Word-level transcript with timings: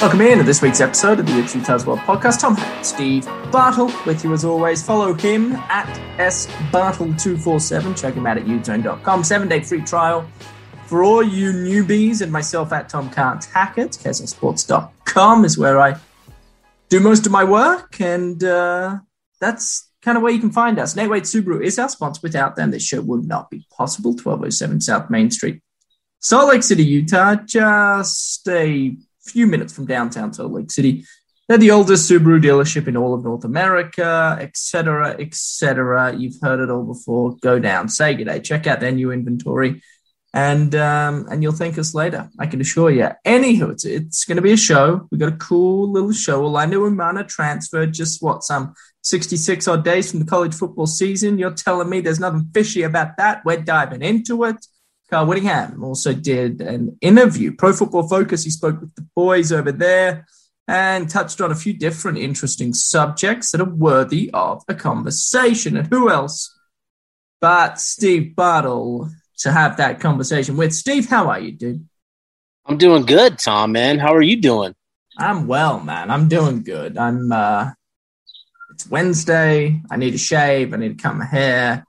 Welcome 0.00 0.22
in 0.22 0.38
to 0.38 0.44
this 0.44 0.62
week's 0.62 0.80
episode 0.80 1.20
of 1.20 1.26
the 1.26 1.38
Ipswich 1.38 1.62
Taz 1.64 1.84
World 1.84 1.98
podcast. 1.98 2.40
Tom 2.40 2.56
Steve 2.82 3.26
Bartle 3.52 3.92
with 4.06 4.24
you 4.24 4.32
as 4.32 4.46
always. 4.46 4.82
Follow 4.82 5.12
him 5.12 5.52
at 5.68 5.86
sbartle247. 6.16 8.00
Check 8.00 8.14
him 8.14 8.26
out 8.26 8.38
at 8.38 8.46
UteZone.com. 8.46 9.22
Seven 9.22 9.46
day 9.46 9.60
free 9.60 9.82
trial 9.82 10.26
for 10.86 11.02
all 11.02 11.22
you 11.22 11.52
newbies 11.52 12.22
and 12.22 12.32
myself 12.32 12.72
at 12.72 12.88
Tom 12.88 13.10
Can't 13.10 13.44
Hack 13.44 13.76
It. 13.76 13.90
KSLSports.com 13.90 15.44
is 15.44 15.58
where 15.58 15.78
I 15.78 15.96
do 16.88 16.98
most 17.00 17.26
of 17.26 17.32
my 17.32 17.44
work, 17.44 18.00
and 18.00 18.42
uh, 18.42 19.00
that's 19.38 19.90
kind 20.00 20.16
of 20.16 20.22
where 20.22 20.32
you 20.32 20.40
can 20.40 20.50
find 20.50 20.78
us. 20.78 20.96
Nate 20.96 21.10
Wade 21.10 21.24
Subaru 21.24 21.62
is 21.62 21.78
our 21.78 21.90
sponsor. 21.90 22.20
Without 22.22 22.56
them, 22.56 22.70
this 22.70 22.82
show 22.82 23.02
would 23.02 23.26
not 23.26 23.50
be 23.50 23.66
possible. 23.70 24.12
1207 24.12 24.80
South 24.80 25.10
Main 25.10 25.30
Street, 25.30 25.60
Salt 26.20 26.48
Lake 26.48 26.62
City, 26.62 26.84
Utah, 26.86 27.34
just 27.34 28.48
a 28.48 28.96
few 29.30 29.46
minutes 29.46 29.72
from 29.72 29.86
downtown 29.86 30.32
Salt 30.32 30.52
Lake 30.52 30.70
City. 30.70 31.04
They're 31.48 31.58
the 31.58 31.72
oldest 31.72 32.08
Subaru 32.08 32.40
dealership 32.40 32.86
in 32.86 32.96
all 32.96 33.12
of 33.12 33.24
North 33.24 33.44
America, 33.44 34.38
etc., 34.40 35.16
etc. 35.18 36.14
You've 36.14 36.36
heard 36.40 36.60
it 36.60 36.70
all 36.70 36.84
before. 36.84 37.36
Go 37.40 37.58
down, 37.58 37.88
say 37.88 38.14
good 38.14 38.26
day, 38.26 38.38
check 38.38 38.68
out 38.68 38.78
their 38.78 38.92
new 38.92 39.10
inventory, 39.10 39.82
and 40.32 40.72
um, 40.76 41.26
and 41.28 41.42
you'll 41.42 41.52
thank 41.52 41.76
us 41.76 41.92
later. 41.92 42.30
I 42.38 42.46
can 42.46 42.60
assure 42.60 42.90
you. 42.90 43.08
Anywho, 43.26 43.72
it's 43.72 43.84
it's 43.84 44.24
going 44.24 44.36
to 44.36 44.42
be 44.42 44.52
a 44.52 44.56
show. 44.56 45.08
We 45.10 45.18
got 45.18 45.32
a 45.32 45.36
cool 45.38 45.90
little 45.90 46.12
show. 46.12 46.44
Orlando 46.44 46.88
Umana 46.88 47.26
transferred 47.26 47.94
just 47.94 48.22
what 48.22 48.44
some 48.44 48.74
66 49.02 49.66
odd 49.66 49.84
days 49.84 50.10
from 50.10 50.20
the 50.20 50.26
college 50.26 50.54
football 50.54 50.86
season. 50.86 51.38
You're 51.38 51.50
telling 51.50 51.90
me 51.90 52.00
there's 52.00 52.20
nothing 52.20 52.48
fishy 52.54 52.82
about 52.82 53.16
that? 53.16 53.44
We're 53.44 53.60
diving 53.60 54.02
into 54.02 54.44
it. 54.44 54.64
Kyle 55.10 55.26
Whittingham 55.26 55.82
also 55.82 56.12
did 56.12 56.60
an 56.60 56.96
interview. 57.00 57.52
Pro 57.52 57.72
Football 57.72 58.08
Focus, 58.08 58.44
he 58.44 58.50
spoke 58.50 58.80
with 58.80 58.94
the 58.94 59.06
boys 59.16 59.50
over 59.50 59.72
there 59.72 60.26
and 60.68 61.10
touched 61.10 61.40
on 61.40 61.50
a 61.50 61.56
few 61.56 61.72
different 61.72 62.18
interesting 62.18 62.72
subjects 62.72 63.50
that 63.50 63.60
are 63.60 63.64
worthy 63.68 64.30
of 64.32 64.62
a 64.68 64.74
conversation. 64.74 65.76
And 65.76 65.88
who 65.88 66.10
else 66.10 66.56
but 67.40 67.80
Steve 67.80 68.36
Bartle 68.36 69.10
to 69.38 69.50
have 69.50 69.78
that 69.78 69.98
conversation 69.98 70.56
with? 70.56 70.72
Steve, 70.72 71.08
how 71.08 71.28
are 71.28 71.40
you, 71.40 71.52
dude? 71.52 71.88
I'm 72.64 72.78
doing 72.78 73.04
good, 73.04 73.38
Tom, 73.38 73.72
man. 73.72 73.98
How 73.98 74.14
are 74.14 74.22
you 74.22 74.40
doing? 74.40 74.76
I'm 75.18 75.48
well, 75.48 75.80
man. 75.80 76.08
I'm 76.08 76.28
doing 76.28 76.62
good. 76.62 76.96
I'm 76.96 77.32
uh 77.32 77.70
it's 78.72 78.88
Wednesday. 78.88 79.82
I 79.90 79.96
need 79.96 80.14
a 80.14 80.18
shave. 80.18 80.72
I 80.72 80.76
need 80.76 80.96
to 80.96 81.02
cut 81.02 81.16
my 81.16 81.24
hair 81.24 81.84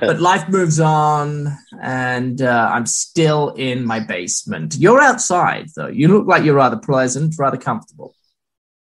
but 0.00 0.20
life 0.30 0.48
moves 0.48 0.80
on, 0.80 1.56
and 1.80 2.42
uh, 2.42 2.70
I'm 2.72 2.86
still 2.86 3.50
in 3.50 3.84
my 3.84 4.00
basement. 4.00 4.76
You're 4.76 5.00
outside, 5.00 5.68
though. 5.76 5.88
You 5.88 6.08
look 6.08 6.26
like 6.26 6.44
you're 6.44 6.54
rather 6.54 6.76
pleasant, 6.76 7.34
rather 7.38 7.56
comfortable. 7.56 8.14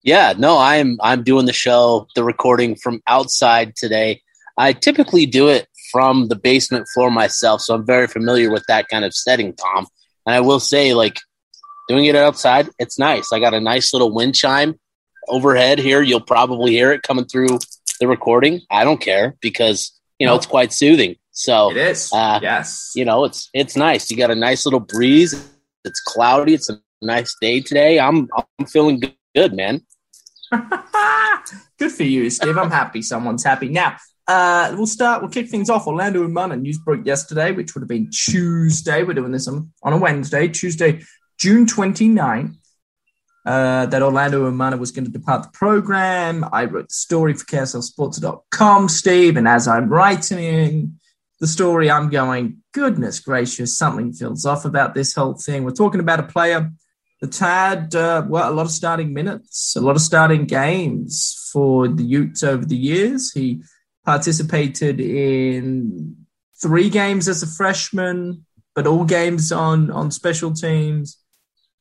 Yeah, 0.03 0.33
no, 0.37 0.57
I'm 0.57 0.97
I'm 1.01 1.23
doing 1.23 1.45
the 1.45 1.53
show, 1.53 2.07
the 2.15 2.23
recording 2.23 2.75
from 2.75 3.01
outside 3.07 3.75
today. 3.75 4.21
I 4.57 4.73
typically 4.73 5.25
do 5.25 5.47
it 5.49 5.67
from 5.91 6.27
the 6.27 6.35
basement 6.35 6.87
floor 6.93 7.11
myself, 7.11 7.61
so 7.61 7.75
I'm 7.75 7.85
very 7.85 8.07
familiar 8.07 8.51
with 8.51 8.63
that 8.67 8.87
kind 8.87 9.05
of 9.05 9.13
setting, 9.13 9.53
Tom. 9.53 9.87
And 10.25 10.35
I 10.35 10.39
will 10.39 10.59
say, 10.59 10.93
like 10.93 11.19
doing 11.87 12.05
it 12.05 12.15
outside, 12.15 12.69
it's 12.79 12.97
nice. 12.97 13.31
I 13.31 13.39
got 13.39 13.53
a 13.53 13.59
nice 13.59 13.93
little 13.93 14.13
wind 14.13 14.35
chime 14.35 14.79
overhead 15.27 15.77
here. 15.77 16.01
You'll 16.01 16.21
probably 16.21 16.71
hear 16.71 16.91
it 16.91 17.03
coming 17.03 17.25
through 17.25 17.59
the 17.99 18.07
recording. 18.07 18.61
I 18.69 18.83
don't 18.83 18.99
care 18.99 19.35
because 19.41 19.99
you 20.21 20.27
know, 20.27 20.35
it's 20.35 20.45
quite 20.45 20.71
soothing. 20.71 21.15
So 21.31 21.71
it 21.71 21.77
is. 21.77 22.13
Uh, 22.13 22.39
yes. 22.43 22.91
You 22.93 23.05
know, 23.05 23.23
it's 23.23 23.49
it's 23.55 23.75
nice. 23.75 24.11
You 24.11 24.17
got 24.17 24.29
a 24.29 24.35
nice 24.35 24.67
little 24.67 24.79
breeze. 24.79 25.33
It's 25.83 25.99
cloudy. 26.01 26.53
It's 26.53 26.69
a 26.69 26.79
nice 27.01 27.35
day 27.41 27.59
today. 27.61 27.99
I'm 27.99 28.29
I'm 28.59 28.67
feeling 28.67 28.99
good, 28.99 29.15
good 29.33 29.53
man. 29.53 29.81
good 31.79 31.91
for 31.91 32.03
you, 32.03 32.29
Steve. 32.29 32.55
I'm 32.55 32.69
happy 32.69 33.01
someone's 33.01 33.43
happy. 33.43 33.69
Now, 33.69 33.97
uh, 34.27 34.75
we'll 34.77 34.85
start. 34.85 35.23
We'll 35.23 35.31
kick 35.31 35.49
things 35.49 35.71
off. 35.71 35.87
Orlando 35.87 36.27
Umana 36.27 36.61
news 36.61 36.77
broke 36.77 37.03
yesterday, 37.03 37.51
which 37.51 37.73
would 37.73 37.81
have 37.81 37.89
been 37.89 38.11
Tuesday. 38.11 39.01
We're 39.01 39.15
doing 39.15 39.31
this 39.31 39.47
on, 39.47 39.71
on 39.81 39.93
a 39.93 39.97
Wednesday, 39.97 40.49
Tuesday, 40.49 41.01
June 41.39 41.65
29th 41.65 42.60
uh, 43.45 43.87
that 43.87 44.01
Orlando 44.01 44.49
Umana 44.49 44.77
was 44.77 44.91
going 44.91 45.05
to 45.05 45.11
depart 45.11 45.43
the 45.43 45.49
program. 45.49 46.45
I 46.51 46.65
wrote 46.65 46.89
the 46.89 46.93
story 46.93 47.33
for 47.33 47.45
KSLSports.com, 47.45 48.89
Steve, 48.89 49.37
and 49.37 49.47
as 49.47 49.67
I'm 49.67 49.89
writing 49.89 50.99
the 51.39 51.47
story, 51.47 51.89
I'm 51.89 52.09
going, 52.09 52.57
goodness 52.71 53.19
gracious, 53.19 53.77
something 53.77 54.13
feels 54.13 54.45
off 54.45 54.63
about 54.63 54.93
this 54.93 55.15
whole 55.15 55.33
thing. 55.33 55.63
We're 55.63 55.71
talking 55.71 55.99
about 55.99 56.19
a 56.19 56.23
player 56.23 56.71
that's 57.19 57.39
had, 57.39 57.95
uh, 57.95 58.25
well, 58.27 58.51
a 58.51 58.53
lot 58.53 58.67
of 58.67 58.71
starting 58.71 59.13
minutes, 59.13 59.75
a 59.75 59.81
lot 59.81 59.95
of 59.95 60.01
starting 60.01 60.45
games 60.45 61.49
for 61.51 61.87
the 61.87 62.03
Utes 62.03 62.43
over 62.43 62.63
the 62.63 62.77
years. 62.77 63.31
He 63.31 63.63
participated 64.05 64.99
in 64.99 66.15
three 66.61 66.89
games 66.89 67.27
as 67.27 67.41
a 67.41 67.47
freshman, 67.47 68.45
but 68.75 68.85
all 68.85 69.03
games 69.03 69.51
on, 69.51 69.89
on 69.89 70.11
special 70.11 70.53
teams. 70.53 71.17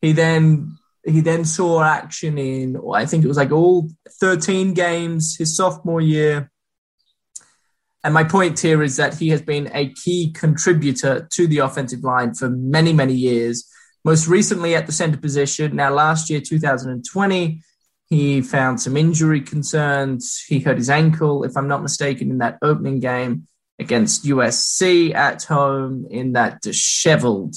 He 0.00 0.12
then 0.12 0.78
he 1.05 1.21
then 1.21 1.44
saw 1.44 1.83
action 1.83 2.38
in, 2.38 2.77
I 2.93 3.06
think 3.06 3.25
it 3.25 3.28
was 3.28 3.37
like 3.37 3.53
all 3.53 3.88
13 4.21 4.75
games 4.75 5.37
his 5.37 5.56
sophomore 5.56 6.00
year. 6.00 6.50
And 8.03 8.15
my 8.15 8.25
point 8.25 8.59
here 8.59 8.83
is 8.83 8.97
that 8.97 9.19
he 9.19 9.28
has 9.28 9.43
been 9.43 9.71
a 9.75 9.93
key 9.93 10.33
contributor 10.33 11.28
to 11.33 11.47
the 11.47 11.59
offensive 11.59 12.03
line 12.03 12.34
for 12.34 12.49
many, 12.49 12.93
many 12.93 13.15
years. 13.15 13.69
Most 14.05 14.27
recently 14.27 14.75
at 14.75 14.87
the 14.87 14.93
center 14.93 15.19
position. 15.19 15.77
Now, 15.77 15.93
last 15.93 16.31
year, 16.31 16.41
2020, 16.41 17.62
he 18.09 18.41
found 18.41 18.81
some 18.81 18.97
injury 18.97 19.43
concerns. 19.43 20.43
He 20.47 20.60
hurt 20.60 20.78
his 20.78 20.89
ankle, 20.89 21.44
if 21.44 21.56
I'm 21.56 21.69
not 21.69 21.83
mistaken, 21.83 22.31
in 22.31 22.39
that 22.39 22.59
opening 22.62 23.00
game 23.00 23.47
against 23.78 24.25
USC 24.25 25.15
at 25.15 25.44
home 25.44 26.06
in 26.10 26.33
that 26.33 26.62
disheveled 26.62 27.56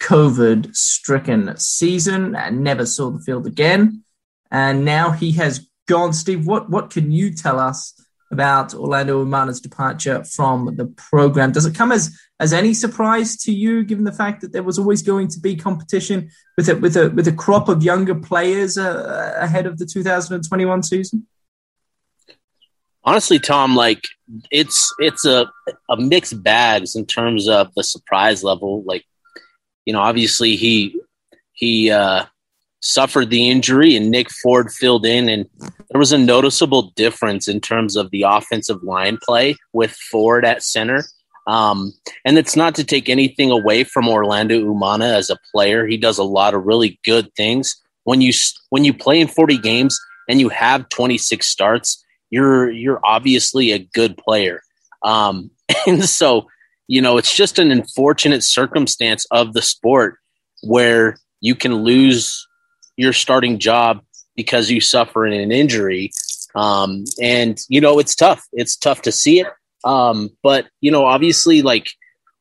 COVID 0.00 0.74
stricken 0.74 1.56
season 1.56 2.34
and 2.34 2.62
never 2.62 2.86
saw 2.86 3.10
the 3.10 3.20
field 3.20 3.46
again. 3.46 4.04
And 4.50 4.84
now 4.84 5.10
he 5.10 5.32
has 5.32 5.68
gone. 5.86 6.12
Steve, 6.12 6.46
what, 6.46 6.70
what 6.70 6.90
can 6.90 7.10
you 7.10 7.32
tell 7.32 7.58
us 7.58 7.94
about 8.30 8.74
Orlando 8.74 9.24
Umana's 9.24 9.60
departure 9.60 10.24
from 10.24 10.76
the 10.76 10.86
program? 10.86 11.52
Does 11.52 11.66
it 11.66 11.74
come 11.74 11.92
as, 11.92 12.16
as 12.38 12.52
any 12.52 12.74
surprise 12.74 13.36
to 13.38 13.52
you, 13.52 13.84
given 13.84 14.04
the 14.04 14.12
fact 14.12 14.40
that 14.42 14.52
there 14.52 14.62
was 14.62 14.78
always 14.78 15.02
going 15.02 15.28
to 15.28 15.40
be 15.40 15.56
competition 15.56 16.30
with 16.56 16.68
a, 16.68 16.76
with 16.76 16.96
a, 16.96 17.10
with 17.10 17.28
a 17.28 17.32
crop 17.32 17.68
of 17.68 17.82
younger 17.82 18.14
players 18.14 18.78
uh, 18.78 19.34
ahead 19.38 19.66
of 19.66 19.78
the 19.78 19.86
2021 19.86 20.82
season? 20.82 21.26
Honestly, 23.04 23.38
Tom, 23.38 23.74
like 23.74 24.04
it's 24.50 24.92
it's 24.98 25.24
a 25.24 25.50
a 25.88 25.96
mixed 25.96 26.42
bags 26.42 26.94
in 26.94 27.06
terms 27.06 27.48
of 27.48 27.72
the 27.74 27.82
surprise 27.82 28.44
level. 28.44 28.82
Like 28.84 29.06
you 29.88 29.94
know, 29.94 30.00
obviously 30.00 30.54
he 30.54 31.00
he 31.54 31.90
uh, 31.90 32.26
suffered 32.80 33.30
the 33.30 33.48
injury, 33.48 33.96
and 33.96 34.10
Nick 34.10 34.30
Ford 34.30 34.70
filled 34.70 35.06
in, 35.06 35.30
and 35.30 35.48
there 35.88 35.98
was 35.98 36.12
a 36.12 36.18
noticeable 36.18 36.92
difference 36.94 37.48
in 37.48 37.58
terms 37.58 37.96
of 37.96 38.10
the 38.10 38.24
offensive 38.28 38.82
line 38.82 39.16
play 39.22 39.56
with 39.72 39.92
Ford 39.92 40.44
at 40.44 40.62
center. 40.62 41.06
Um, 41.46 41.94
and 42.26 42.36
it's 42.36 42.54
not 42.54 42.74
to 42.74 42.84
take 42.84 43.08
anything 43.08 43.50
away 43.50 43.82
from 43.82 44.08
Orlando 44.08 44.60
Umana 44.60 45.14
as 45.14 45.30
a 45.30 45.38
player. 45.54 45.86
He 45.86 45.96
does 45.96 46.18
a 46.18 46.22
lot 46.22 46.52
of 46.52 46.66
really 46.66 47.00
good 47.02 47.34
things. 47.34 47.74
When 48.04 48.20
you 48.20 48.34
when 48.68 48.84
you 48.84 48.92
play 48.92 49.22
in 49.22 49.26
40 49.26 49.56
games 49.56 49.98
and 50.28 50.38
you 50.38 50.50
have 50.50 50.90
26 50.90 51.46
starts, 51.46 52.04
you're 52.28 52.70
you're 52.70 53.00
obviously 53.04 53.72
a 53.72 53.78
good 53.78 54.18
player. 54.18 54.60
Um, 55.02 55.50
and 55.86 56.04
so 56.04 56.46
you 56.88 57.02
know, 57.02 57.18
it's 57.18 57.36
just 57.36 57.58
an 57.58 57.70
unfortunate 57.70 58.42
circumstance 58.42 59.26
of 59.30 59.52
the 59.52 59.62
sport 59.62 60.18
where 60.62 61.18
you 61.40 61.54
can 61.54 61.74
lose 61.84 62.48
your 62.96 63.12
starting 63.12 63.58
job 63.58 64.02
because 64.34 64.70
you 64.70 64.80
suffer 64.80 65.24
an 65.26 65.52
injury. 65.52 66.10
Um, 66.54 67.04
and, 67.22 67.60
you 67.68 67.80
know, 67.80 67.98
it's 67.98 68.16
tough. 68.16 68.44
It's 68.52 68.74
tough 68.76 69.02
to 69.02 69.12
see 69.12 69.40
it. 69.40 69.46
Um, 69.84 70.30
but, 70.42 70.66
you 70.80 70.90
know, 70.90 71.04
obviously, 71.04 71.62
like 71.62 71.90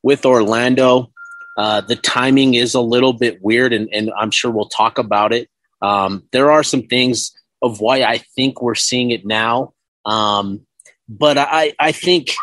with 0.02 0.26
Orlando, 0.26 1.12
uh, 1.58 1.82
the 1.82 1.96
timing 1.96 2.54
is 2.54 2.74
a 2.74 2.82
little 2.82 3.14
bit 3.14 3.40
weird, 3.42 3.74
and, 3.74 3.90
and 3.92 4.12
I'm 4.18 4.32
sure 4.32 4.50
we'll 4.50 4.70
talk 4.70 4.98
about 4.98 5.34
it. 5.34 5.50
Um, 5.82 6.24
there 6.32 6.52
are 6.52 6.64
some 6.64 6.84
things 6.84 7.34
of 7.62 7.82
why 7.82 8.04
I 8.04 8.20
think 8.36 8.62
we're 8.62 8.76
seeing 8.76 9.12
it 9.12 9.26
now. 9.26 9.74
Um, 10.06 10.66
but 11.10 11.38
I, 11.38 11.74
I 11.80 11.92
think 11.92 12.36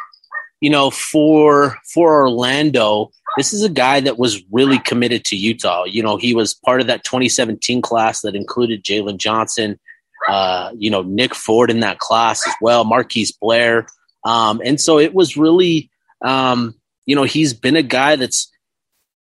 you 0.65 0.71
know, 0.71 0.89
for 0.89 1.77
for 1.93 2.23
Orlando, 2.23 3.11
this 3.37 3.53
is 3.53 3.63
a 3.63 3.69
guy 3.69 4.01
that 4.01 4.19
was 4.19 4.43
really 4.51 4.79
committed 4.79 5.23
to 5.27 5.37
Utah. 5.37 5.85
You 5.85 6.03
know, 6.03 6.17
he 6.17 6.35
was 6.35 6.55
part 6.55 6.81
of 6.81 6.87
that 6.87 7.05
2017 7.05 7.83
class 7.83 8.23
that 8.23 8.35
included 8.35 8.83
Jalen 8.83 9.19
Johnson, 9.19 9.79
uh, 10.27 10.71
you 10.75 10.91
know, 10.91 11.03
Nick 11.03 11.35
Ford 11.35 11.71
in 11.71 11.81
that 11.81 11.99
class 11.99 12.49
as 12.49 12.55
well, 12.63 12.83
Marquise 12.85 13.31
Blair. 13.31 13.87
Um, 14.25 14.63
and 14.65 14.81
so 14.81 14.99
it 14.99 15.13
was 15.13 15.37
really, 15.37 15.91
um, 16.25 16.75
you 17.05 17.15
know, 17.15 17.25
he's 17.25 17.53
been 17.53 17.77
a 17.77 17.83
guy 17.83 18.17
that's 18.17 18.51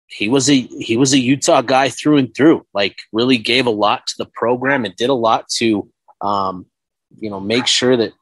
he 0.07 0.31
was 0.31 0.49
a 0.49 0.63
he 0.63 0.97
was 0.97 1.13
a 1.13 1.19
Utah 1.19 1.61
guy 1.61 1.91
through 1.91 2.17
and 2.17 2.35
through. 2.35 2.65
Like 2.73 2.97
really 3.13 3.37
gave 3.37 3.67
a 3.67 3.71
lot 3.71 4.07
to 4.07 4.15
the 4.17 4.31
program 4.33 4.87
and 4.87 4.97
did 4.97 5.11
a 5.11 5.15
lot 5.29 5.51
to 5.57 5.91
um, 6.23 6.65
you 7.19 7.29
know 7.29 7.39
make 7.39 7.67
sure 7.67 7.99
that 7.99 8.15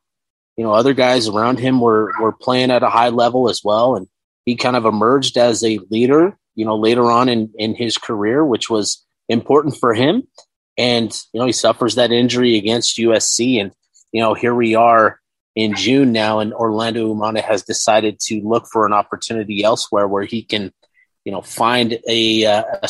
you 0.56 0.64
know 0.64 0.72
other 0.72 0.94
guys 0.94 1.28
around 1.28 1.58
him 1.58 1.80
were 1.80 2.12
were 2.20 2.32
playing 2.32 2.70
at 2.70 2.82
a 2.82 2.90
high 2.90 3.08
level 3.08 3.48
as 3.48 3.62
well. 3.64 3.96
And 3.96 4.06
he 4.44 4.56
kind 4.56 4.76
of 4.76 4.84
emerged 4.84 5.36
as 5.38 5.62
a 5.64 5.78
leader. 5.90 6.36
You 6.54 6.66
know 6.66 6.76
later 6.76 7.10
on 7.10 7.28
in 7.28 7.50
in 7.58 7.74
his 7.74 7.98
career, 7.98 8.44
which 8.44 8.68
was 8.68 9.04
important 9.28 9.76
for 9.76 9.94
him. 9.94 10.24
And 10.76 11.12
you 11.32 11.40
know 11.40 11.46
he 11.46 11.52
suffers 11.52 11.94
that 11.96 12.12
injury 12.12 12.56
against 12.56 12.98
USC, 12.98 13.60
and 13.60 13.72
you 14.12 14.20
know 14.20 14.34
here 14.34 14.54
we 14.54 14.74
are 14.74 15.18
in 15.54 15.74
June 15.74 16.12
now, 16.12 16.40
and 16.40 16.54
Orlando 16.54 17.14
Umana 17.14 17.42
has 17.42 17.62
decided 17.62 18.18
to 18.20 18.40
look 18.42 18.66
for 18.72 18.86
an 18.86 18.92
opportunity 18.92 19.62
elsewhere 19.64 20.08
where 20.08 20.24
he 20.24 20.42
can 20.42 20.72
you 21.24 21.32
know, 21.32 21.42
find 21.42 21.98
a, 22.08 22.44
uh, 22.44 22.64
a 22.82 22.88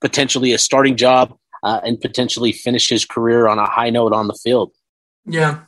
potentially 0.00 0.52
a 0.52 0.58
starting 0.58 0.96
job 0.96 1.36
uh, 1.62 1.80
and 1.84 2.00
potentially 2.00 2.52
finish 2.52 2.88
his 2.88 3.04
career 3.04 3.48
on 3.48 3.58
a 3.58 3.66
high 3.66 3.90
note 3.90 4.12
on 4.12 4.28
the 4.28 4.34
field. 4.34 4.72
Yeah, 5.24 5.60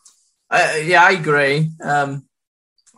yeah, 0.52 1.02
I 1.02 1.12
agree. 1.12 1.70
Um, 1.82 2.26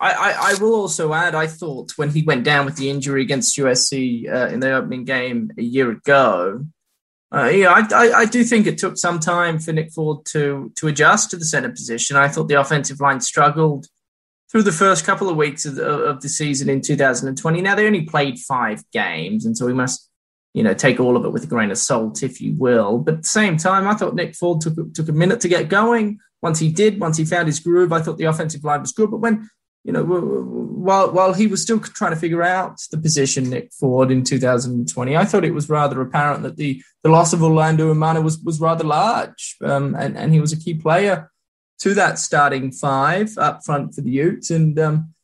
I, 0.01 0.11
I, 0.11 0.51
I, 0.51 0.55
will 0.61 0.75
also 0.75 1.13
add, 1.13 1.35
I 1.35 1.47
thought 1.47 1.93
when 1.97 2.11
he 2.11 2.23
went 2.23 2.45
down 2.45 2.65
with 2.65 2.77
the 2.77 2.91
injury 2.91 3.23
against 3.23 3.57
USC 3.57 4.29
uh, 4.29 4.49
in 4.49 4.59
the 4.59 4.73
opening 4.73 5.05
game 5.05 5.53
a 5.57 5.63
year 5.63 5.91
ago, 5.91 6.65
uh, 7.33 7.47
yeah, 7.47 7.71
I, 7.71 7.81
I, 7.95 8.13
I, 8.19 8.25
do 8.27 8.45
think 8.45 8.67
it 8.67 8.77
took 8.77 8.99
some 8.99 9.19
time 9.19 9.59
for 9.59 9.73
Nick 9.73 9.91
Ford 9.91 10.27
to 10.27 10.71
to 10.77 10.89
adjust 10.89 11.31
to 11.31 11.39
the 11.39 11.47
center 11.47 11.71
position. 11.71 12.15
I 12.15 12.29
thought 12.29 12.49
the 12.49 12.61
offensive 12.61 13.01
line 13.01 13.23
struggled 13.23 13.87
through 14.51 14.65
the 14.65 14.73
first 14.73 15.07
couple 15.07 15.31
of 15.31 15.37
weeks 15.37 15.65
of 15.65 15.77
the, 15.77 15.87
of 15.87 16.21
the 16.21 16.29
season 16.29 16.69
in 16.69 16.83
2020. 16.83 17.63
Now 17.63 17.75
they 17.75 17.87
only 17.87 18.03
played 18.03 18.39
five 18.39 18.83
games, 18.93 19.47
and 19.47 19.57
so 19.57 19.65
we 19.65 19.73
must, 19.73 20.11
you 20.53 20.63
know, 20.63 20.75
take 20.75 21.01
all 21.01 21.17
of 21.17 21.25
it 21.25 21.33
with 21.33 21.45
a 21.45 21.47
grain 21.47 21.71
of 21.71 21.79
salt, 21.79 22.23
if 22.23 22.39
you 22.39 22.55
will. 22.59 22.99
But 22.99 23.15
at 23.15 23.23
the 23.23 23.29
same 23.29 23.57
time, 23.57 23.89
I 23.89 23.95
thought 23.95 24.15
Nick 24.15 24.35
Ford 24.35 24.61
took 24.61 24.93
took 24.93 25.09
a 25.09 25.13
minute 25.13 25.41
to 25.41 25.49
get 25.49 25.71
going. 25.71 26.19
Once 26.43 26.59
he 26.59 26.71
did, 26.71 27.00
once 27.00 27.17
he 27.17 27.25
found 27.25 27.47
his 27.47 27.61
groove, 27.61 27.93
I 27.93 28.00
thought 28.00 28.19
the 28.19 28.25
offensive 28.25 28.65
line 28.65 28.81
was 28.81 28.93
good. 28.93 29.11
But 29.11 29.19
when 29.21 29.49
you 29.85 29.93
know, 29.93 30.05
while 30.05 31.11
while 31.11 31.33
he 31.33 31.47
was 31.47 31.62
still 31.62 31.81
trying 31.81 32.12
to 32.12 32.21
figure 32.21 32.43
out 32.43 32.79
the 32.91 32.99
position, 32.99 33.50
Nick 33.50 33.73
Ford 33.73 34.11
in 34.11 34.23
2020, 34.23 35.17
I 35.17 35.25
thought 35.25 35.44
it 35.44 35.55
was 35.55 35.69
rather 35.69 36.00
apparent 36.00 36.43
that 36.43 36.56
the 36.56 36.83
the 37.03 37.11
loss 37.11 37.33
of 37.33 37.43
Orlando 37.43 37.93
Umana 37.93 38.23
was 38.23 38.39
was 38.39 38.61
rather 38.61 38.85
large, 38.85 39.56
um, 39.62 39.94
and 39.94 40.17
and 40.17 40.33
he 40.33 40.41
was 40.41 40.53
a 40.53 40.59
key 40.59 40.75
player 40.75 41.31
to 41.81 41.94
that 41.94 42.19
starting 42.19 42.71
five 42.71 43.37
up 43.39 43.65
front 43.65 43.94
for 43.94 44.03
the 44.03 44.11
Utes. 44.11 44.50
And 44.50 44.79
um, 44.79 45.15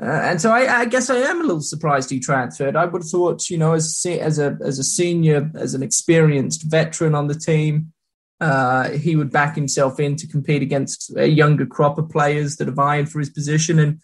uh, 0.00 0.04
and 0.04 0.40
so 0.40 0.50
I, 0.50 0.80
I, 0.80 0.84
guess 0.86 1.10
I 1.10 1.16
am 1.16 1.40
a 1.40 1.44
little 1.44 1.60
surprised 1.60 2.08
he 2.08 2.20
transferred. 2.20 2.76
I 2.76 2.86
would 2.86 3.02
have 3.02 3.10
thought, 3.10 3.50
you 3.50 3.58
know, 3.58 3.72
as 3.72 4.04
as 4.06 4.38
a 4.38 4.58
as 4.62 4.78
a 4.78 4.84
senior, 4.84 5.50
as 5.54 5.74
an 5.74 5.82
experienced 5.82 6.70
veteran 6.70 7.14
on 7.14 7.28
the 7.28 7.34
team, 7.34 7.92
uh, 8.40 8.90
he 8.90 9.16
would 9.16 9.30
back 9.30 9.54
himself 9.54 10.00
in 10.00 10.16
to 10.16 10.26
compete 10.26 10.62
against 10.62 11.14
a 11.16 11.28
younger 11.28 11.66
crop 11.66 11.98
of 11.98 12.08
players 12.08 12.56
that 12.56 12.68
are 12.68 12.72
vying 12.72 13.06
for 13.06 13.18
his 13.18 13.30
position. 13.30 13.78
And 13.78 14.00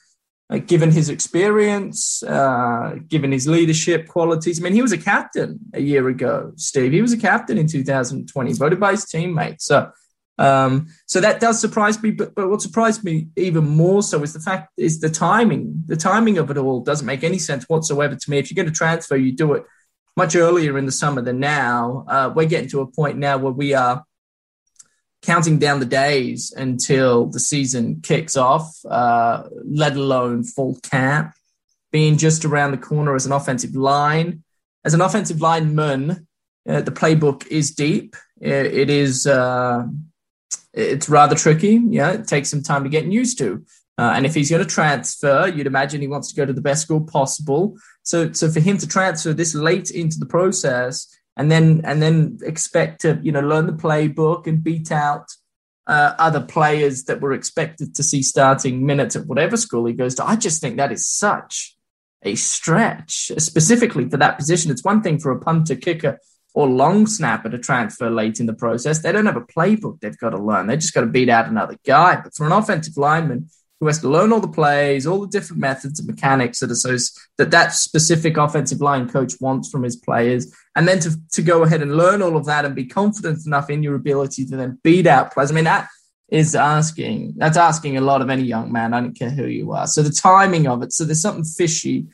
uh, 0.50 0.58
given 0.58 0.90
his 0.90 1.08
experience, 1.08 2.22
uh, 2.22 2.96
given 3.08 3.32
his 3.32 3.48
leadership 3.48 4.08
qualities, 4.08 4.60
I 4.60 4.62
mean, 4.62 4.74
he 4.74 4.82
was 4.82 4.92
a 4.92 4.98
captain 4.98 5.58
a 5.72 5.80
year 5.80 6.08
ago, 6.08 6.52
Steve. 6.56 6.92
He 6.92 7.02
was 7.02 7.12
a 7.12 7.18
captain 7.18 7.58
in 7.58 7.66
2020, 7.66 8.52
voted 8.52 8.78
by 8.78 8.92
his 8.92 9.04
teammates. 9.06 9.64
So 9.64 9.90
um, 10.38 10.88
so 11.06 11.20
that 11.20 11.40
does 11.40 11.60
surprise 11.60 12.02
me. 12.02 12.10
But, 12.10 12.34
but 12.34 12.48
what 12.48 12.62
surprised 12.62 13.04
me 13.04 13.28
even 13.36 13.66
more 13.66 14.02
so 14.02 14.22
is 14.22 14.32
the 14.32 14.40
fact 14.40 14.72
is 14.76 15.00
the 15.00 15.08
timing. 15.08 15.84
The 15.86 15.96
timing 15.96 16.38
of 16.38 16.50
it 16.50 16.58
all 16.58 16.80
doesn't 16.80 17.06
make 17.06 17.24
any 17.24 17.38
sense 17.38 17.64
whatsoever 17.64 18.14
to 18.14 18.30
me. 18.30 18.38
If 18.38 18.50
you're 18.50 18.62
going 18.62 18.72
to 18.72 18.76
transfer, 18.76 19.16
you 19.16 19.32
do 19.32 19.54
it 19.54 19.64
much 20.16 20.36
earlier 20.36 20.78
in 20.78 20.86
the 20.86 20.92
summer 20.92 21.22
than 21.22 21.40
now. 21.40 22.04
Uh, 22.08 22.32
we're 22.34 22.46
getting 22.46 22.68
to 22.70 22.80
a 22.80 22.86
point 22.86 23.18
now 23.18 23.38
where 23.38 23.52
we 23.52 23.74
are 23.74 24.04
counting 25.26 25.58
down 25.58 25.80
the 25.80 25.86
days 25.86 26.52
until 26.56 27.26
the 27.26 27.40
season 27.40 28.00
kicks 28.00 28.36
off, 28.36 28.78
uh, 28.88 29.42
let 29.64 29.96
alone 29.96 30.44
full 30.44 30.78
camp, 30.82 31.32
being 31.90 32.16
just 32.16 32.44
around 32.44 32.70
the 32.70 32.78
corner 32.78 33.14
as 33.16 33.26
an 33.26 33.32
offensive 33.32 33.74
line. 33.74 34.44
As 34.84 34.94
an 34.94 35.00
offensive 35.00 35.40
lineman, 35.40 36.28
uh, 36.68 36.80
the 36.80 36.92
playbook 36.92 37.44
is 37.48 37.72
deep. 37.72 38.14
it, 38.40 38.66
it 38.66 38.88
is 38.88 39.26
uh, 39.26 39.84
it's 40.72 41.08
rather 41.08 41.34
tricky. 41.34 41.80
Yeah, 41.88 42.12
it 42.12 42.28
takes 42.28 42.50
some 42.50 42.62
time 42.62 42.84
to 42.84 42.90
get 42.90 43.06
used 43.06 43.38
to. 43.38 43.64
Uh, 43.98 44.12
and 44.14 44.26
if 44.26 44.34
he's 44.34 44.50
going 44.50 44.62
to 44.62 44.68
transfer, 44.68 45.48
you'd 45.48 45.66
imagine 45.66 46.02
he 46.02 46.06
wants 46.06 46.28
to 46.28 46.36
go 46.36 46.44
to 46.44 46.52
the 46.52 46.60
best 46.60 46.82
school 46.82 47.00
possible. 47.00 47.76
So, 48.02 48.30
so 48.32 48.50
for 48.50 48.60
him 48.60 48.76
to 48.78 48.86
transfer 48.86 49.32
this 49.32 49.54
late 49.54 49.90
into 49.90 50.18
the 50.18 50.26
process 50.26 51.08
and 51.36 51.50
then 51.50 51.82
and 51.84 52.00
then 52.00 52.38
expect 52.42 53.02
to 53.02 53.18
you 53.22 53.32
know 53.32 53.40
learn 53.40 53.66
the 53.66 53.72
playbook 53.72 54.46
and 54.46 54.62
beat 54.64 54.90
out 54.90 55.26
uh, 55.86 56.14
other 56.18 56.40
players 56.40 57.04
that 57.04 57.20
were 57.20 57.32
expected 57.32 57.94
to 57.94 58.02
see 58.02 58.22
starting 58.22 58.84
minutes 58.84 59.14
at 59.14 59.26
whatever 59.26 59.56
school 59.56 59.86
he 59.86 59.92
goes 59.92 60.16
to, 60.16 60.26
I 60.26 60.36
just 60.36 60.60
think 60.60 60.76
that 60.76 60.92
is 60.92 61.06
such 61.06 61.76
a 62.22 62.34
stretch, 62.34 63.30
specifically 63.38 64.08
for 64.08 64.16
that 64.16 64.36
position. 64.36 64.70
It's 64.70 64.84
one 64.84 65.02
thing 65.02 65.20
for 65.20 65.30
a 65.30 65.38
punter, 65.38 65.76
kicker, 65.76 66.18
or 66.54 66.66
long 66.66 67.06
snapper 67.06 67.50
to 67.50 67.58
transfer 67.58 68.10
late 68.10 68.40
in 68.40 68.46
the 68.46 68.54
process. 68.54 69.00
They 69.00 69.12
don't 69.12 69.26
have 69.26 69.36
a 69.36 69.42
playbook 69.42 70.00
they've 70.00 70.18
got 70.18 70.30
to 70.30 70.42
learn. 70.42 70.66
They 70.66 70.76
just 70.76 70.94
got 70.94 71.02
to 71.02 71.06
beat 71.06 71.28
out 71.28 71.46
another 71.46 71.76
guy. 71.86 72.20
But 72.20 72.34
for 72.34 72.46
an 72.46 72.52
offensive 72.52 72.96
lineman 72.96 73.48
who 73.78 73.86
has 73.86 74.00
to 74.00 74.08
learn 74.08 74.32
all 74.32 74.40
the 74.40 74.48
plays, 74.48 75.06
all 75.06 75.20
the 75.20 75.28
different 75.28 75.60
methods 75.60 76.00
and 76.00 76.08
mechanics 76.08 76.60
that 76.60 76.70
are 76.70 76.98
that 77.36 77.50
that 77.50 77.74
specific 77.74 78.38
offensive 78.38 78.80
line 78.80 79.08
coach 79.08 79.34
wants 79.38 79.68
from 79.70 79.82
his 79.82 79.96
players, 79.96 80.52
and 80.76 80.86
then 80.86 81.00
to, 81.00 81.16
to 81.32 81.42
go 81.42 81.64
ahead 81.64 81.82
and 81.82 81.96
learn 81.96 82.22
all 82.22 82.36
of 82.36 82.44
that 82.44 82.64
and 82.64 82.74
be 82.74 82.84
confident 82.84 83.44
enough 83.46 83.70
in 83.70 83.82
your 83.82 83.96
ability 83.96 84.44
to 84.46 84.56
then 84.56 84.78
beat 84.84 85.06
out 85.06 85.32
players. 85.32 85.50
I 85.50 85.54
mean, 85.54 85.64
that 85.64 85.88
is 86.28 86.54
asking 86.54 87.34
that's 87.36 87.56
asking 87.56 87.96
a 87.96 88.00
lot 88.02 88.20
of 88.20 88.30
any 88.30 88.42
young 88.42 88.70
man. 88.70 88.92
I 88.92 89.00
don't 89.00 89.18
care 89.18 89.30
who 89.30 89.46
you 89.46 89.72
are. 89.72 89.86
So 89.86 90.02
the 90.02 90.10
timing 90.10 90.68
of 90.68 90.82
it. 90.82 90.92
So 90.92 91.04
there's 91.04 91.22
something 91.22 91.44
fishy 91.44 92.06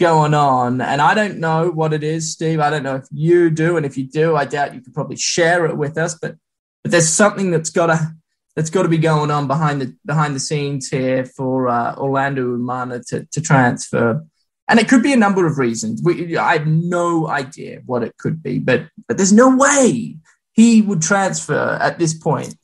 going 0.00 0.32
on. 0.32 0.80
And 0.80 1.02
I 1.02 1.12
don't 1.14 1.38
know 1.38 1.70
what 1.70 1.92
it 1.92 2.02
is, 2.02 2.32
Steve. 2.32 2.60
I 2.60 2.70
don't 2.70 2.82
know 2.82 2.96
if 2.96 3.06
you 3.12 3.50
do. 3.50 3.76
And 3.76 3.84
if 3.84 3.98
you 3.98 4.04
do, 4.04 4.36
I 4.36 4.46
doubt 4.46 4.74
you 4.74 4.80
could 4.80 4.94
probably 4.94 5.16
share 5.16 5.66
it 5.66 5.76
with 5.76 5.98
us. 5.98 6.14
But 6.14 6.36
but 6.82 6.92
there's 6.92 7.08
something 7.08 7.50
that's 7.50 7.70
gotta 7.70 8.14
that's 8.56 8.70
got 8.70 8.84
to 8.84 8.88
be 8.88 8.98
going 8.98 9.30
on 9.30 9.46
behind 9.46 9.82
the 9.82 9.94
behind 10.06 10.34
the 10.34 10.40
scenes 10.40 10.88
here 10.88 11.26
for 11.26 11.68
uh, 11.68 11.94
Orlando 11.96 12.56
Umana 12.56 13.06
to, 13.08 13.26
to 13.26 13.40
transfer. 13.40 14.24
And 14.68 14.78
it 14.78 14.88
could 14.88 15.02
be 15.02 15.12
a 15.12 15.16
number 15.16 15.46
of 15.46 15.58
reasons. 15.58 16.02
We, 16.02 16.36
I 16.36 16.54
have 16.54 16.66
no 16.66 17.26
idea 17.26 17.80
what 17.86 18.02
it 18.02 18.16
could 18.18 18.42
be, 18.42 18.58
but 18.58 18.88
but 19.06 19.16
there's 19.16 19.32
no 19.32 19.56
way 19.56 20.16
he 20.52 20.82
would 20.82 21.00
transfer 21.00 21.78
at 21.80 21.98
this 21.98 22.14
point 22.14 22.58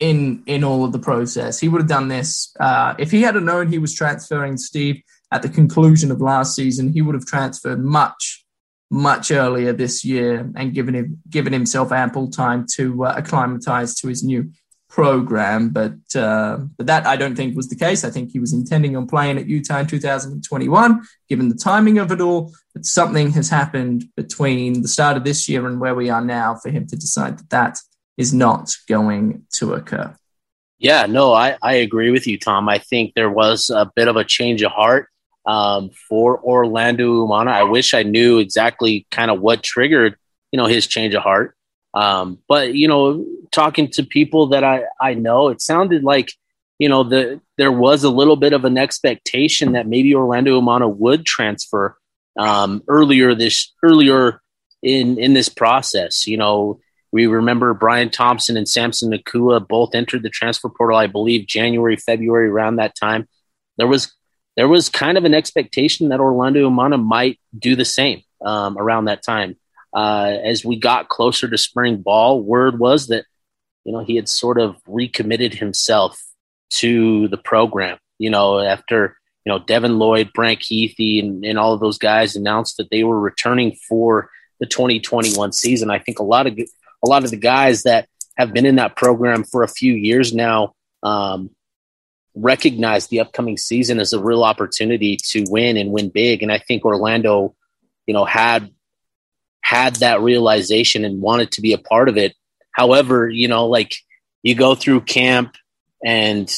in 0.00 0.42
in 0.46 0.64
all 0.64 0.84
of 0.84 0.92
the 0.92 0.98
process. 0.98 1.58
He 1.58 1.68
would 1.68 1.80
have 1.80 1.88
done 1.88 2.08
this 2.08 2.54
uh, 2.60 2.94
if 2.98 3.10
he 3.10 3.22
had 3.22 3.36
known 3.36 3.68
he 3.68 3.78
was 3.78 3.94
transferring. 3.94 4.56
Steve, 4.56 5.02
at 5.32 5.42
the 5.42 5.48
conclusion 5.48 6.10
of 6.10 6.20
last 6.20 6.56
season, 6.56 6.92
he 6.92 7.02
would 7.02 7.14
have 7.14 7.26
transferred 7.26 7.82
much, 7.82 8.44
much 8.90 9.30
earlier 9.30 9.72
this 9.72 10.04
year 10.04 10.50
and 10.56 10.74
given 10.74 10.94
him 10.94 11.22
given 11.30 11.52
himself 11.52 11.92
ample 11.92 12.30
time 12.30 12.66
to 12.74 13.04
uh, 13.04 13.14
acclimatize 13.16 13.94
to 13.94 14.08
his 14.08 14.22
new 14.24 14.50
program. 14.90 15.70
But 15.70 15.94
uh, 16.14 16.58
but 16.76 16.86
that 16.86 17.06
I 17.06 17.16
don't 17.16 17.36
think 17.36 17.56
was 17.56 17.68
the 17.68 17.76
case. 17.76 18.04
I 18.04 18.10
think 18.10 18.32
he 18.32 18.38
was 18.38 18.52
intending 18.52 18.96
on 18.96 19.06
playing 19.06 19.38
at 19.38 19.46
Utah 19.46 19.78
in 19.78 19.86
2021. 19.86 21.02
Given 21.28 21.48
the 21.48 21.54
timing 21.54 21.98
of 21.98 22.12
it 22.12 22.20
all, 22.20 22.52
but 22.74 22.84
something 22.84 23.30
has 23.30 23.48
happened 23.48 24.04
between 24.16 24.82
the 24.82 24.88
start 24.88 25.16
of 25.16 25.24
this 25.24 25.48
year 25.48 25.66
and 25.66 25.80
where 25.80 25.94
we 25.94 26.10
are 26.10 26.24
now 26.24 26.56
for 26.56 26.70
him 26.70 26.86
to 26.88 26.96
decide 26.96 27.38
that 27.38 27.50
that 27.50 27.78
is 28.18 28.34
not 28.34 28.74
going 28.88 29.46
to 29.54 29.72
occur. 29.72 30.14
Yeah, 30.78 31.06
no, 31.06 31.32
I, 31.32 31.56
I 31.62 31.74
agree 31.74 32.10
with 32.10 32.26
you, 32.26 32.38
Tom. 32.38 32.68
I 32.68 32.78
think 32.78 33.12
there 33.14 33.30
was 33.30 33.70
a 33.70 33.90
bit 33.94 34.08
of 34.08 34.16
a 34.16 34.24
change 34.24 34.62
of 34.62 34.72
heart 34.72 35.08
um, 35.46 35.90
for 36.08 36.42
Orlando 36.42 37.26
Umana. 37.26 37.48
I 37.48 37.64
wish 37.64 37.92
I 37.94 38.02
knew 38.02 38.38
exactly 38.38 39.06
kind 39.10 39.30
of 39.30 39.40
what 39.40 39.62
triggered, 39.62 40.16
you 40.52 40.56
know, 40.56 40.66
his 40.66 40.86
change 40.86 41.14
of 41.14 41.22
heart. 41.22 41.54
Um, 41.94 42.38
but 42.48 42.74
you 42.74 42.88
know, 42.88 43.24
talking 43.50 43.88
to 43.92 44.04
people 44.04 44.48
that 44.48 44.64
I 44.64 44.84
I 45.00 45.14
know, 45.14 45.48
it 45.48 45.60
sounded 45.60 46.04
like 46.04 46.32
you 46.78 46.88
know 46.88 47.04
the 47.04 47.40
there 47.58 47.72
was 47.72 48.04
a 48.04 48.10
little 48.10 48.36
bit 48.36 48.52
of 48.52 48.64
an 48.64 48.78
expectation 48.78 49.72
that 49.72 49.86
maybe 49.86 50.14
Orlando 50.14 50.60
Umana 50.60 50.94
would 50.94 51.26
transfer 51.26 51.96
um, 52.38 52.82
earlier 52.88 53.34
this 53.34 53.72
earlier 53.82 54.40
in 54.82 55.18
in 55.18 55.34
this 55.34 55.48
process. 55.48 56.26
You 56.26 56.36
know, 56.36 56.80
we 57.12 57.26
remember 57.26 57.74
Brian 57.74 58.10
Thompson 58.10 58.56
and 58.56 58.68
Samson 58.68 59.12
Nacua 59.12 59.66
both 59.66 59.94
entered 59.94 60.22
the 60.22 60.30
transfer 60.30 60.68
portal, 60.68 60.96
I 60.96 61.06
believe, 61.06 61.46
January, 61.46 61.96
February, 61.96 62.48
around 62.48 62.76
that 62.76 62.94
time. 62.94 63.28
There 63.76 63.88
was 63.88 64.12
there 64.56 64.68
was 64.68 64.88
kind 64.88 65.18
of 65.18 65.24
an 65.24 65.34
expectation 65.34 66.10
that 66.10 66.20
Orlando 66.20 66.68
Umana 66.68 67.02
might 67.02 67.40
do 67.56 67.76
the 67.76 67.84
same 67.84 68.22
um, 68.44 68.78
around 68.78 69.06
that 69.06 69.22
time. 69.22 69.56
Uh, 69.94 70.36
as 70.44 70.64
we 70.64 70.76
got 70.78 71.08
closer 71.08 71.48
to 71.48 71.58
spring 71.58 71.96
ball, 71.96 72.40
word 72.42 72.78
was 72.78 73.08
that 73.08 73.24
you 73.84 73.92
know 73.92 74.00
he 74.00 74.16
had 74.16 74.28
sort 74.28 74.60
of 74.60 74.76
recommitted 74.86 75.54
himself 75.54 76.22
to 76.70 77.28
the 77.28 77.38
program. 77.38 77.98
You 78.18 78.30
know, 78.30 78.60
after 78.60 79.16
you 79.44 79.52
know, 79.52 79.58
Devin 79.58 79.98
Lloyd, 79.98 80.32
Brant 80.34 80.60
Kuithe, 80.60 81.22
and, 81.22 81.44
and 81.44 81.58
all 81.58 81.72
of 81.72 81.80
those 81.80 81.98
guys 81.98 82.36
announced 82.36 82.76
that 82.76 82.90
they 82.90 83.04
were 83.04 83.18
returning 83.18 83.76
for 83.88 84.30
the 84.58 84.66
2021 84.66 85.52
season. 85.52 85.90
I 85.90 85.98
think 85.98 86.18
a 86.18 86.24
lot 86.24 86.46
of 86.46 86.58
a 86.58 87.08
lot 87.08 87.24
of 87.24 87.30
the 87.30 87.36
guys 87.36 87.84
that 87.84 88.08
have 88.36 88.52
been 88.52 88.66
in 88.66 88.76
that 88.76 88.96
program 88.96 89.44
for 89.44 89.62
a 89.62 89.68
few 89.68 89.94
years 89.94 90.34
now 90.34 90.74
um, 91.02 91.50
recognize 92.34 93.06
the 93.06 93.20
upcoming 93.20 93.56
season 93.56 93.98
as 93.98 94.12
a 94.12 94.22
real 94.22 94.44
opportunity 94.44 95.16
to 95.16 95.44
win 95.48 95.76
and 95.76 95.90
win 95.90 96.10
big. 96.10 96.42
And 96.42 96.52
I 96.52 96.58
think 96.58 96.84
Orlando, 96.84 97.54
you 98.06 98.14
know, 98.14 98.26
had 98.26 98.70
had 99.60 99.96
that 99.96 100.20
realization 100.20 101.04
and 101.04 101.20
wanted 101.20 101.52
to 101.52 101.60
be 101.60 101.72
a 101.72 101.78
part 101.78 102.08
of 102.08 102.16
it. 102.16 102.34
However, 102.72 103.28
you 103.28 103.48
know, 103.48 103.66
like 103.66 103.94
you 104.42 104.54
go 104.54 104.74
through 104.74 105.02
camp 105.02 105.54
and 106.04 106.52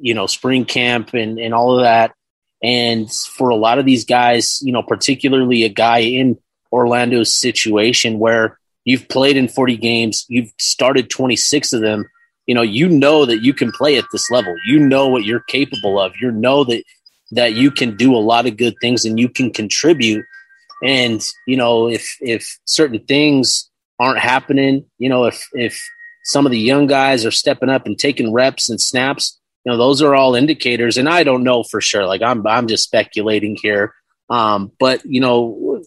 you 0.00 0.14
know 0.14 0.26
spring 0.26 0.64
camp 0.64 1.14
and 1.14 1.38
and 1.38 1.54
all 1.54 1.78
of 1.78 1.84
that. 1.84 2.14
And 2.62 3.12
for 3.12 3.50
a 3.50 3.56
lot 3.56 3.78
of 3.78 3.84
these 3.84 4.04
guys 4.04 4.60
you 4.62 4.72
know 4.72 4.82
particularly 4.82 5.64
a 5.64 5.68
guy 5.68 5.98
in 5.98 6.38
orlando's 6.72 7.32
situation 7.32 8.18
where 8.18 8.58
you've 8.84 9.08
played 9.08 9.36
in 9.36 9.48
40 9.48 9.76
games 9.76 10.24
you've 10.28 10.52
started 10.58 11.08
26 11.08 11.72
of 11.72 11.82
them 11.82 12.06
you 12.46 12.54
know 12.54 12.62
you 12.62 12.88
know 12.88 13.24
that 13.24 13.42
you 13.42 13.54
can 13.54 13.72
play 13.72 13.96
at 13.96 14.04
this 14.12 14.30
level. 14.30 14.54
You 14.66 14.78
know 14.78 15.08
what 15.08 15.24
you're 15.24 15.40
capable 15.40 16.00
of. 16.00 16.12
You 16.20 16.30
know 16.30 16.64
that 16.64 16.84
that 17.32 17.54
you 17.54 17.70
can 17.70 17.96
do 17.96 18.14
a 18.14 18.18
lot 18.18 18.46
of 18.46 18.56
good 18.56 18.74
things 18.80 19.04
and 19.04 19.18
you 19.18 19.28
can 19.28 19.52
contribute 19.52 20.24
and 20.84 21.26
you 21.46 21.56
know 21.56 21.88
if 21.88 22.16
if 22.20 22.58
certain 22.66 23.00
things 23.06 23.70
aren't 23.98 24.18
happening 24.18 24.84
you 24.98 25.08
know 25.08 25.24
if 25.24 25.48
if 25.52 25.82
some 26.24 26.46
of 26.46 26.52
the 26.52 26.58
young 26.58 26.86
guys 26.86 27.24
are 27.26 27.30
stepping 27.30 27.68
up 27.68 27.86
and 27.86 27.98
taking 27.98 28.32
reps 28.32 28.68
and 28.68 28.80
snaps 28.80 29.40
you 29.64 29.72
know 29.72 29.78
those 29.78 30.02
are 30.02 30.14
all 30.14 30.34
indicators. 30.34 30.96
And 30.96 31.08
i 31.08 31.24
don't 31.24 31.42
know 31.42 31.62
for 31.62 31.80
sure. 31.80 32.06
Like 32.06 32.22
i'm 32.22 32.46
i'm 32.46 32.68
just 32.68 32.84
speculating 32.84 33.56
here. 33.60 33.94
Um, 34.30 34.72
but 34.78 35.04
you 35.04 35.20
know 35.20 35.82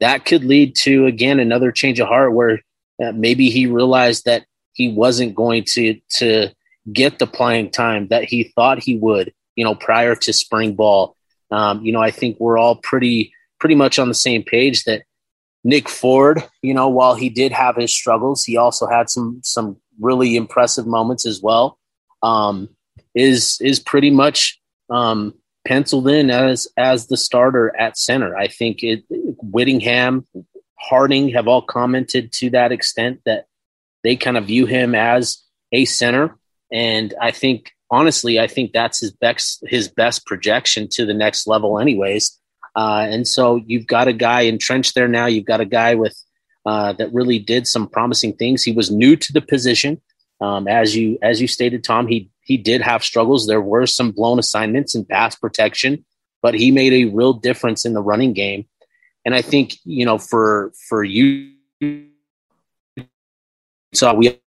that 0.00 0.24
could 0.24 0.44
lead 0.44 0.74
to 0.76 1.06
again 1.06 1.40
another 1.40 1.72
change 1.72 2.00
of 2.00 2.08
heart 2.08 2.32
where 2.32 2.60
uh, 3.02 3.12
maybe 3.12 3.50
he 3.50 3.66
realized 3.66 4.24
that 4.24 4.44
he 4.72 4.92
wasn't 4.92 5.34
going 5.34 5.64
to 5.74 6.00
to 6.16 6.48
get 6.92 7.18
the 7.18 7.26
playing 7.26 7.70
time 7.70 8.08
that 8.08 8.24
he 8.24 8.44
thought 8.54 8.82
he 8.82 8.96
would 8.98 9.32
you 9.56 9.64
know 9.64 9.74
prior 9.74 10.14
to 10.16 10.32
spring 10.32 10.74
ball. 10.74 11.16
Um, 11.50 11.84
you 11.84 11.92
know 11.92 12.00
i 12.00 12.10
think 12.10 12.40
we're 12.40 12.56
all 12.56 12.76
pretty 12.76 13.34
pretty 13.62 13.76
much 13.76 13.98
on 13.98 14.08
the 14.08 14.14
same 14.14 14.42
page 14.42 14.82
that 14.84 15.04
nick 15.62 15.88
ford 15.88 16.42
you 16.62 16.74
know 16.74 16.88
while 16.88 17.14
he 17.14 17.28
did 17.28 17.52
have 17.52 17.76
his 17.76 17.94
struggles 17.94 18.42
he 18.44 18.56
also 18.56 18.88
had 18.88 19.08
some 19.08 19.40
some 19.44 19.76
really 20.00 20.34
impressive 20.34 20.86
moments 20.86 21.24
as 21.24 21.40
well 21.40 21.78
um, 22.22 22.68
is 23.14 23.58
is 23.60 23.80
pretty 23.80 24.10
much 24.10 24.60
um, 24.90 25.34
penciled 25.64 26.08
in 26.08 26.30
as 26.30 26.68
as 26.76 27.06
the 27.06 27.16
starter 27.16 27.74
at 27.78 27.98
center. 27.98 28.36
I 28.36 28.48
think 28.48 28.82
it 28.82 29.04
Whittingham, 29.08 30.26
Harding 30.78 31.28
have 31.30 31.48
all 31.48 31.62
commented 31.62 32.32
to 32.32 32.50
that 32.50 32.72
extent 32.72 33.20
that 33.26 33.46
they 34.02 34.16
kind 34.16 34.36
of 34.36 34.46
view 34.46 34.66
him 34.66 34.94
as 34.94 35.38
a 35.72 35.84
center, 35.84 36.36
and 36.72 37.14
I 37.20 37.30
think 37.30 37.72
honestly, 37.90 38.40
I 38.40 38.46
think 38.46 38.72
that's 38.72 39.00
his 39.00 39.12
best 39.12 39.62
his 39.66 39.88
best 39.88 40.26
projection 40.26 40.88
to 40.92 41.06
the 41.06 41.14
next 41.14 41.46
level, 41.46 41.78
anyways. 41.78 42.38
Uh, 42.74 43.06
and 43.08 43.26
so 43.28 43.56
you've 43.56 43.86
got 43.86 44.08
a 44.08 44.12
guy 44.12 44.42
entrenched 44.42 44.94
there 44.94 45.08
now. 45.08 45.26
You've 45.26 45.44
got 45.44 45.60
a 45.60 45.66
guy 45.66 45.94
with 45.94 46.16
uh, 46.64 46.92
that 46.94 47.12
really 47.12 47.38
did 47.38 47.66
some 47.66 47.88
promising 47.88 48.34
things. 48.34 48.62
He 48.62 48.72
was 48.72 48.90
new 48.90 49.16
to 49.16 49.32
the 49.32 49.40
position, 49.40 50.00
um, 50.40 50.68
as 50.68 50.96
you 50.96 51.18
as 51.22 51.40
you 51.40 51.48
stated, 51.48 51.84
Tom. 51.84 52.06
He 52.06 52.30
he 52.44 52.56
did 52.56 52.80
have 52.80 53.04
struggles. 53.04 53.46
There 53.46 53.60
were 53.60 53.86
some 53.86 54.12
blown 54.12 54.38
assignments 54.38 54.94
and 54.94 55.08
pass 55.08 55.34
protection, 55.34 56.04
but 56.40 56.54
he 56.54 56.70
made 56.70 56.92
a 56.92 57.04
real 57.06 57.32
difference 57.32 57.84
in 57.84 57.92
the 57.92 58.02
running 58.02 58.32
game. 58.32 58.66
And 59.24 59.34
I 59.34 59.42
think, 59.42 59.76
you 59.84 60.04
know, 60.04 60.18
for 60.18 60.72
for 60.88 61.04
you 61.04 61.52
so 63.94 64.14
we 64.14 64.38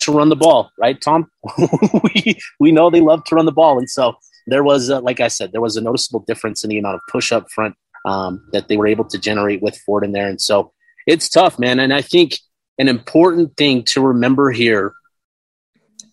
to 0.00 0.12
run 0.12 0.28
the 0.28 0.36
ball, 0.36 0.70
right, 0.78 1.00
Tom? 1.00 1.30
we 1.58 2.38
we 2.60 2.72
know 2.72 2.90
they 2.90 3.00
love 3.00 3.24
to 3.24 3.34
run 3.34 3.46
the 3.46 3.52
ball, 3.52 3.78
and 3.78 3.88
so 3.88 4.16
there 4.46 4.64
was, 4.64 4.88
a, 4.88 5.00
like 5.00 5.20
I 5.20 5.28
said, 5.28 5.52
there 5.52 5.60
was 5.60 5.76
a 5.76 5.80
noticeable 5.80 6.24
difference 6.26 6.64
in 6.64 6.70
the 6.70 6.78
amount 6.78 6.96
of 6.96 7.00
push 7.10 7.32
up 7.32 7.50
front 7.50 7.74
um, 8.04 8.46
that 8.52 8.68
they 8.68 8.76
were 8.76 8.86
able 8.86 9.04
to 9.06 9.18
generate 9.18 9.62
with 9.62 9.76
Ford 9.78 10.04
in 10.04 10.12
there, 10.12 10.28
and 10.28 10.40
so 10.40 10.72
it's 11.06 11.28
tough, 11.28 11.58
man. 11.58 11.78
And 11.78 11.92
I 11.92 12.02
think 12.02 12.38
an 12.78 12.88
important 12.88 13.56
thing 13.56 13.84
to 13.84 14.00
remember 14.00 14.50
here 14.50 14.92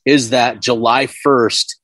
is 0.06 0.32
that 0.32 0.62
July 0.62 1.08
1st 1.08 1.76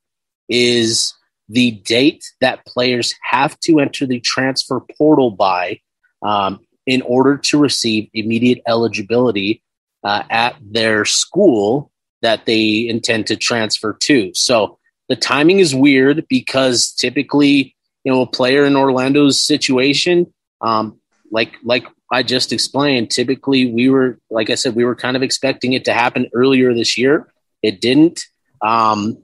is 0.47 1.13
the 1.47 1.71
date 1.71 2.23
that 2.41 2.65
players 2.65 3.13
have 3.23 3.59
to 3.61 3.79
enter 3.79 4.05
the 4.05 4.19
transfer 4.19 4.81
portal 4.97 5.31
by 5.31 5.79
um, 6.21 6.59
in 6.85 7.01
order 7.01 7.37
to 7.37 7.59
receive 7.59 8.09
immediate 8.13 8.61
eligibility 8.67 9.63
uh, 10.03 10.23
at 10.29 10.55
their 10.61 11.05
school 11.05 11.91
that 12.21 12.45
they 12.45 12.87
intend 12.87 13.27
to 13.27 13.35
transfer 13.35 13.93
to. 13.93 14.31
So 14.33 14.78
the 15.09 15.15
timing 15.15 15.59
is 15.59 15.75
weird 15.75 16.25
because 16.29 16.91
typically, 16.91 17.75
you 18.03 18.11
know, 18.11 18.21
a 18.21 18.27
player 18.27 18.63
in 18.65 18.75
Orlando's 18.75 19.43
situation, 19.43 20.33
um, 20.61 20.99
like 21.31 21.55
like 21.63 21.85
I 22.11 22.23
just 22.23 22.53
explained, 22.53 23.11
typically 23.11 23.71
we 23.71 23.89
were, 23.89 24.19
like 24.29 24.49
I 24.49 24.55
said, 24.55 24.75
we 24.75 24.85
were 24.85 24.95
kind 24.95 25.17
of 25.17 25.23
expecting 25.23 25.73
it 25.73 25.85
to 25.85 25.93
happen 25.93 26.29
earlier 26.33 26.73
this 26.73 26.97
year. 26.97 27.27
It 27.61 27.81
didn't. 27.81 28.23
Um, 28.61 29.17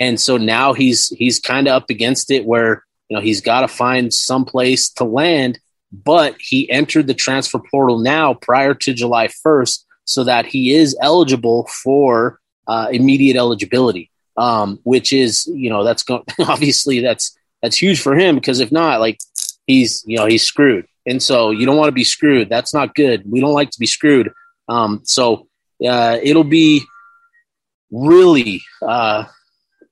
and 0.00 0.20
so 0.20 0.36
now 0.36 0.72
he's 0.72 1.08
he's 1.10 1.40
kind 1.40 1.68
of 1.68 1.74
up 1.74 1.90
against 1.90 2.30
it 2.30 2.44
where 2.44 2.84
you 3.08 3.16
know 3.16 3.22
he's 3.22 3.40
got 3.40 3.60
to 3.60 3.68
find 3.68 4.12
some 4.12 4.44
place 4.44 4.90
to 4.90 5.04
land 5.04 5.58
but 5.92 6.34
he 6.40 6.68
entered 6.70 7.06
the 7.06 7.14
transfer 7.14 7.60
portal 7.70 7.98
now 7.98 8.34
prior 8.34 8.74
to 8.74 8.92
july 8.92 9.28
1st 9.28 9.84
so 10.04 10.24
that 10.24 10.46
he 10.46 10.74
is 10.74 10.96
eligible 11.00 11.66
for 11.66 12.40
uh, 12.66 12.88
immediate 12.90 13.36
eligibility 13.36 14.10
um, 14.36 14.80
which 14.84 15.12
is 15.12 15.46
you 15.46 15.70
know 15.70 15.84
that's 15.84 16.02
going 16.02 16.22
obviously 16.40 17.00
that's 17.00 17.36
that's 17.62 17.76
huge 17.76 18.00
for 18.00 18.14
him 18.16 18.34
because 18.34 18.60
if 18.60 18.70
not 18.72 19.00
like 19.00 19.18
he's 19.66 20.02
you 20.06 20.16
know 20.16 20.26
he's 20.26 20.42
screwed 20.42 20.86
and 21.06 21.22
so 21.22 21.50
you 21.50 21.66
don't 21.66 21.76
want 21.76 21.88
to 21.88 21.92
be 21.92 22.04
screwed 22.04 22.48
that's 22.48 22.74
not 22.74 22.94
good 22.94 23.22
we 23.30 23.40
don't 23.40 23.54
like 23.54 23.70
to 23.70 23.80
be 23.80 23.86
screwed 23.86 24.32
um, 24.68 25.00
so 25.04 25.48
uh, 25.86 26.18
it'll 26.22 26.44
be 26.44 26.82
really 27.90 28.62
uh, 28.82 29.24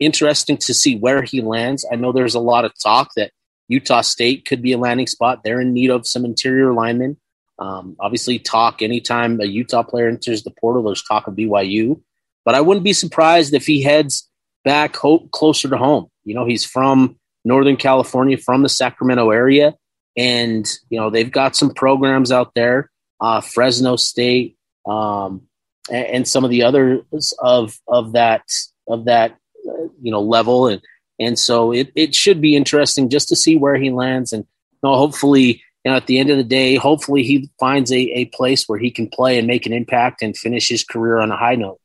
interesting 0.00 0.56
to 0.58 0.74
see 0.74 0.96
where 0.96 1.22
he 1.22 1.40
lands. 1.40 1.86
I 1.90 1.96
know 1.96 2.12
there's 2.12 2.34
a 2.34 2.40
lot 2.40 2.64
of 2.64 2.72
talk 2.82 3.10
that 3.16 3.32
Utah 3.68 4.00
State 4.00 4.44
could 4.44 4.62
be 4.62 4.72
a 4.72 4.78
landing 4.78 5.06
spot. 5.06 5.42
They're 5.42 5.60
in 5.60 5.72
need 5.72 5.90
of 5.90 6.06
some 6.06 6.24
interior 6.24 6.72
linemen. 6.72 7.16
Um, 7.58 7.96
obviously, 8.00 8.38
talk 8.38 8.82
anytime 8.82 9.40
a 9.40 9.44
Utah 9.44 9.82
player 9.82 10.08
enters 10.08 10.42
the 10.42 10.50
portal, 10.50 10.82
there's 10.82 11.02
talk 11.02 11.26
of 11.26 11.34
BYU. 11.34 12.00
But 12.44 12.54
I 12.54 12.60
wouldn't 12.60 12.84
be 12.84 12.92
surprised 12.92 13.54
if 13.54 13.66
he 13.66 13.82
heads 13.82 14.28
back 14.64 14.96
ho- 14.96 15.28
closer 15.32 15.68
to 15.68 15.76
home. 15.76 16.08
You 16.24 16.34
know, 16.34 16.46
he's 16.46 16.64
from 16.64 17.16
Northern 17.44 17.76
California, 17.76 18.36
from 18.36 18.62
the 18.62 18.68
Sacramento 18.68 19.30
area, 19.30 19.74
and 20.16 20.68
you 20.88 20.98
know 20.98 21.10
they've 21.10 21.30
got 21.30 21.56
some 21.56 21.74
programs 21.74 22.30
out 22.30 22.52
there. 22.54 22.90
Uh, 23.20 23.40
Fresno 23.40 23.96
State, 23.96 24.56
um, 24.86 25.42
and, 25.90 26.06
and 26.06 26.28
some 26.28 26.44
of 26.44 26.50
the 26.50 26.62
others 26.62 27.34
of 27.38 27.78
of 27.88 28.12
that 28.12 28.42
of 28.88 29.06
that 29.06 29.32
uh, 29.68 29.88
you 30.00 30.10
know 30.10 30.20
level 30.20 30.66
and 30.66 30.82
and 31.18 31.38
so 31.38 31.72
it, 31.72 31.92
it 31.94 32.14
should 32.14 32.40
be 32.40 32.56
interesting 32.56 33.08
just 33.08 33.28
to 33.28 33.36
see 33.36 33.56
where 33.56 33.76
he 33.76 33.90
lands 33.90 34.32
and 34.32 34.44
you 34.72 34.78
know, 34.88 34.96
hopefully 34.96 35.62
you 35.84 35.90
know, 35.90 35.96
at 35.96 36.06
the 36.06 36.18
end 36.18 36.30
of 36.30 36.36
the 36.36 36.44
day 36.44 36.76
hopefully 36.76 37.22
he 37.22 37.50
finds 37.58 37.92
a, 37.92 37.98
a 37.98 38.24
place 38.26 38.68
where 38.68 38.78
he 38.78 38.90
can 38.90 39.08
play 39.08 39.38
and 39.38 39.46
make 39.46 39.66
an 39.66 39.72
impact 39.72 40.22
and 40.22 40.36
finish 40.36 40.68
his 40.68 40.84
career 40.84 41.18
on 41.18 41.30
a 41.30 41.36
high 41.36 41.54
note 41.54 41.80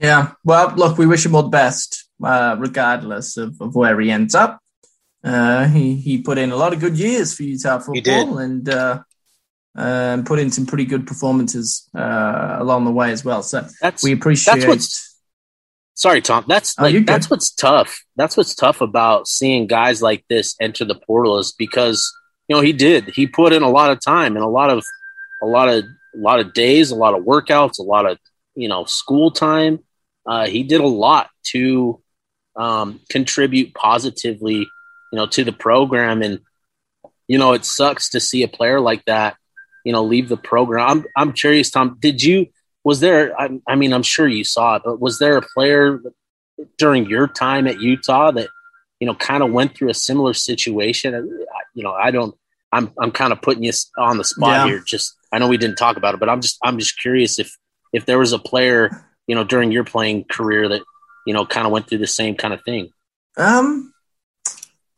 yeah 0.00 0.32
well 0.44 0.72
look 0.76 0.98
we 0.98 1.06
wish 1.06 1.24
him 1.24 1.34
all 1.34 1.42
the 1.42 1.48
best 1.48 1.99
uh, 2.22 2.56
regardless 2.58 3.36
of, 3.36 3.60
of 3.60 3.74
where 3.74 3.98
he 4.00 4.10
ends 4.10 4.34
up 4.34 4.60
uh, 5.22 5.68
he 5.68 5.96
he 5.96 6.22
put 6.22 6.38
in 6.38 6.50
a 6.50 6.56
lot 6.56 6.72
of 6.72 6.80
good 6.80 6.98
years 6.98 7.34
for 7.34 7.42
Utah 7.42 7.78
football 7.78 8.38
and 8.38 8.68
uh, 8.68 9.02
and 9.76 10.24
put 10.24 10.38
in 10.38 10.50
some 10.50 10.66
pretty 10.66 10.86
good 10.86 11.06
performances 11.06 11.88
uh, 11.94 12.56
along 12.58 12.84
the 12.84 12.90
way 12.90 13.10
as 13.12 13.24
well. 13.24 13.42
So 13.42 13.66
that's, 13.80 14.02
we 14.02 14.12
appreciate. 14.12 14.54
That's 14.54 14.66
what's, 14.66 15.20
sorry, 15.94 16.22
Tom. 16.22 16.44
That's 16.48 16.74
oh, 16.78 17.00
that's 17.00 17.28
what's 17.28 17.52
tough. 17.52 18.02
That's 18.16 18.36
what's 18.36 18.54
tough 18.54 18.80
about 18.80 19.28
seeing 19.28 19.66
guys 19.66 20.00
like 20.00 20.24
this 20.28 20.56
enter 20.60 20.86
the 20.86 20.94
portal 20.94 21.38
is 21.38 21.52
because 21.52 22.10
you 22.48 22.56
know 22.56 22.62
he 22.62 22.72
did. 22.72 23.10
He 23.10 23.26
put 23.26 23.52
in 23.52 23.62
a 23.62 23.70
lot 23.70 23.90
of 23.90 24.00
time 24.02 24.36
and 24.36 24.44
a 24.44 24.48
lot 24.48 24.70
of 24.70 24.82
a 25.42 25.46
lot 25.46 25.68
of 25.68 25.84
a 26.14 26.18
lot 26.18 26.40
of 26.40 26.54
days, 26.54 26.90
a 26.90 26.96
lot 26.96 27.14
of 27.14 27.24
workouts, 27.24 27.78
a 27.78 27.82
lot 27.82 28.10
of 28.10 28.18
you 28.54 28.68
know 28.68 28.84
school 28.84 29.30
time. 29.30 29.80
Uh, 30.24 30.46
he 30.46 30.62
did 30.62 30.80
a 30.80 30.86
lot 30.86 31.28
to 31.42 31.99
um, 32.60 33.00
contribute 33.08 33.74
positively, 33.74 34.58
you 35.12 35.16
know, 35.16 35.26
to 35.26 35.44
the 35.44 35.52
program 35.52 36.22
and 36.22 36.40
you 37.26 37.38
know 37.38 37.52
it 37.52 37.64
sucks 37.64 38.10
to 38.10 38.20
see 38.20 38.42
a 38.42 38.48
player 38.48 38.80
like 38.80 39.04
that 39.04 39.36
you 39.84 39.92
know, 39.92 40.04
leave 40.04 40.28
the 40.28 40.36
program. 40.36 40.88
I'm 40.88 41.04
I'm 41.16 41.32
curious, 41.32 41.70
Tom. 41.70 41.96
Did 42.00 42.22
you 42.22 42.48
was 42.84 43.00
there? 43.00 43.38
I, 43.40 43.60
I 43.66 43.76
mean, 43.76 43.92
I'm 43.92 44.02
sure 44.02 44.26
you 44.28 44.44
saw 44.44 44.76
it, 44.76 44.82
but 44.84 45.00
was 45.00 45.18
there 45.18 45.36
a 45.36 45.42
player 45.42 46.00
during 46.78 47.06
your 47.06 47.26
time 47.26 47.66
at 47.66 47.80
Utah 47.80 48.30
that 48.32 48.48
you 49.00 49.06
know, 49.06 49.14
kind 49.14 49.42
of 49.42 49.50
went 49.50 49.74
through 49.74 49.88
a 49.88 49.94
similar 49.94 50.34
situation. 50.34 51.14
You 51.74 51.82
know, 51.82 51.92
I 51.92 52.10
don't. 52.10 52.34
I'm 52.72 52.92
I'm 53.00 53.10
kind 53.10 53.32
of 53.32 53.42
putting 53.42 53.64
you 53.64 53.72
on 53.98 54.18
the 54.18 54.24
spot 54.24 54.50
yeah. 54.50 54.66
here. 54.66 54.82
Just 54.86 55.16
I 55.32 55.38
know 55.38 55.48
we 55.48 55.56
didn't 55.56 55.76
talk 55.76 55.96
about 55.96 56.14
it, 56.14 56.20
but 56.20 56.28
I'm 56.28 56.40
just 56.40 56.58
I'm 56.62 56.78
just 56.78 56.98
curious 56.98 57.38
if 57.38 57.56
if 57.92 58.06
there 58.06 58.18
was 58.18 58.32
a 58.32 58.38
player, 58.38 59.04
you 59.26 59.34
know, 59.34 59.44
during 59.44 59.72
your 59.72 59.84
playing 59.84 60.24
career 60.30 60.68
that 60.68 60.82
you 61.26 61.34
know 61.34 61.46
kind 61.46 61.66
of 61.66 61.72
went 61.72 61.88
through 61.88 61.98
the 61.98 62.06
same 62.06 62.34
kind 62.34 62.54
of 62.54 62.62
thing. 62.62 62.90
Um, 63.36 63.92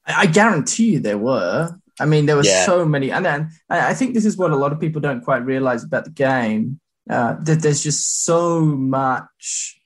I 0.06 0.26
guarantee 0.26 0.92
you 0.92 1.00
there 1.00 1.18
were. 1.18 1.70
I 2.00 2.06
mean, 2.06 2.26
there 2.26 2.36
were 2.36 2.44
yeah. 2.44 2.64
so 2.64 2.84
many, 2.84 3.10
and 3.10 3.24
then 3.24 3.50
I 3.68 3.94
think 3.94 4.14
this 4.14 4.24
is 4.24 4.36
what 4.36 4.50
a 4.50 4.56
lot 4.56 4.72
of 4.72 4.80
people 4.80 5.00
don't 5.00 5.22
quite 5.22 5.44
realize 5.44 5.84
about 5.84 6.04
the 6.04 6.10
game. 6.10 6.80
Uh, 7.08 7.36
that 7.42 7.62
there's 7.62 7.82
just 7.82 8.24
so 8.24 8.60
much 8.60 9.78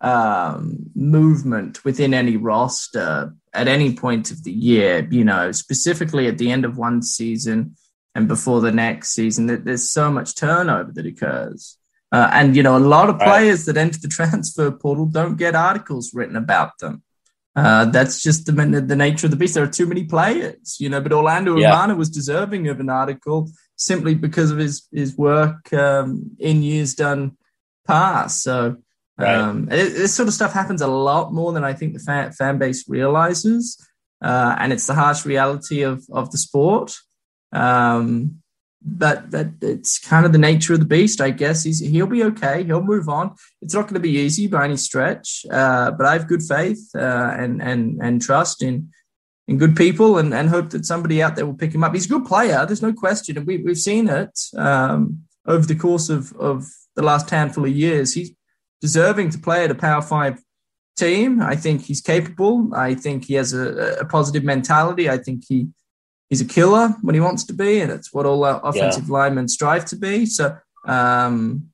um, 0.00 0.90
movement 0.94 1.84
within 1.84 2.12
any 2.12 2.36
roster 2.36 3.32
at 3.52 3.68
any 3.68 3.94
point 3.94 4.30
of 4.30 4.44
the 4.44 4.52
year. 4.52 5.06
You 5.10 5.24
know, 5.24 5.52
specifically 5.52 6.26
at 6.28 6.38
the 6.38 6.50
end 6.50 6.64
of 6.64 6.76
one 6.76 7.02
season 7.02 7.76
and 8.14 8.28
before 8.28 8.60
the 8.60 8.72
next 8.72 9.10
season, 9.10 9.46
that 9.46 9.64
there's 9.64 9.90
so 9.90 10.10
much 10.10 10.36
turnover 10.36 10.92
that 10.92 11.06
occurs. 11.06 11.78
Uh, 12.14 12.30
and 12.32 12.54
you 12.54 12.62
know, 12.62 12.76
a 12.76 12.90
lot 12.94 13.10
of 13.10 13.18
players 13.18 13.66
right. 13.66 13.74
that 13.74 13.80
enter 13.80 13.98
the 13.98 14.06
transfer 14.18 14.70
portal 14.70 15.04
don't 15.04 15.36
get 15.36 15.56
articles 15.56 16.14
written 16.14 16.36
about 16.36 16.78
them. 16.78 17.02
Uh, 17.56 17.86
that's 17.86 18.22
just 18.22 18.46
the, 18.46 18.52
the 18.52 18.94
nature 18.94 19.26
of 19.26 19.32
the 19.32 19.36
beast. 19.36 19.54
There 19.54 19.64
are 19.64 19.68
too 19.68 19.86
many 19.86 20.04
players, 20.04 20.76
you 20.78 20.88
know. 20.88 21.00
But 21.00 21.12
Orlando 21.12 21.56
yeah. 21.56 21.92
Was 21.92 22.10
deserving 22.10 22.68
of 22.68 22.78
an 22.78 22.88
article 22.88 23.50
simply 23.74 24.14
because 24.14 24.52
of 24.52 24.58
his 24.58 24.86
his 24.92 25.16
work 25.16 25.72
um, 25.72 26.36
in 26.38 26.62
years 26.62 26.94
done 26.94 27.36
past. 27.84 28.44
So 28.44 28.76
right. 29.18 29.34
um, 29.34 29.68
it, 29.72 29.94
this 29.94 30.14
sort 30.14 30.28
of 30.28 30.34
stuff 30.34 30.52
happens 30.52 30.82
a 30.82 30.86
lot 30.86 31.32
more 31.32 31.52
than 31.52 31.64
I 31.64 31.72
think 31.72 31.94
the 31.94 32.00
fan, 32.00 32.30
fan 32.30 32.58
base 32.58 32.88
realizes, 32.88 33.76
uh, 34.22 34.54
and 34.58 34.72
it's 34.72 34.86
the 34.86 34.94
harsh 34.94 35.24
reality 35.24 35.82
of 35.82 36.04
of 36.12 36.30
the 36.30 36.38
sport. 36.38 36.96
Um, 37.52 38.42
but 38.84 39.30
that 39.30 39.52
it's 39.62 39.98
kind 39.98 40.26
of 40.26 40.32
the 40.32 40.38
nature 40.38 40.74
of 40.74 40.80
the 40.80 40.86
beast, 40.86 41.20
I 41.20 41.30
guess. 41.30 41.64
He's, 41.64 41.80
he'll 41.80 42.06
be 42.06 42.22
okay. 42.24 42.62
He'll 42.64 42.82
move 42.82 43.08
on. 43.08 43.34
It's 43.62 43.74
not 43.74 43.82
going 43.82 43.94
to 43.94 44.00
be 44.00 44.10
easy 44.10 44.46
by 44.46 44.64
any 44.66 44.76
stretch, 44.76 45.46
uh, 45.50 45.90
but 45.92 46.06
I 46.06 46.12
have 46.12 46.28
good 46.28 46.42
faith 46.42 46.90
uh, 46.94 47.34
and 47.36 47.62
and 47.62 47.98
and 48.02 48.20
trust 48.20 48.62
in 48.62 48.90
in 49.48 49.58
good 49.58 49.76
people, 49.76 50.18
and, 50.18 50.32
and 50.34 50.48
hope 50.48 50.70
that 50.70 50.86
somebody 50.86 51.22
out 51.22 51.36
there 51.36 51.46
will 51.46 51.54
pick 51.54 51.74
him 51.74 51.84
up. 51.84 51.94
He's 51.94 52.06
a 52.06 52.08
good 52.08 52.26
player. 52.26 52.64
There's 52.66 52.82
no 52.82 52.92
question, 52.92 53.38
and 53.38 53.46
we 53.46 53.56
we've 53.58 53.78
seen 53.78 54.08
it 54.08 54.38
um, 54.56 55.24
over 55.46 55.66
the 55.66 55.74
course 55.76 56.10
of 56.10 56.32
of 56.36 56.66
the 56.94 57.02
last 57.02 57.30
handful 57.30 57.64
of 57.64 57.72
years. 57.72 58.12
He's 58.12 58.32
deserving 58.82 59.30
to 59.30 59.38
play 59.38 59.64
at 59.64 59.70
a 59.70 59.74
Power 59.74 60.02
Five 60.02 60.42
team. 60.96 61.40
I 61.40 61.56
think 61.56 61.82
he's 61.82 62.02
capable. 62.02 62.70
I 62.74 62.94
think 62.94 63.24
he 63.24 63.34
has 63.34 63.54
a, 63.54 63.96
a 64.00 64.04
positive 64.04 64.44
mentality. 64.44 65.08
I 65.08 65.18
think 65.18 65.44
he 65.48 65.68
he's 66.34 66.40
a 66.40 66.52
killer 66.52 66.88
when 67.02 67.14
he 67.14 67.20
wants 67.20 67.44
to 67.44 67.52
be, 67.52 67.80
and 67.80 67.92
it's 67.92 68.12
what 68.12 68.26
all 68.26 68.44
offensive 68.44 69.04
yeah. 69.06 69.12
linemen 69.12 69.46
strive 69.46 69.84
to 69.84 69.94
be. 69.94 70.26
So, 70.26 70.56
um, 70.84 71.70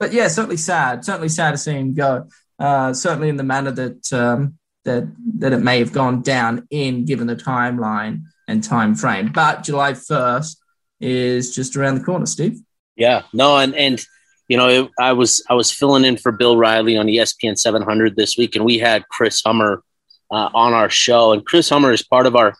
but 0.00 0.12
yeah, 0.12 0.26
certainly 0.26 0.56
sad. 0.56 1.04
Certainly 1.04 1.28
sad 1.28 1.52
to 1.52 1.58
see 1.58 1.74
him 1.74 1.94
go. 1.94 2.26
Uh, 2.58 2.92
certainly 2.92 3.28
in 3.28 3.36
the 3.36 3.44
manner 3.44 3.70
that 3.70 4.12
um, 4.12 4.58
that 4.84 5.04
that 5.38 5.52
it 5.52 5.58
may 5.58 5.78
have 5.78 5.92
gone 5.92 6.22
down 6.22 6.66
in, 6.70 7.04
given 7.04 7.28
the 7.28 7.36
timeline 7.36 8.24
and 8.48 8.64
time 8.64 8.96
frame. 8.96 9.30
But 9.32 9.62
July 9.62 9.94
first 9.94 10.60
is 10.98 11.54
just 11.54 11.76
around 11.76 11.94
the 11.94 12.04
corner, 12.04 12.26
Steve. 12.26 12.58
Yeah, 12.96 13.22
no, 13.32 13.58
and 13.58 13.76
and 13.76 14.04
you 14.48 14.56
know, 14.56 14.68
it, 14.68 14.90
I 14.98 15.12
was 15.12 15.40
I 15.48 15.54
was 15.54 15.70
filling 15.70 16.04
in 16.04 16.16
for 16.16 16.32
Bill 16.32 16.56
Riley 16.56 16.96
on 16.96 17.06
ESPN 17.06 17.56
700 17.56 18.16
this 18.16 18.36
week, 18.36 18.56
and 18.56 18.64
we 18.64 18.78
had 18.78 19.08
Chris 19.08 19.40
Hummer 19.46 19.84
uh, 20.32 20.48
on 20.52 20.72
our 20.72 20.90
show, 20.90 21.32
and 21.32 21.46
Chris 21.46 21.68
Hummer 21.68 21.92
is 21.92 22.02
part 22.02 22.26
of 22.26 22.34
our 22.34 22.54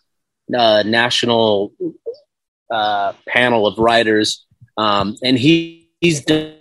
uh, 0.55 0.83
national 0.83 1.73
uh, 2.71 3.13
panel 3.27 3.67
of 3.67 3.79
writers, 3.79 4.47
um, 4.77 5.17
and 5.23 5.39
he, 5.39 5.91
he's 6.01 6.25
done 6.25 6.57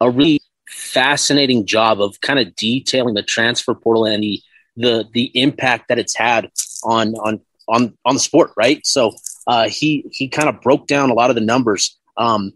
a 0.00 0.10
really 0.10 0.40
fascinating 0.68 1.66
job 1.66 2.00
of 2.00 2.20
kind 2.20 2.38
of 2.38 2.54
detailing 2.56 3.14
the 3.14 3.22
transfer 3.22 3.74
portal 3.74 4.04
and 4.04 4.22
the 4.22 4.40
the 4.76 5.04
the 5.12 5.30
impact 5.34 5.88
that 5.88 5.98
it's 5.98 6.16
had 6.16 6.50
on 6.82 7.14
on 7.16 7.40
on 7.68 7.96
on 8.04 8.14
the 8.14 8.20
sport, 8.20 8.52
right? 8.56 8.84
So 8.86 9.12
uh, 9.46 9.68
he 9.68 10.04
he 10.10 10.28
kind 10.28 10.48
of 10.48 10.60
broke 10.60 10.86
down 10.86 11.10
a 11.10 11.14
lot 11.14 11.30
of 11.30 11.36
the 11.36 11.42
numbers, 11.42 11.98
um, 12.16 12.52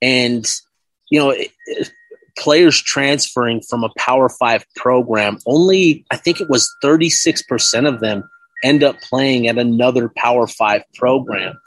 and 0.00 0.46
you 1.10 1.18
know. 1.18 1.30
It, 1.30 1.50
players 2.36 2.80
transferring 2.80 3.62
from 3.68 3.84
a 3.84 3.90
Power 3.96 4.28
Five 4.28 4.64
program, 4.76 5.38
only 5.46 6.04
I 6.10 6.16
think 6.16 6.40
it 6.40 6.48
was 6.48 6.72
36% 6.82 7.88
of 7.88 8.00
them 8.00 8.28
end 8.64 8.82
up 8.82 9.00
playing 9.00 9.48
at 9.48 9.58
another 9.58 10.10
Power 10.16 10.46
Five 10.46 10.82
program. 10.94 11.58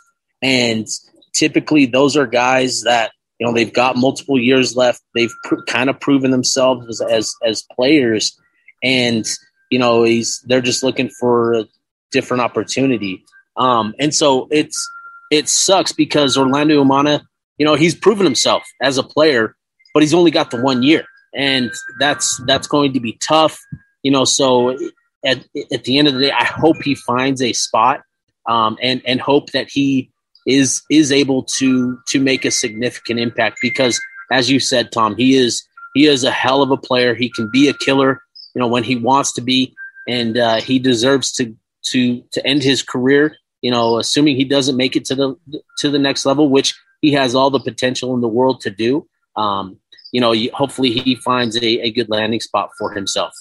And 0.41 0.87
typically, 1.33 1.85
those 1.85 2.15
are 2.15 2.27
guys 2.27 2.83
that 2.83 3.11
you 3.39 3.47
know 3.47 3.53
they've 3.53 3.73
got 3.73 3.95
multiple 3.95 4.39
years 4.39 4.75
left. 4.75 5.01
They've 5.15 5.33
pr- 5.43 5.63
kind 5.67 5.89
of 5.89 5.99
proven 5.99 6.31
themselves 6.31 6.87
as, 6.87 7.01
as 7.01 7.33
as 7.45 7.65
players, 7.75 8.37
and 8.83 9.25
you 9.69 9.79
know 9.79 10.03
he's 10.03 10.43
they're 10.47 10.61
just 10.61 10.83
looking 10.83 11.09
for 11.09 11.53
a 11.53 11.65
different 12.11 12.41
opportunity. 12.41 13.23
Um, 13.57 13.93
and 13.99 14.13
so 14.13 14.47
it's 14.51 14.89
it 15.31 15.49
sucks 15.49 15.91
because 15.91 16.37
Orlando 16.37 16.83
Umana, 16.83 17.21
you 17.57 17.65
know, 17.65 17.75
he's 17.75 17.95
proven 17.95 18.25
himself 18.25 18.63
as 18.81 18.97
a 18.97 19.03
player 19.03 19.55
but 19.93 20.03
he's 20.03 20.13
only 20.13 20.31
got 20.31 20.51
the 20.51 20.61
one 20.61 20.83
year, 20.83 21.03
and 21.33 21.71
that's 21.99 22.41
that's 22.45 22.67
going 22.67 22.93
to 22.93 22.99
be 22.99 23.13
tough. 23.21 23.59
You 24.03 24.11
know, 24.11 24.25
so 24.25 24.77
at 25.25 25.45
at 25.71 25.83
the 25.83 25.97
end 25.97 26.07
of 26.07 26.13
the 26.13 26.21
day, 26.21 26.31
I 26.31 26.45
hope 26.45 26.77
he 26.83 26.95
finds 26.95 27.41
a 27.41 27.53
spot, 27.53 28.01
um, 28.47 28.77
and 28.81 29.01
and 29.05 29.19
hope 29.19 29.51
that 29.51 29.69
he 29.69 30.11
is 30.45 30.81
is 30.89 31.11
able 31.11 31.43
to 31.43 31.99
to 32.07 32.19
make 32.19 32.45
a 32.45 32.51
significant 32.51 33.19
impact 33.19 33.59
because, 33.61 33.99
as 34.31 34.49
you 34.49 34.59
said, 34.59 34.91
Tom, 34.91 35.15
he 35.15 35.35
is 35.35 35.63
he 35.93 36.05
is 36.05 36.23
a 36.23 36.31
hell 36.31 36.61
of 36.61 36.71
a 36.71 36.77
player. 36.77 37.15
He 37.15 37.29
can 37.29 37.49
be 37.51 37.67
a 37.67 37.73
killer, 37.73 38.21
you 38.55 38.59
know, 38.59 38.67
when 38.67 38.83
he 38.83 38.95
wants 38.95 39.33
to 39.33 39.41
be, 39.41 39.73
and 40.07 40.37
uh, 40.37 40.61
he 40.61 40.79
deserves 40.79 41.31
to 41.33 41.55
to 41.87 42.23
to 42.31 42.45
end 42.45 42.63
his 42.63 42.81
career. 42.81 43.35
You 43.61 43.71
know, 43.71 43.97
assuming 43.97 44.37
he 44.37 44.45
doesn't 44.45 44.77
make 44.77 44.95
it 44.95 45.05
to 45.05 45.15
the 45.15 45.35
to 45.79 45.89
the 45.89 45.99
next 45.99 46.25
level, 46.25 46.49
which 46.49 46.73
he 47.01 47.11
has 47.13 47.35
all 47.35 47.49
the 47.49 47.59
potential 47.59 48.13
in 48.13 48.21
the 48.21 48.27
world 48.27 48.61
to 48.61 48.69
do 48.69 49.07
um, 49.35 49.79
you 50.11 50.21
know, 50.21 50.33
hopefully 50.53 50.91
he 50.91 51.15
finds 51.15 51.55
a, 51.57 51.81
a 51.81 51.91
good 51.91 52.09
landing 52.09 52.39
spot 52.39 52.69
for 52.77 52.91
himself. 52.91 53.33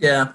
Yeah. 0.00 0.32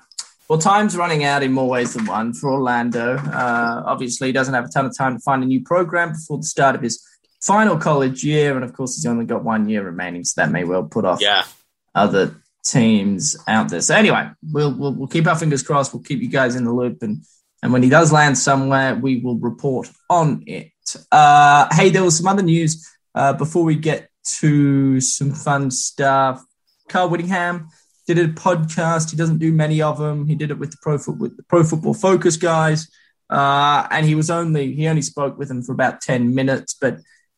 Well, 0.49 0.59
time's 0.59 0.97
running 0.97 1.23
out 1.23 1.43
in 1.43 1.51
more 1.51 1.69
ways 1.69 1.93
than 1.93 2.05
one 2.05 2.33
for 2.33 2.51
Orlando. 2.51 3.17
Uh, 3.17 3.83
obviously, 3.85 4.29
he 4.29 4.33
doesn't 4.33 4.53
have 4.53 4.65
a 4.65 4.69
ton 4.69 4.85
of 4.85 4.97
time 4.97 5.15
to 5.15 5.21
find 5.21 5.43
a 5.43 5.45
new 5.45 5.62
program 5.62 6.13
before 6.13 6.38
the 6.38 6.43
start 6.43 6.75
of 6.75 6.81
his 6.81 7.05
final 7.41 7.77
college 7.77 8.23
year. 8.23 8.55
And 8.55 8.65
of 8.65 8.73
course, 8.73 8.95
he's 8.95 9.05
only 9.05 9.25
got 9.25 9.43
one 9.43 9.69
year 9.69 9.83
remaining. 9.83 10.23
So 10.23 10.41
that 10.41 10.51
may 10.51 10.63
well 10.63 10.83
put 10.83 11.05
off 11.05 11.21
yeah. 11.21 11.43
other 11.93 12.35
teams 12.65 13.38
out 13.47 13.69
there. 13.69 13.81
So 13.81 13.95
anyway, 13.95 14.29
we'll, 14.51 14.73
we'll, 14.73 14.93
we'll 14.93 15.07
keep 15.07 15.27
our 15.27 15.38
fingers 15.38 15.62
crossed. 15.62 15.93
We'll 15.93 16.03
keep 16.03 16.19
you 16.19 16.29
guys 16.29 16.55
in 16.55 16.65
the 16.65 16.73
loop. 16.73 17.03
And, 17.03 17.23
and 17.62 17.71
when 17.71 17.83
he 17.83 17.89
does 17.89 18.12
land 18.12 18.38
somewhere, 18.38 18.95
we 18.95 19.17
will 19.17 19.38
report 19.38 19.89
on 20.09 20.43
it. 20.47 20.71
Uh, 21.12 21.67
hey, 21.73 21.89
there 21.89 22.03
was 22.03 22.17
some 22.17 22.27
other 22.27 22.41
news 22.41 22.89
uh, 23.13 23.33
before 23.33 23.63
we 23.63 23.75
get 23.75 24.09
to 24.39 24.99
some 25.01 25.31
fun 25.31 25.71
stuff. 25.71 26.43
Kyle 26.87 27.09
Whittingham 27.09 27.69
did 28.07 28.17
a 28.17 28.27
podcast. 28.27 29.11
He 29.11 29.17
doesn't 29.17 29.37
do 29.37 29.51
many 29.51 29.81
of 29.81 29.97
them. 29.97 30.27
He 30.27 30.35
did 30.35 30.51
it 30.51 30.59
with 30.59 30.71
the 30.71 30.77
Pro, 30.81 30.97
with 31.13 31.37
the 31.37 31.43
Pro 31.43 31.63
Football 31.63 31.93
Focus 31.93 32.37
guys, 32.37 32.89
uh, 33.29 33.87
and 33.91 34.05
he 34.05 34.15
was 34.15 34.29
only 34.29 34.73
he 34.73 34.87
only 34.87 35.03
spoke 35.03 35.37
with 35.37 35.47
them 35.47 35.61
for 35.61 35.73
about 35.73 36.01
ten 36.01 36.33
minutes. 36.33 36.73
But 36.73 36.95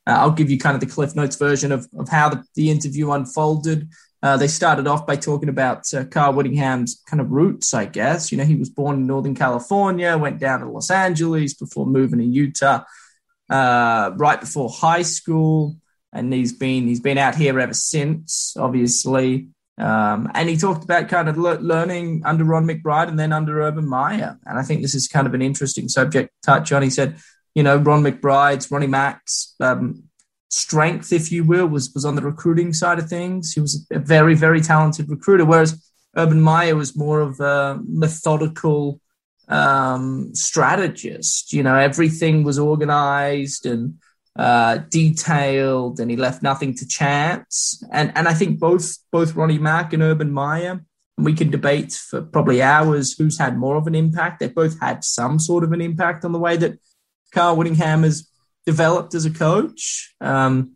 uh, 0.08 0.18
I'll 0.18 0.32
give 0.32 0.50
you 0.50 0.58
kind 0.58 0.76
of 0.76 0.80
the 0.80 0.94
Cliff 0.94 1.16
Notes 1.16 1.36
version 1.36 1.72
of 1.72 1.88
of 1.98 2.10
how 2.10 2.30
the, 2.30 2.44
the 2.56 2.70
interview 2.70 3.12
unfolded. 3.12 3.90
Uh, 4.24 4.38
they 4.38 4.48
started 4.48 4.86
off 4.86 5.08
by 5.08 5.16
talking 5.16 5.50
about 5.50 5.92
uh, 5.94 6.06
Kyle 6.06 6.32
Whittingham's 6.32 7.02
kind 7.08 7.20
of 7.20 7.32
roots, 7.32 7.74
I 7.74 7.86
guess. 7.86 8.32
You 8.32 8.38
know, 8.38 8.44
he 8.46 8.56
was 8.56 8.70
born 8.70 8.98
in 8.98 9.08
Northern 9.08 9.34
California, 9.34 10.16
went 10.16 10.40
down 10.40 10.60
to 10.60 10.70
Los 10.70 10.92
Angeles 10.92 11.56
before 11.56 11.88
moving 11.88 12.20
to 12.20 12.26
Utah. 12.26 12.84
Uh, 13.50 14.12
right 14.16 14.40
before 14.40 14.70
high 14.70 15.02
school, 15.02 15.76
and 16.14 16.34
he's 16.34 16.54
been 16.54 16.88
he's 16.88 17.00
been 17.00 17.18
out 17.18 17.36
here 17.36 17.60
ever 17.60 17.74
since, 17.74 18.56
obviously. 18.58 19.48
Um, 19.78 20.30
and 20.36 20.48
he 20.48 20.58
talked 20.58 20.84
about 20.84 21.10
kind 21.10 21.28
of 21.28 21.38
le- 21.38 21.60
learning 21.60 22.22
under 22.26 22.44
Ron 22.44 22.68
McBride 22.68 23.08
and 23.08 23.18
then 23.18 23.34
under 23.34 23.62
Urban 23.62 23.88
Meyer. 23.88 24.38
And 24.46 24.60
I 24.60 24.64
think 24.64 24.82
this 24.82 24.94
is 24.94 25.08
kind 25.08 25.26
of 25.26 25.34
an 25.34 25.42
interesting 25.42 25.88
subject 25.88 26.30
to 26.30 26.46
touch 26.46 26.72
on. 26.72 26.84
He 26.84 26.90
said, 26.90 27.18
you 27.56 27.64
know, 27.64 27.78
Ron 27.78 28.04
McBride's, 28.04 28.70
Ronnie 28.70 28.88
Mack's 28.88 29.56
um, 29.60 30.04
strength, 30.50 31.12
if 31.12 31.32
you 31.32 31.44
will, 31.44 31.68
was 31.68 31.92
was 31.94 32.06
on 32.06 32.16
the 32.16 32.22
recruiting 32.22 32.74
side 32.74 33.00
of 33.00 33.10
things. 33.10 33.54
He 33.54 33.62
was 33.62 33.88
a 33.92 34.00
very, 34.00 34.36
very 34.36 34.62
talented 34.62 35.10
recruiter, 35.10 35.46
whereas 35.46 35.82
Urban 36.16 36.42
Meyer 36.42 36.76
was 36.76 36.96
more 36.96 37.22
of 37.22 37.40
a 37.40 37.80
methodical 37.88 39.00
um, 39.48 40.36
strategist. 40.36 41.54
You 41.54 41.64
know, 41.64 41.76
everything 41.76 42.44
was 42.44 42.60
organized 42.60 43.66
and 43.66 43.96
uh, 44.36 44.78
detailed, 44.90 46.00
and 46.00 46.10
he 46.10 46.18
left 46.18 46.42
nothing 46.42 46.76
to 46.76 46.88
chance. 46.88 47.84
And 47.92 48.12
and 48.16 48.28
I 48.28 48.34
think 48.34 48.60
both 48.60 48.98
both 49.12 49.36
Ronnie 49.36 49.60
Mack 49.60 49.94
and 49.94 50.04
Urban 50.04 50.32
Meyer 50.32 50.82
we 51.24 51.34
can 51.34 51.50
debate 51.50 51.94
for 51.94 52.22
probably 52.22 52.62
hours 52.62 53.14
who's 53.18 53.38
had 53.38 53.58
more 53.58 53.76
of 53.76 53.88
an 53.88 53.96
impact. 53.96 54.40
They've 54.40 54.54
both 54.54 54.80
had 54.80 55.04
some 55.04 55.40
sort 55.40 55.64
of 55.64 55.72
an 55.72 55.82
impact 55.82 56.26
on 56.26 56.32
the 56.32 56.40
way 56.40 56.58
that 56.58 56.80
Kyle 57.32 57.56
Whittingham 57.56 58.04
has 58.04 58.30
developed 58.66 59.14
as 59.14 59.26
a 59.26 59.32
coach. 59.32 60.14
Um, 60.20 60.72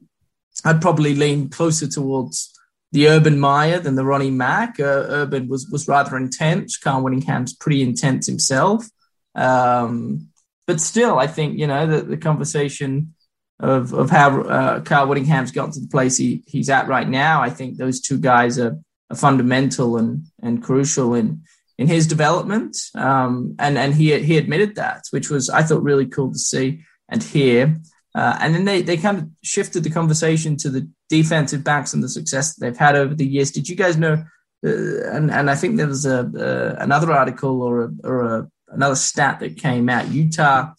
I'd 0.63 0.81
probably 0.81 1.15
lean 1.15 1.49
closer 1.49 1.87
towards 1.87 2.53
the 2.91 3.07
Urban 3.07 3.39
Meyer 3.39 3.79
than 3.79 3.95
the 3.95 4.05
Ronnie 4.05 4.31
Mack. 4.31 4.79
Uh, 4.79 5.05
Urban 5.09 5.47
was 5.47 5.67
was 5.69 5.87
rather 5.87 6.15
intense. 6.15 6.77
Kyle 6.77 7.01
Whittingham's 7.01 7.53
pretty 7.53 7.81
intense 7.81 8.27
himself. 8.27 8.87
Um, 9.35 10.29
but 10.65 10.79
still, 10.79 11.19
I 11.19 11.27
think 11.27 11.59
you 11.59 11.67
know 11.67 11.87
the, 11.87 12.01
the 12.01 12.17
conversation 12.17 13.14
of 13.59 13.93
of 13.93 14.09
how 14.09 14.41
uh, 14.41 14.81
Kyle 14.81 15.07
Whittingham's 15.07 15.51
gotten 15.51 15.71
to 15.73 15.79
the 15.79 15.87
place 15.87 16.17
he, 16.17 16.43
he's 16.45 16.69
at 16.69 16.87
right 16.87 17.07
now. 17.07 17.41
I 17.41 17.49
think 17.49 17.77
those 17.77 18.01
two 18.01 18.17
guys 18.17 18.59
are, 18.59 18.77
are 19.09 19.15
fundamental 19.15 19.97
and 19.97 20.25
and 20.41 20.63
crucial 20.63 21.13
in 21.13 21.43
in 21.77 21.87
his 21.87 22.07
development. 22.07 22.77
Um, 22.95 23.55
and 23.59 23.77
and 23.77 23.93
he 23.93 24.17
he 24.19 24.37
admitted 24.37 24.75
that, 24.75 25.03
which 25.11 25.29
was 25.29 25.49
I 25.49 25.63
thought 25.63 25.83
really 25.83 26.05
cool 26.05 26.31
to 26.31 26.39
see 26.39 26.81
and 27.09 27.23
hear. 27.23 27.77
Uh, 28.13 28.37
and 28.39 28.55
then 28.55 28.63
they, 28.63 28.81
they 28.81 28.95
kind 28.95 29.17
of 29.17 29.29
shifted 29.43 29.83
the 29.83 29.89
conversation 29.89 30.55
to 30.55 30.69
the 30.69 30.89
defensive 31.09 31.65
backs 31.65 31.93
and 31.93 32.01
the 32.01 32.07
success 32.07 32.55
that 32.55 32.65
they've 32.65 32.77
had 32.77 32.95
over 32.95 33.13
the 33.13 33.27
years. 33.27 33.51
Did 33.51 33.67
you 33.67 33.75
guys 33.75 33.97
know? 33.97 34.23
Uh, 34.65 35.09
and 35.11 35.29
and 35.29 35.49
I 35.49 35.55
think 35.55 35.75
there 35.75 35.87
was 35.87 36.05
a 36.05 36.19
uh, 36.19 36.81
another 36.81 37.11
article 37.11 37.61
or 37.61 37.83
a, 37.83 37.89
or 38.05 38.23
a, 38.23 38.49
another 38.69 38.95
stat 38.95 39.41
that 39.41 39.57
came 39.57 39.89
out. 39.89 40.07
Utah 40.09 40.73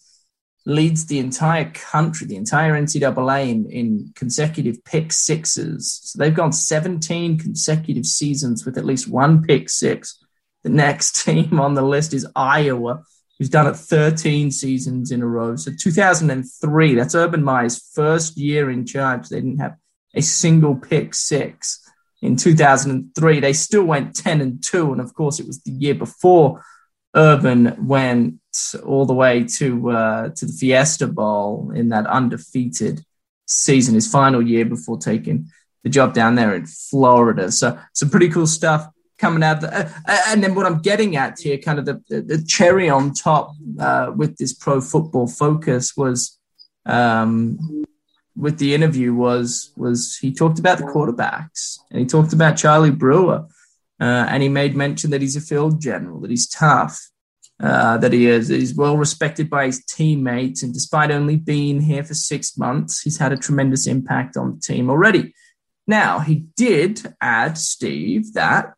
leads 0.67 1.05
the 1.05 1.17
entire 1.17 1.71
country, 1.71 2.27
the 2.27 2.35
entire 2.35 2.73
NCAA 2.73 3.49
in, 3.49 3.71
in 3.71 4.11
consecutive 4.15 4.83
pick 4.83 5.13
sixes. 5.13 6.01
So 6.03 6.19
they've 6.19 6.35
gone 6.35 6.51
17 6.51 7.39
consecutive 7.39 8.05
seasons 8.05 8.65
with 8.65 8.77
at 8.77 8.83
least 8.83 9.07
one 9.07 9.41
pick 9.41 9.69
six. 9.69 10.21
The 10.63 10.69
next 10.69 11.23
team 11.23 11.61
on 11.61 11.73
the 11.73 11.81
list 11.81 12.13
is 12.13 12.27
Iowa, 12.35 13.01
who's 13.39 13.49
done 13.49 13.67
it 13.67 13.77
13 13.77 14.51
seasons 14.51 15.09
in 15.09 15.21
a 15.21 15.25
row. 15.25 15.55
So 15.55 15.71
2003, 15.71 16.95
that's 16.95 17.15
Urban 17.15 17.43
Meyer's 17.45 17.89
first 17.93 18.37
year 18.37 18.69
in 18.69 18.85
charge. 18.85 19.29
They 19.29 19.39
didn't 19.39 19.59
have 19.59 19.77
a 20.13 20.21
single 20.21 20.75
pick 20.75 21.13
six. 21.13 21.81
In 22.21 22.35
2003, 22.35 23.39
they 23.39 23.53
still 23.53 23.85
went 23.85 24.17
10 24.17 24.41
and 24.41 24.61
2. 24.61 24.91
And 24.91 24.99
of 24.99 25.13
course, 25.13 25.39
it 25.39 25.47
was 25.47 25.61
the 25.61 25.71
year 25.71 25.95
before 25.95 26.61
Urban 27.15 27.87
went 27.87 28.41
all 28.85 29.05
the 29.05 29.13
way 29.13 29.43
to 29.43 29.91
uh, 29.91 30.29
to 30.29 30.45
the 30.45 30.53
Fiesta 30.53 31.07
Bowl 31.07 31.71
in 31.75 31.89
that 31.89 32.07
undefeated 32.07 33.03
season, 33.45 33.95
his 33.95 34.09
final 34.09 34.41
year 34.41 34.65
before 34.65 34.97
taking 34.97 35.49
the 35.83 35.89
job 35.89 36.13
down 36.13 36.35
there 36.35 36.53
in 36.55 36.65
Florida. 36.65 37.51
So 37.51 37.79
some 37.93 38.09
pretty 38.09 38.29
cool 38.29 38.47
stuff 38.47 38.87
coming 39.17 39.43
out. 39.43 39.61
The, 39.61 39.73
uh, 39.73 39.89
uh, 40.07 40.21
and 40.27 40.43
then 40.43 40.55
what 40.55 40.65
I'm 40.65 40.79
getting 40.79 41.15
at 41.15 41.39
here, 41.39 41.57
kind 41.57 41.79
of 41.79 41.85
the, 41.85 42.03
the, 42.09 42.43
cherry 42.47 42.89
on 42.89 43.13
top 43.13 43.53
uh, 43.79 44.11
with 44.15 44.37
this 44.37 44.53
pro 44.53 44.81
football 44.81 45.27
focus 45.27 45.95
was 45.95 46.37
um, 46.85 47.85
with 48.35 48.59
the 48.59 48.73
interview 48.73 49.13
was 49.13 49.71
was 49.75 50.17
he 50.17 50.31
talked 50.31 50.59
about 50.59 50.77
the 50.77 50.83
quarterbacks 50.83 51.79
and 51.89 51.99
he 51.99 52.05
talked 52.05 52.33
about 52.33 52.57
Charlie 52.57 52.91
Brewer. 52.91 53.47
Uh, 53.99 54.27
and 54.29 54.43
he 54.43 54.49
made 54.49 54.75
mention 54.75 55.09
that 55.09 55.21
he's 55.21 55.35
a 55.35 55.41
field 55.41 55.81
general, 55.81 56.19
that 56.19 56.29
he's 56.29 56.47
tough, 56.47 57.09
uh, 57.59 57.97
that 57.97 58.13
he 58.13 58.27
is 58.27 58.49
he's 58.49 58.75
well 58.75 58.97
respected 58.97 59.49
by 59.49 59.65
his 59.65 59.83
teammates, 59.85 60.63
and 60.63 60.73
despite 60.73 61.11
only 61.11 61.35
being 61.35 61.81
here 61.81 62.03
for 62.03 62.13
six 62.13 62.57
months, 62.57 63.01
he's 63.01 63.17
had 63.17 63.33
a 63.33 63.37
tremendous 63.37 63.87
impact 63.87 64.37
on 64.37 64.55
the 64.55 64.59
team 64.59 64.89
already. 64.89 65.33
Now 65.87 66.19
he 66.19 66.45
did 66.55 67.01
add, 67.21 67.57
Steve, 67.57 68.33
that 68.33 68.77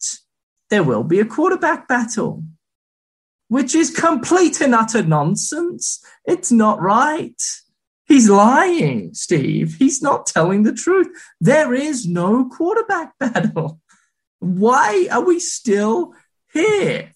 there 0.69 0.83
will 0.83 1.03
be 1.03 1.19
a 1.19 1.25
quarterback 1.25 1.87
battle, 1.87 2.43
which 3.47 3.75
is 3.75 3.89
complete 3.89 4.61
and 4.61 4.75
utter 4.75 5.03
nonsense. 5.03 6.03
It's 6.25 6.51
not 6.51 6.79
right. 6.79 7.41
He's 8.05 8.29
lying, 8.29 9.13
Steve. 9.13 9.75
He's 9.77 10.01
not 10.01 10.25
telling 10.25 10.63
the 10.63 10.73
truth. 10.73 11.07
There 11.41 11.73
is 11.73 12.07
no 12.07 12.49
quarterback 12.49 13.13
battle. 13.19 13.81
Why 14.39 15.07
are 15.11 15.23
we 15.23 15.39
still 15.39 16.13
here? 16.53 17.13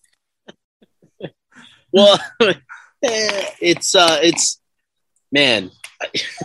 Well, 1.94 2.20
it's 3.02 3.96
uh, 3.96 4.20
it's 4.22 4.60
man, 5.32 5.72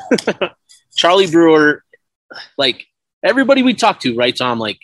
Charlie 0.96 1.30
Brewer, 1.30 1.82
like 2.56 2.86
everybody 3.24 3.62
we 3.62 3.74
talk 3.74 4.00
to, 4.00 4.14
right, 4.14 4.36
Tom? 4.36 4.58
Like 4.58 4.78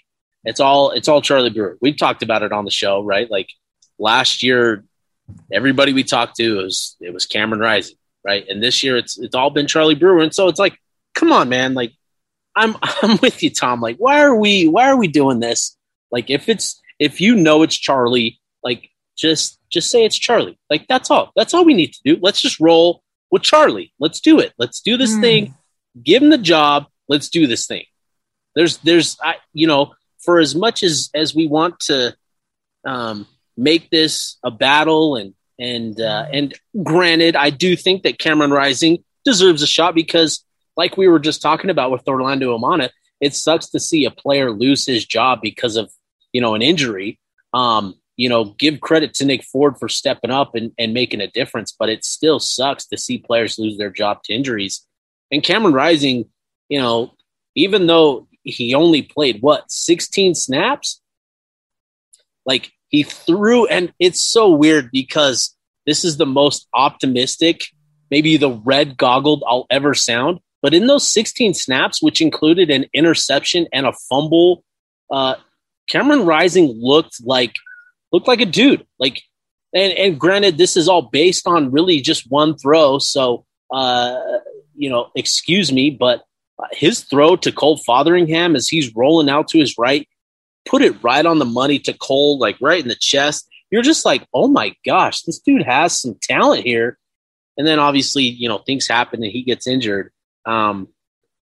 it's 0.45 0.61
all 0.61 0.91
it's 0.91 1.07
all 1.07 1.21
Charlie 1.21 1.51
Brewer. 1.51 1.77
We've 1.81 1.97
talked 1.97 2.23
about 2.23 2.43
it 2.43 2.53
on 2.53 2.65
the 2.65 2.71
show, 2.71 3.05
right? 3.05 3.31
Like 3.31 3.51
last 3.99 4.43
year, 4.43 4.85
everybody 5.53 5.93
we 5.93 6.03
talked 6.03 6.37
to 6.37 6.57
was 6.57 6.97
it 7.01 7.13
was 7.13 7.27
Cameron 7.27 7.61
Rising, 7.61 7.97
right? 8.25 8.45
And 8.49 8.63
this 8.63 8.83
year, 8.83 8.97
it's 8.97 9.19
it's 9.19 9.35
all 9.35 9.51
been 9.51 9.67
Charlie 9.67 9.95
Brewer, 9.95 10.23
and 10.23 10.35
so 10.35 10.49
it's 10.49 10.59
like, 10.59 10.77
come 11.15 11.31
on, 11.31 11.49
man, 11.49 11.75
like. 11.75 11.93
I'm 12.57 12.77
I'm 12.83 13.19
with 13.21 13.43
you, 13.43 13.51
Tom. 13.51 13.81
Like, 13.81 13.97
why 13.97 14.23
are 14.23 14.37
we 14.37 14.69
why 14.69 14.89
are 14.89 14.97
we 14.97 15.09
doing 15.09 15.41
this? 15.41 15.77
Like 16.13 16.31
if 16.31 16.49
it's 16.49 16.81
if 17.01 17.21
you 17.21 17.35
know 17.35 17.65
it's 17.65 17.77
Charlie, 17.77 18.41
like 18.63 18.91
just 19.17 19.59
just 19.75 19.91
say 19.91 20.05
it's 20.05 20.19
Charlie. 20.19 20.59
Like 20.71 20.87
that's 20.89 21.11
all. 21.11 21.33
That's 21.37 21.55
all 21.55 21.65
we 21.65 21.75
need 21.75 21.93
to 21.93 22.01
do. 22.05 22.19
Let's 22.21 22.41
just 22.41 22.61
roll 22.61 23.03
with 23.31 23.43
Charlie. 23.43 23.93
Let's 23.99 24.21
do 24.21 24.41
it. 24.41 24.53
Let's 24.59 24.81
do 24.81 24.97
this 24.97 25.13
mm. 25.13 25.21
thing. 25.21 25.55
Give 26.03 26.23
him 26.23 26.31
the 26.31 26.39
job. 26.39 26.87
Let's 27.09 27.29
do 27.29 27.47
this 27.47 27.67
thing. 27.67 27.85
There's 28.55 28.79
there's 28.79 29.19
I 29.23 29.37
you 29.53 29.67
know 29.67 29.95
for 30.21 30.41
as 30.41 30.55
much 30.55 30.83
as 30.83 31.11
as 31.15 31.35
we 31.35 31.47
want 31.47 31.79
to 31.81 32.17
um, 32.87 33.27
make 33.57 33.91
this 33.91 34.39
a 34.43 34.51
battle 34.51 35.17
and 35.17 35.35
and 35.59 36.01
uh, 36.01 36.27
and 36.33 36.55
granted, 36.83 37.37
I 37.37 37.51
do 37.51 37.77
think 37.77 38.03
that 38.05 38.19
Cameron 38.19 38.51
Rising 38.51 39.05
deserves 39.25 39.63
a 39.63 39.67
shot 39.67 39.95
because, 39.95 40.45
like 40.77 40.97
we 40.97 41.09
were 41.09 41.21
just 41.21 41.43
talking 41.43 41.71
about 41.71 41.91
with 41.91 42.09
Orlando 42.09 42.57
Umana, 42.57 42.91
it 43.21 43.35
sucks 43.35 43.69
to 43.71 43.81
see 43.81 44.05
a 44.05 44.11
player 44.11 44.51
lose 44.51 44.87
his 44.87 45.05
job 45.05 45.41
because 45.43 45.77
of 45.77 45.91
you 46.35 46.41
know, 46.43 46.55
an 46.55 46.61
injury. 46.61 47.19
Um, 47.55 47.95
you 48.17 48.29
know, 48.29 48.45
give 48.45 48.81
credit 48.81 49.15
to 49.15 49.25
Nick 49.25 49.43
Ford 49.43 49.77
for 49.79 49.89
stepping 49.89 50.31
up 50.31 50.55
and, 50.55 50.73
and 50.79 50.95
making 50.95 51.21
a 51.21 51.27
difference, 51.27 51.75
but 51.77 51.89
it 51.89 52.05
still 52.05 52.39
sucks 52.39 52.87
to 52.87 52.97
see 52.97 53.19
players 53.19 53.59
lose 53.59 53.77
their 53.77 53.91
job 53.91 54.23
to 54.25 54.33
injuries. 54.33 54.87
And 55.31 55.43
Cameron 55.43 55.75
Rising, 55.75 56.27
you 56.69 56.81
know, 56.81 57.15
even 57.55 57.87
though 57.87 58.29
he 58.43 58.75
only 58.75 59.03
played 59.03 59.43
what 59.43 59.71
16 59.71 60.35
snaps, 60.35 61.01
like 62.47 62.73
he 62.89 63.03
threw, 63.03 63.67
and 63.67 63.93
it's 63.99 64.23
so 64.23 64.51
weird 64.51 64.91
because 64.93 65.57
this 65.87 66.05
is 66.05 66.17
the 66.17 66.27
most 66.27 66.69
optimistic, 66.73 67.65
maybe 68.11 68.37
the 68.37 68.51
red 68.51 68.97
goggled 68.97 69.43
I'll 69.47 69.67
ever 69.71 69.95
sound. 69.95 70.39
But 70.63 70.73
in 70.73 70.87
those 70.87 71.11
16 71.11 71.55
snaps, 71.55 72.03
which 72.03 72.23
included 72.23 72.71
an 72.71 72.87
interception 72.95 73.67
and 73.73 73.87
a 73.87 73.93
fumble, 74.09 74.65
uh, 75.11 75.35
Cameron 75.89 76.25
Rising 76.25 76.73
looked 76.81 77.17
like 77.23 77.55
looked 78.15 78.29
like 78.29 78.41
a 78.41 78.47
dude. 78.47 78.87
Like, 78.99 79.21
and, 79.75 79.93
and 79.93 80.21
granted, 80.21 80.57
this 80.57 80.77
is 80.77 80.89
all 80.89 81.03
based 81.03 81.49
on 81.49 81.73
really 81.73 82.01
just 82.01 82.31
one 82.31 82.57
throw. 82.57 83.01
So, 83.01 83.45
uh, 83.73 84.21
you 84.77 84.89
know, 84.89 85.11
excuse 85.17 85.73
me, 85.73 85.91
but 85.91 86.23
his 86.73 87.01
throw 87.01 87.35
to 87.35 87.51
Cole 87.51 87.79
Fotheringham 87.79 88.55
as 88.55 88.69
he's 88.69 88.95
rolling 88.95 89.29
out 89.29 89.49
to 89.49 89.59
his 89.59 89.75
right, 89.77 90.09
put 90.65 90.81
it 90.81 91.03
right 91.03 91.27
on 91.27 91.41
the 91.41 91.45
money 91.45 91.81
to 91.81 91.93
Cole, 91.93 92.39
like 92.39 92.57
right 92.61 92.81
in 92.81 92.89
the 92.89 92.95
chest. 92.95 93.49
You're 93.71 93.83
just 93.83 94.05
like, 94.05 94.25
oh 94.33 94.47
my 94.47 94.77
gosh, 94.87 95.23
this 95.23 95.41
dude 95.41 95.65
has 95.65 96.01
some 96.01 96.17
talent 96.23 96.65
here. 96.65 96.97
And 97.59 97.67
then 97.67 97.81
obviously, 97.81 98.23
you 98.23 98.49
know, 98.49 98.59
things 98.59 98.87
happen 98.87 99.25
and 99.25 99.33
he 99.33 99.43
gets 99.43 99.67
injured. 99.67 100.13
Um, 100.47 100.89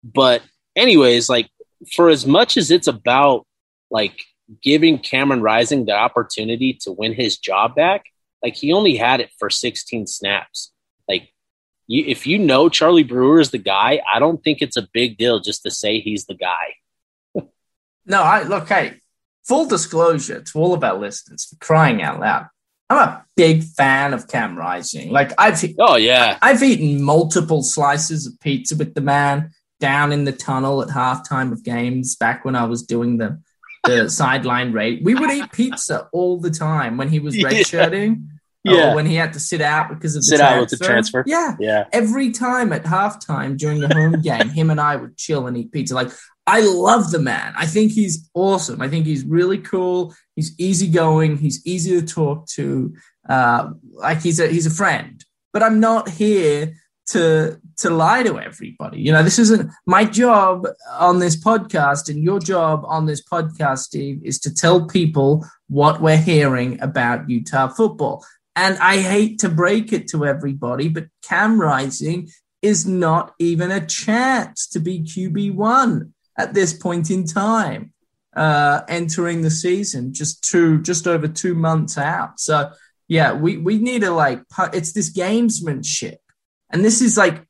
but 0.04 0.44
anyways, 0.76 1.30
like 1.30 1.50
for 1.96 2.10
as 2.10 2.28
much 2.28 2.58
as 2.58 2.70
it's 2.70 2.88
about 2.88 3.48
like 3.90 4.20
giving 4.62 5.00
Cameron 5.00 5.42
Rising 5.42 5.86
the 5.86 5.94
opportunity 5.94 6.74
to 6.82 6.92
win 6.92 7.14
his 7.14 7.38
job 7.38 7.76
back, 7.76 8.06
like 8.44 8.56
he 8.56 8.74
only 8.74 8.96
had 8.96 9.20
it 9.20 9.32
for 9.38 9.50
16 9.50 10.08
snaps. 10.08 10.72
Like 11.08 11.34
you, 11.88 12.04
if 12.08 12.26
you 12.26 12.38
know 12.38 12.70
Charlie 12.70 13.04
Brewer 13.04 13.40
is 13.40 13.52
the 13.52 13.58
guy, 13.58 14.02
I 14.12 14.20
don't 14.20 14.44
think 14.44 14.62
it's 14.62 14.78
a 14.78 14.88
big 14.94 15.18
deal 15.18 15.40
just 15.40 15.64
to 15.64 15.72
say 15.72 16.00
he's 16.00 16.26
the 16.26 16.36
guy. 16.36 17.44
no, 18.06 18.24
I 18.24 18.44
look, 18.44 18.68
hey, 18.70 19.02
full 19.48 19.66
disclosure 19.66 20.42
to 20.42 20.60
all 20.60 20.74
of 20.74 20.84
our 20.84 20.98
listeners 20.98 21.46
for 21.46 21.56
crying 21.58 22.02
out 22.02 22.20
loud. 22.20 22.48
I'm 22.90 22.98
a 22.98 23.26
big 23.38 23.64
fan 23.64 24.14
of 24.14 24.28
Cam 24.28 24.58
Rising. 24.58 25.12
Like 25.12 25.32
I've 25.38 25.64
oh 25.78 25.96
yeah, 25.96 26.40
I've 26.42 26.64
eaten 26.64 27.04
multiple 27.04 27.62
slices 27.62 28.26
of 28.26 28.40
pizza 28.40 28.76
with 28.76 28.96
the 28.96 29.02
man 29.02 29.52
down 29.80 30.12
in 30.12 30.24
the 30.24 30.32
tunnel 30.32 30.82
at 30.82 30.90
halftime 30.90 31.52
of 31.52 31.64
games 31.64 32.16
back 32.16 32.44
when 32.44 32.56
I 32.56 32.66
was 32.66 32.84
doing 32.84 33.18
the 33.18 33.40
the 33.84 34.10
sideline 34.10 34.72
rate. 34.72 35.02
We 35.04 35.16
would 35.16 35.32
eat 35.32 35.52
pizza 35.52 36.08
all 36.12 36.40
the 36.40 36.50
time 36.52 36.98
when 36.98 37.10
he 37.10 37.20
was 37.20 37.36
redshirting. 37.38 38.26
Yeah. 38.66 38.94
when 38.94 39.06
he 39.06 39.16
had 39.16 39.34
to 39.34 39.40
sit 39.40 39.62
out 39.62 39.88
because 39.88 40.18
of 40.18 40.22
the 40.22 40.26
sit 40.26 40.38
transfer. 40.38 40.56
out 40.56 40.60
with 40.60 40.70
the 40.70 40.86
transfer. 40.86 41.24
Yeah. 41.26 41.56
Yeah. 41.60 41.86
Every 41.94 42.32
time 42.32 42.74
at 42.74 42.84
halftime 42.84 43.58
during 43.58 43.80
the 43.80 43.88
home 43.88 44.22
game, 44.22 44.50
him 44.50 44.70
and 44.70 44.82
I 44.82 44.98
would 44.98 45.16
chill 45.18 45.48
and 45.48 45.56
eat 45.58 45.72
pizza. 45.72 45.96
Like 45.96 46.12
I 46.46 46.62
love 46.62 47.10
the 47.12 47.20
man. 47.20 47.54
I 47.56 47.66
think 47.66 47.94
he's 47.94 48.30
awesome. 48.34 48.82
I 48.82 48.90
think 48.90 49.06
he's 49.06 49.24
really 49.24 49.60
cool. 49.60 50.14
He's 50.36 50.60
easygoing. 50.60 51.38
He's 51.38 51.66
easy 51.66 52.00
to 52.02 52.06
talk 52.06 52.48
to. 52.50 52.94
Uh, 53.28 53.72
like 53.94 54.22
he's 54.22 54.40
a 54.40 54.48
he's 54.48 54.66
a 54.66 54.72
friend. 54.72 55.24
But 55.54 55.64
I'm 55.64 55.80
not 55.80 56.10
here 56.10 56.74
to 57.10 57.60
to 57.78 57.90
lie 57.90 58.24
to 58.24 58.40
everybody. 58.40 59.00
You 59.00 59.12
know, 59.12 59.24
this 59.24 59.40
isn't 59.40 59.72
my 59.86 60.06
job 60.06 60.68
on 60.92 61.20
this 61.20 61.42
podcast, 61.42 62.10
and 62.10 62.24
your 62.24 62.40
job 62.40 62.84
on 62.86 63.06
this 63.06 63.24
podcast, 63.24 63.80
Steve, 63.80 64.22
is 64.24 64.40
to 64.40 64.54
tell 64.54 64.88
people 64.88 65.46
what 65.68 66.02
we're 66.02 66.18
hearing 66.18 66.82
about 66.82 67.30
Utah 67.30 67.68
football. 67.68 68.26
And 68.56 68.78
I 68.80 68.98
hate 68.98 69.40
to 69.40 69.50
break 69.50 69.94
it 69.94 70.08
to 70.10 70.26
everybody, 70.26 70.90
but 70.90 71.08
Cam 71.24 71.62
Rising 71.62 72.30
is 72.62 72.86
not 72.86 73.34
even 73.40 73.72
a 73.72 73.86
chance 73.86 74.68
to 74.68 74.80
be 74.80 75.02
QB 75.02 75.56
one 75.56 76.14
at 76.38 76.54
this 76.54 76.74
point 76.74 77.10
in 77.10 77.26
time, 77.26 77.94
uh, 78.36 78.82
entering 78.88 79.42
the 79.42 79.52
season, 79.52 80.14
just 80.14 80.44
two, 80.44 80.82
just 80.82 81.08
over 81.08 81.28
two 81.28 81.56
months 81.56 81.98
out. 81.98 82.40
So 82.40 82.72
yeah, 83.10 83.34
we 83.34 83.58
we 83.58 83.80
need 83.80 84.02
to 84.02 84.12
like 84.12 84.42
it's 84.72 84.94
this 84.94 85.12
gamesmanship, 85.12 86.18
and 86.72 86.84
this 86.84 87.02
is 87.02 87.18
like 87.18 87.44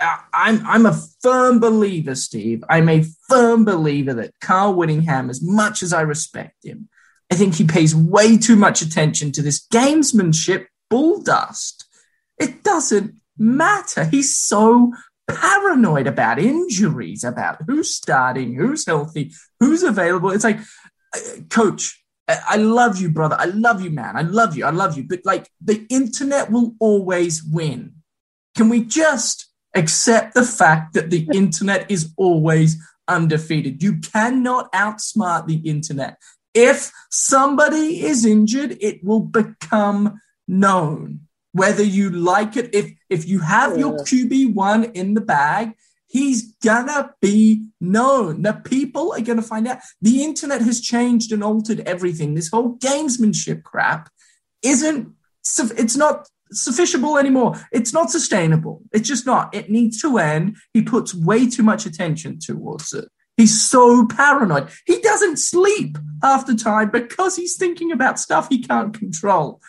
I'm 0.00 0.64
I'm 0.66 0.86
a 0.86 0.98
firm 1.22 1.58
believer, 1.58 2.14
Steve. 2.14 2.62
I'm 2.68 2.88
a 2.88 3.04
firm 3.28 3.64
believer 3.64 4.14
that 4.14 4.38
Kyle 4.40 4.74
Whittingham, 4.74 5.28
as 5.28 5.42
much 5.42 5.82
as 5.82 5.92
I 5.92 6.02
respect 6.02 6.64
him, 6.64 6.88
I 7.32 7.34
think 7.34 7.54
he 7.54 7.64
pays 7.64 7.94
way 7.94 8.38
too 8.38 8.56
much 8.56 8.80
attention 8.80 9.32
to 9.32 9.42
this 9.42 9.66
gamesmanship 9.72 10.66
bull 10.88 11.20
dust. 11.22 11.84
It 12.38 12.62
doesn't 12.62 13.14
matter. 13.36 14.04
He's 14.04 14.36
so 14.36 14.92
paranoid 15.26 16.06
about 16.06 16.38
injuries, 16.38 17.24
about 17.24 17.62
who's 17.66 17.94
starting, 17.94 18.54
who's 18.54 18.86
healthy, 18.86 19.32
who's 19.58 19.82
available. 19.82 20.30
It's 20.30 20.44
like, 20.44 20.60
uh, 21.14 21.20
coach, 21.50 22.02
I 22.28 22.56
love 22.56 23.00
you, 23.00 23.10
brother. 23.10 23.36
I 23.38 23.46
love 23.46 23.82
you, 23.82 23.90
man. 23.90 24.16
I 24.16 24.22
love 24.22 24.56
you. 24.56 24.64
I 24.64 24.70
love 24.70 24.96
you. 24.96 25.04
But 25.04 25.20
like 25.24 25.48
the 25.60 25.86
internet 25.90 26.50
will 26.50 26.74
always 26.78 27.42
win. 27.42 27.94
Can 28.58 28.68
we 28.68 28.82
just 28.82 29.46
accept 29.76 30.34
the 30.34 30.42
fact 30.42 30.94
that 30.94 31.10
the 31.10 31.28
internet 31.32 31.88
is 31.88 32.12
always 32.16 32.76
undefeated? 33.06 33.84
You 33.84 33.98
cannot 33.98 34.72
outsmart 34.72 35.46
the 35.46 35.58
internet. 35.58 36.18
If 36.54 36.90
somebody 37.08 38.04
is 38.04 38.26
injured, 38.26 38.76
it 38.80 39.04
will 39.04 39.20
become 39.20 40.20
known 40.48 41.20
whether 41.52 41.84
you 41.84 42.10
like 42.10 42.56
it. 42.56 42.74
If 42.74 42.90
if 43.08 43.28
you 43.28 43.38
have 43.38 43.74
yeah. 43.74 43.78
your 43.78 43.98
QB 43.98 44.54
one 44.54 44.86
in 44.86 45.14
the 45.14 45.20
bag, 45.20 45.74
he's 46.08 46.52
gonna 46.54 47.14
be 47.20 47.68
known. 47.80 48.42
The 48.42 48.54
people 48.54 49.12
are 49.12 49.20
gonna 49.20 49.40
find 49.40 49.68
out. 49.68 49.78
The 50.02 50.24
internet 50.24 50.62
has 50.62 50.80
changed 50.80 51.30
and 51.30 51.44
altered 51.44 51.78
everything. 51.86 52.34
This 52.34 52.48
whole 52.48 52.76
gamesmanship 52.78 53.62
crap 53.62 54.10
isn't. 54.64 55.14
It's 55.44 55.96
not 55.96 56.26
sufficientable 56.52 57.18
anymore. 57.18 57.54
It's 57.72 57.92
not 57.92 58.10
sustainable. 58.10 58.82
It's 58.92 59.08
just 59.08 59.26
not. 59.26 59.54
It 59.54 59.70
needs 59.70 60.00
to 60.02 60.18
end. 60.18 60.56
He 60.72 60.82
puts 60.82 61.14
way 61.14 61.48
too 61.48 61.62
much 61.62 61.86
attention 61.86 62.38
towards 62.38 62.92
it. 62.92 63.06
He's 63.36 63.60
so 63.60 64.06
paranoid. 64.06 64.68
He 64.86 65.00
doesn't 65.00 65.38
sleep 65.38 65.96
half 66.22 66.46
the 66.46 66.56
time 66.56 66.90
because 66.90 67.36
he's 67.36 67.56
thinking 67.56 67.92
about 67.92 68.18
stuff 68.18 68.48
he 68.48 68.62
can't 68.62 68.98
control 68.98 69.60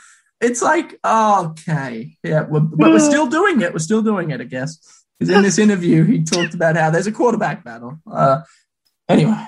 it's 0.42 0.62
like, 0.62 0.98
okay, 1.06 2.15
yeah, 2.24 2.44
we're, 2.44 2.62
but 2.62 2.92
we're 2.92 3.00
still 3.00 3.28
doing 3.28 3.62
it. 3.62 3.74
We're 3.74 3.80
still 3.80 4.02
doing 4.02 4.32
it, 4.32 4.39
I 4.39 4.46
guess. 4.46 4.80
Because 5.20 5.36
in 5.36 5.44
this 5.44 5.58
interview, 5.60 6.06
he 6.06 6.24
talked 6.24 6.54
about 6.54 6.78
how 6.78 6.89
there's 6.89 7.08
a 7.08 7.12
quarterback 7.12 7.63
battle. 7.63 8.00
Uh, 8.10 8.42
anyway. 9.08 9.46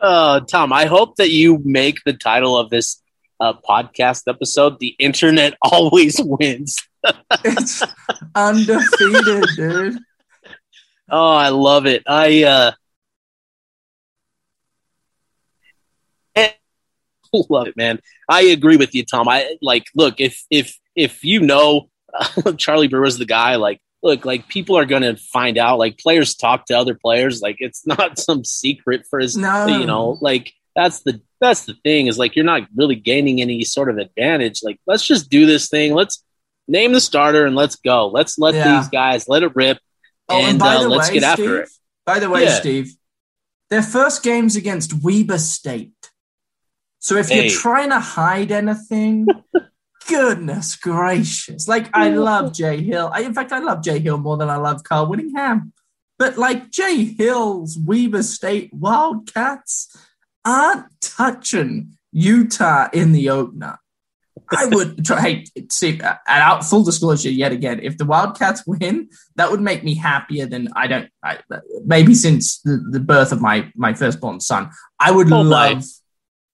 Uh, 0.00 0.40
Tom, 0.40 0.72
I 0.72 0.86
hope 0.86 1.16
that 1.16 1.30
you 1.30 1.60
make 1.64 2.00
the 2.04 2.12
title 2.12 2.56
of 2.56 2.70
this 2.70 3.00
uh, 3.40 3.54
podcast 3.68 4.22
episode 4.28 4.78
"The 4.78 4.94
Internet 4.98 5.54
Always 5.62 6.20
Wins." 6.22 6.76
it's 7.44 7.82
undefeated, 8.34 9.44
dude. 9.56 9.98
Oh, 11.08 11.34
I 11.34 11.50
love 11.50 11.86
it. 11.86 12.02
I 12.06 12.42
uh, 12.42 12.72
love 17.50 17.68
it, 17.68 17.76
man. 17.76 18.00
I 18.28 18.42
agree 18.42 18.76
with 18.76 18.94
you, 18.94 19.04
Tom. 19.04 19.28
I 19.28 19.56
like 19.62 19.86
look 19.94 20.20
if 20.20 20.44
if 20.50 20.78
if 20.94 21.24
you 21.24 21.40
know 21.40 21.88
uh, 22.14 22.52
Charlie 22.52 22.88
Brewer's 22.88 23.18
the 23.18 23.26
guy, 23.26 23.56
like 23.56 23.80
look, 24.02 24.24
like 24.24 24.48
people 24.48 24.76
are 24.76 24.86
gonna 24.86 25.16
find 25.16 25.58
out. 25.58 25.78
Like 25.78 25.98
players 25.98 26.34
talk 26.34 26.66
to 26.66 26.78
other 26.78 26.94
players. 26.94 27.40
Like 27.40 27.56
it's 27.60 27.86
not 27.86 28.18
some 28.18 28.44
secret 28.44 29.06
for 29.08 29.18
his, 29.18 29.36
no. 29.36 29.66
you 29.66 29.86
know, 29.86 30.18
like 30.20 30.52
that's 30.76 31.02
the 31.02 31.20
that's 31.40 31.64
the 31.64 31.74
thing 31.82 32.06
is 32.06 32.18
like 32.18 32.36
you're 32.36 32.44
not 32.44 32.68
really 32.76 32.94
gaining 32.94 33.40
any 33.40 33.64
sort 33.64 33.90
of 33.90 33.98
advantage. 33.98 34.60
Like 34.62 34.78
let's 34.86 35.04
just 35.04 35.30
do 35.30 35.46
this 35.46 35.68
thing. 35.68 35.94
Let's 35.94 36.22
name 36.68 36.92
the 36.92 37.00
starter 37.00 37.44
and 37.46 37.56
let's 37.56 37.76
go. 37.76 38.06
Let's 38.06 38.38
let 38.38 38.54
yeah. 38.54 38.78
these 38.78 38.88
guys 38.88 39.28
let 39.28 39.42
it 39.42 39.56
rip, 39.56 39.78
oh, 40.28 40.38
and, 40.38 40.62
and 40.62 40.62
uh, 40.62 40.88
let's 40.88 41.08
way, 41.08 41.14
get 41.14 41.32
Steve, 41.32 41.46
after 41.46 41.62
it. 41.62 41.68
By 42.04 42.20
the 42.20 42.30
way, 42.30 42.44
yeah. 42.44 42.60
Steve, 42.60 42.94
their 43.70 43.82
first 43.82 44.22
games 44.22 44.54
against 44.54 45.02
Weber 45.02 45.38
State 45.38 45.92
so 47.06 47.16
if 47.16 47.28
hey. 47.28 47.42
you're 47.42 47.56
trying 47.56 47.90
to 47.90 48.00
hide 48.00 48.50
anything, 48.50 49.28
goodness 50.08 50.74
gracious. 50.74 51.68
Like 51.68 51.88
I 51.94 52.08
love 52.08 52.52
Jay 52.52 52.82
Hill. 52.82 53.12
I, 53.14 53.20
in 53.20 53.32
fact, 53.32 53.52
I 53.52 53.60
love 53.60 53.80
Jay 53.84 54.00
Hill 54.00 54.18
more 54.18 54.36
than 54.36 54.50
I 54.50 54.56
love 54.56 54.82
Kyle 54.82 55.06
Whittingham. 55.06 55.72
But 56.18 56.36
like 56.36 56.72
Jay 56.72 57.04
Hill's 57.04 57.78
Weber 57.78 58.24
State 58.24 58.74
Wildcats 58.74 59.96
aren't 60.46 60.86
touching 61.02 61.96
Utah 62.12 62.88
in 62.92 63.12
the 63.12 63.28
opener. 63.28 63.78
I 64.50 64.66
would 64.66 65.04
try. 65.04 65.20
Hey, 65.20 65.44
see, 65.70 66.00
uh, 66.00 66.14
out 66.26 66.64
full 66.64 66.84
disclosure 66.84 67.30
yet 67.30 67.52
again. 67.52 67.80
If 67.82 67.98
the 67.98 68.04
Wildcats 68.04 68.62
win, 68.66 69.08
that 69.34 69.50
would 69.50 69.60
make 69.60 69.82
me 69.84 69.94
happier 69.94 70.46
than 70.46 70.68
I 70.76 70.86
don't. 70.86 71.10
I, 71.22 71.38
maybe 71.84 72.14
since 72.14 72.60
the, 72.60 72.82
the 72.90 73.00
birth 73.00 73.32
of 73.32 73.40
my 73.40 73.70
my 73.74 73.92
firstborn 73.92 74.40
son, 74.40 74.70
I 75.00 75.10
would 75.10 75.30
oh 75.32 75.42
love. 75.42 75.78
My 75.78 75.82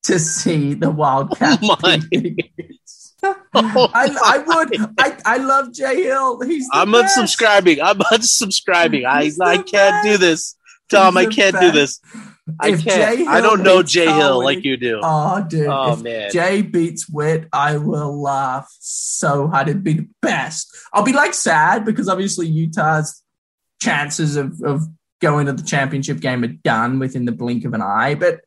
to 0.05 0.19
see 0.19 0.75
the 0.75 0.91
Wildcats. 0.91 1.59
Oh 1.63 1.77
oh 3.55 3.91
I, 3.95 4.17
I, 4.25 4.39
would. 4.39 4.95
I, 4.99 5.17
I 5.25 5.37
love 5.37 5.73
Jay 5.73 6.03
Hill. 6.03 6.41
He's 6.41 6.69
I'm 6.73 6.91
best. 6.91 7.17
unsubscribing. 7.17 7.79
I'm 7.81 7.99
unsubscribing. 7.99 9.05
I 9.05 9.31
I 9.41 9.59
can't 9.59 9.67
best. 9.67 10.05
do 10.05 10.19
this, 10.19 10.57
Tom. 10.91 11.17
I 11.17 11.27
can't 11.27 11.59
do 11.61 11.71
this. 11.71 12.01
I 12.59 12.73
can't. 12.73 13.29
I 13.29 13.41
don't 13.41 13.63
know 13.63 13.83
Jay 13.83 14.11
Hill 14.11 14.43
like 14.43 14.65
you 14.65 14.77
do. 14.77 15.01
Oh, 15.03 15.45
dude. 15.49 15.67
Oh, 15.69 15.93
if 15.93 16.03
man. 16.03 16.31
Jay 16.33 16.63
beats 16.63 17.09
Wit, 17.09 17.49
I 17.53 17.77
will 17.77 18.21
laugh 18.21 18.69
so 18.81 19.47
hard. 19.47 19.69
It'd 19.69 19.85
be 19.85 19.93
the 19.95 20.09
best. 20.21 20.77
I'll 20.93 21.05
be 21.05 21.13
like 21.13 21.35
sad 21.35 21.85
because 21.85 22.09
obviously 22.09 22.49
Utah's 22.49 23.23
chances 23.81 24.37
of, 24.37 24.61
of 24.63 24.83
going 25.21 25.47
to 25.47 25.53
the 25.53 25.63
championship 25.63 26.21
game 26.21 26.43
are 26.43 26.49
done 26.49 26.99
within 26.99 27.25
the 27.25 27.33
blink 27.33 27.65
of 27.65 27.75
an 27.75 27.83
eye. 27.83 28.17
But 28.17 28.41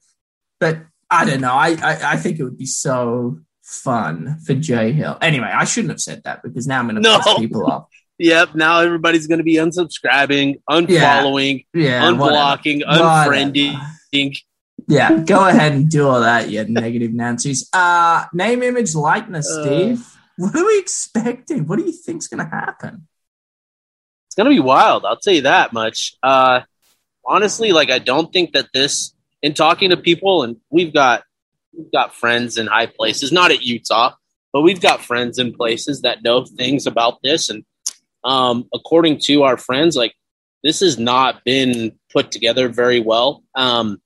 but 0.60 0.80
I 1.10 1.26
don't 1.26 1.42
know. 1.42 1.54
I, 1.54 1.70
I, 1.82 2.00
I 2.14 2.18
think 2.18 2.40
it 2.40 2.44
would 2.44 2.58
be 2.58 2.66
so 2.66 3.40
fun 3.64 4.40
for 4.46 4.54
Jay 4.54 4.92
Hill. 4.92 5.18
Anyway, 5.22 5.52
I 5.52 5.64
shouldn't 5.64 5.92
have 5.92 6.02
said 6.02 6.22
that 6.26 6.44
because 6.44 6.68
now 6.68 6.80
I'm 6.80 6.86
going 6.88 6.96
to 6.96 7.02
no. 7.02 7.20
piss 7.20 7.34
people 7.36 7.66
off. 7.66 7.88
Yep. 8.18 8.56
Now 8.56 8.80
everybody's 8.80 9.28
going 9.28 9.40
to 9.40 9.44
be 9.44 9.56
unsubscribing, 9.56 10.62
unfollowing, 10.70 11.66
yeah, 11.74 11.84
yeah, 11.84 12.04
unblocking, 12.04 12.82
unfriending. 12.84 14.38
Yeah, 14.88 15.24
go 15.26 15.48
ahead 15.48 15.72
and 15.72 15.90
do 15.90 16.08
all 16.08 16.22
that, 16.22 16.50
you 16.50 16.64
negative 16.66 17.12
Nancy's. 17.12 17.68
Uh, 17.74 18.26
name, 18.34 18.62
image, 18.62 18.94
likeness, 18.94 19.50
uh, 19.50 19.64
Steve. 19.64 20.08
What 20.38 20.56
are 20.56 20.66
we 20.66 20.80
expecting? 20.80 21.66
What 21.66 21.80
do 21.80 21.86
you 21.86 21.92
think's 21.92 22.28
going 22.28 22.44
to 22.44 22.50
happen? 22.50 23.08
It's 24.28 24.36
going 24.36 24.46
to 24.46 24.56
be 24.56 24.60
wild. 24.60 25.06
I'll 25.06 25.18
tell 25.18 25.34
you 25.34 25.42
that 25.42 25.74
much. 25.74 26.16
Uh, 26.22 26.62
honestly, 27.26 27.72
like 27.72 27.90
I 27.90 28.00
don't 28.00 28.32
think 28.32 28.54
that 28.54 28.68
this 28.74 29.14
in 29.42 29.54
talking 29.54 29.90
to 29.90 29.98
people, 29.98 30.44
and 30.44 30.58
we've 30.70 30.94
got 30.94 31.24
we've 31.76 31.92
got 31.92 32.14
friends 32.14 32.58
in 32.58 32.68
high 32.68 32.88
places, 32.88 33.32
not 33.32 33.52
at 33.52 33.64
Utah, 33.64 34.14
but 34.54 34.62
we've 34.62 34.82
got 34.82 35.02
friends 35.02 35.40
in 35.40 35.54
places 35.54 36.02
that 36.02 36.24
know 36.24 36.46
things 36.46 36.86
about 36.86 37.22
this. 37.24 37.50
And 37.50 37.64
um, 38.26 38.68
according 38.74 39.20
to 39.20 39.44
our 39.44 39.58
friends, 39.58 39.96
like 39.96 40.14
this 40.64 40.82
has 40.82 40.98
not 40.98 41.44
been 41.46 41.98
put 42.12 42.32
together 42.32 42.68
very 42.68 43.00
well. 43.00 43.44
Um, 43.56 44.02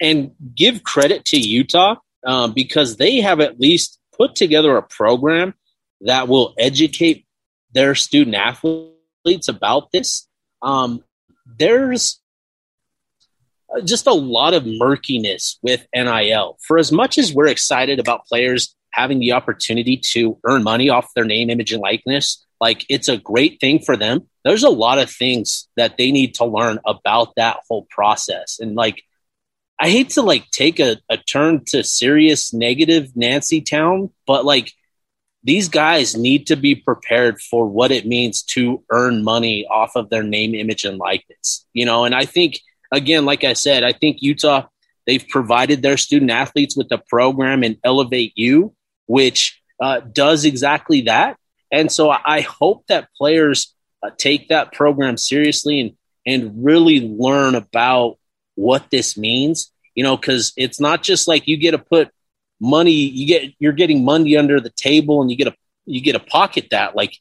and 0.00 0.32
give 0.54 0.82
credit 0.82 1.24
to 1.26 1.38
Utah 1.38 1.96
um, 2.26 2.52
because 2.52 2.96
they 2.96 3.20
have 3.20 3.40
at 3.40 3.60
least 3.60 3.98
put 4.16 4.34
together 4.34 4.76
a 4.76 4.82
program 4.82 5.54
that 6.02 6.28
will 6.28 6.54
educate 6.58 7.26
their 7.72 7.94
student 7.94 8.36
athletes 8.36 9.48
about 9.48 9.92
this. 9.92 10.26
Um, 10.62 11.04
there's 11.46 12.20
just 13.84 14.06
a 14.06 14.12
lot 14.12 14.54
of 14.54 14.64
murkiness 14.66 15.58
with 15.62 15.86
NIL. 15.94 16.56
For 16.66 16.78
as 16.78 16.90
much 16.90 17.18
as 17.18 17.32
we're 17.32 17.48
excited 17.48 17.98
about 17.98 18.26
players 18.26 18.74
having 18.92 19.18
the 19.18 19.32
opportunity 19.32 19.96
to 20.12 20.38
earn 20.44 20.62
money 20.62 20.88
off 20.88 21.12
their 21.14 21.24
name, 21.24 21.50
image, 21.50 21.72
and 21.72 21.82
likeness, 21.82 22.44
like 22.60 22.84
it's 22.88 23.08
a 23.08 23.16
great 23.16 23.60
thing 23.60 23.80
for 23.80 23.96
them. 23.96 24.28
There's 24.44 24.64
a 24.64 24.70
lot 24.70 24.98
of 24.98 25.10
things 25.10 25.68
that 25.76 25.96
they 25.96 26.10
need 26.10 26.34
to 26.36 26.44
learn 26.44 26.78
about 26.86 27.34
that 27.36 27.58
whole 27.68 27.86
process. 27.90 28.58
And 28.60 28.74
like, 28.74 29.02
I 29.80 29.90
hate 29.90 30.10
to 30.10 30.22
like 30.22 30.50
take 30.50 30.80
a, 30.80 30.96
a 31.08 31.16
turn 31.16 31.64
to 31.66 31.84
serious 31.84 32.52
negative 32.52 33.14
Nancy 33.14 33.60
Town, 33.60 34.10
but 34.26 34.44
like 34.44 34.72
these 35.44 35.68
guys 35.68 36.16
need 36.16 36.48
to 36.48 36.56
be 36.56 36.74
prepared 36.74 37.40
for 37.40 37.66
what 37.66 37.92
it 37.92 38.06
means 38.06 38.42
to 38.42 38.82
earn 38.90 39.22
money 39.22 39.66
off 39.66 39.92
of 39.94 40.10
their 40.10 40.24
name, 40.24 40.54
image, 40.54 40.84
and 40.84 40.98
likeness. 40.98 41.64
You 41.72 41.86
know, 41.86 42.04
and 42.04 42.14
I 42.14 42.24
think 42.24 42.58
again, 42.92 43.24
like 43.24 43.44
I 43.44 43.52
said, 43.52 43.84
I 43.84 43.92
think 43.92 44.18
Utah 44.20 44.66
they've 45.06 45.26
provided 45.26 45.80
their 45.80 45.96
student 45.96 46.30
athletes 46.30 46.76
with 46.76 46.92
a 46.92 46.98
program 46.98 47.62
and 47.62 47.78
Elevate 47.82 48.34
U, 48.36 48.74
which 49.06 49.62
uh, 49.80 50.00
does 50.00 50.44
exactly 50.44 51.02
that. 51.02 51.37
And 51.70 51.90
so 51.90 52.10
I 52.10 52.40
hope 52.40 52.86
that 52.88 53.08
players 53.16 53.74
uh, 54.02 54.10
take 54.16 54.48
that 54.48 54.72
program 54.72 55.16
seriously 55.16 55.80
and 55.80 55.92
and 56.26 56.64
really 56.64 57.00
learn 57.00 57.54
about 57.54 58.18
what 58.54 58.90
this 58.90 59.16
means. 59.16 59.72
You 59.94 60.04
know, 60.04 60.16
because 60.16 60.52
it's 60.56 60.78
not 60.78 61.02
just 61.02 61.26
like 61.26 61.48
you 61.48 61.56
get 61.56 61.72
to 61.72 61.78
put 61.78 62.10
money, 62.60 62.92
you 62.92 63.26
get 63.26 63.52
you're 63.58 63.72
getting 63.72 64.04
money 64.04 64.36
under 64.36 64.60
the 64.60 64.70
table, 64.70 65.20
and 65.22 65.30
you 65.30 65.36
get 65.36 65.48
a 65.48 65.54
you 65.86 66.00
get 66.00 66.16
a 66.16 66.20
pocket 66.20 66.68
that. 66.70 66.94
Like 66.94 67.16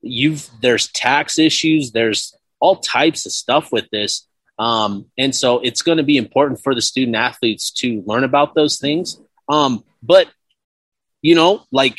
you've 0.00 0.48
there's 0.60 0.88
tax 0.88 1.38
issues, 1.38 1.92
there's 1.92 2.34
all 2.60 2.76
types 2.76 3.26
of 3.26 3.32
stuff 3.32 3.72
with 3.72 3.88
this. 3.90 4.26
Um, 4.58 5.06
and 5.18 5.34
so 5.34 5.58
it's 5.60 5.82
going 5.82 5.98
to 5.98 6.04
be 6.04 6.16
important 6.16 6.62
for 6.62 6.74
the 6.74 6.82
student 6.82 7.16
athletes 7.16 7.70
to 7.72 8.02
learn 8.06 8.22
about 8.22 8.54
those 8.54 8.78
things. 8.78 9.18
Um, 9.48 9.84
but 10.02 10.28
you 11.20 11.34
know, 11.34 11.64
like 11.70 11.98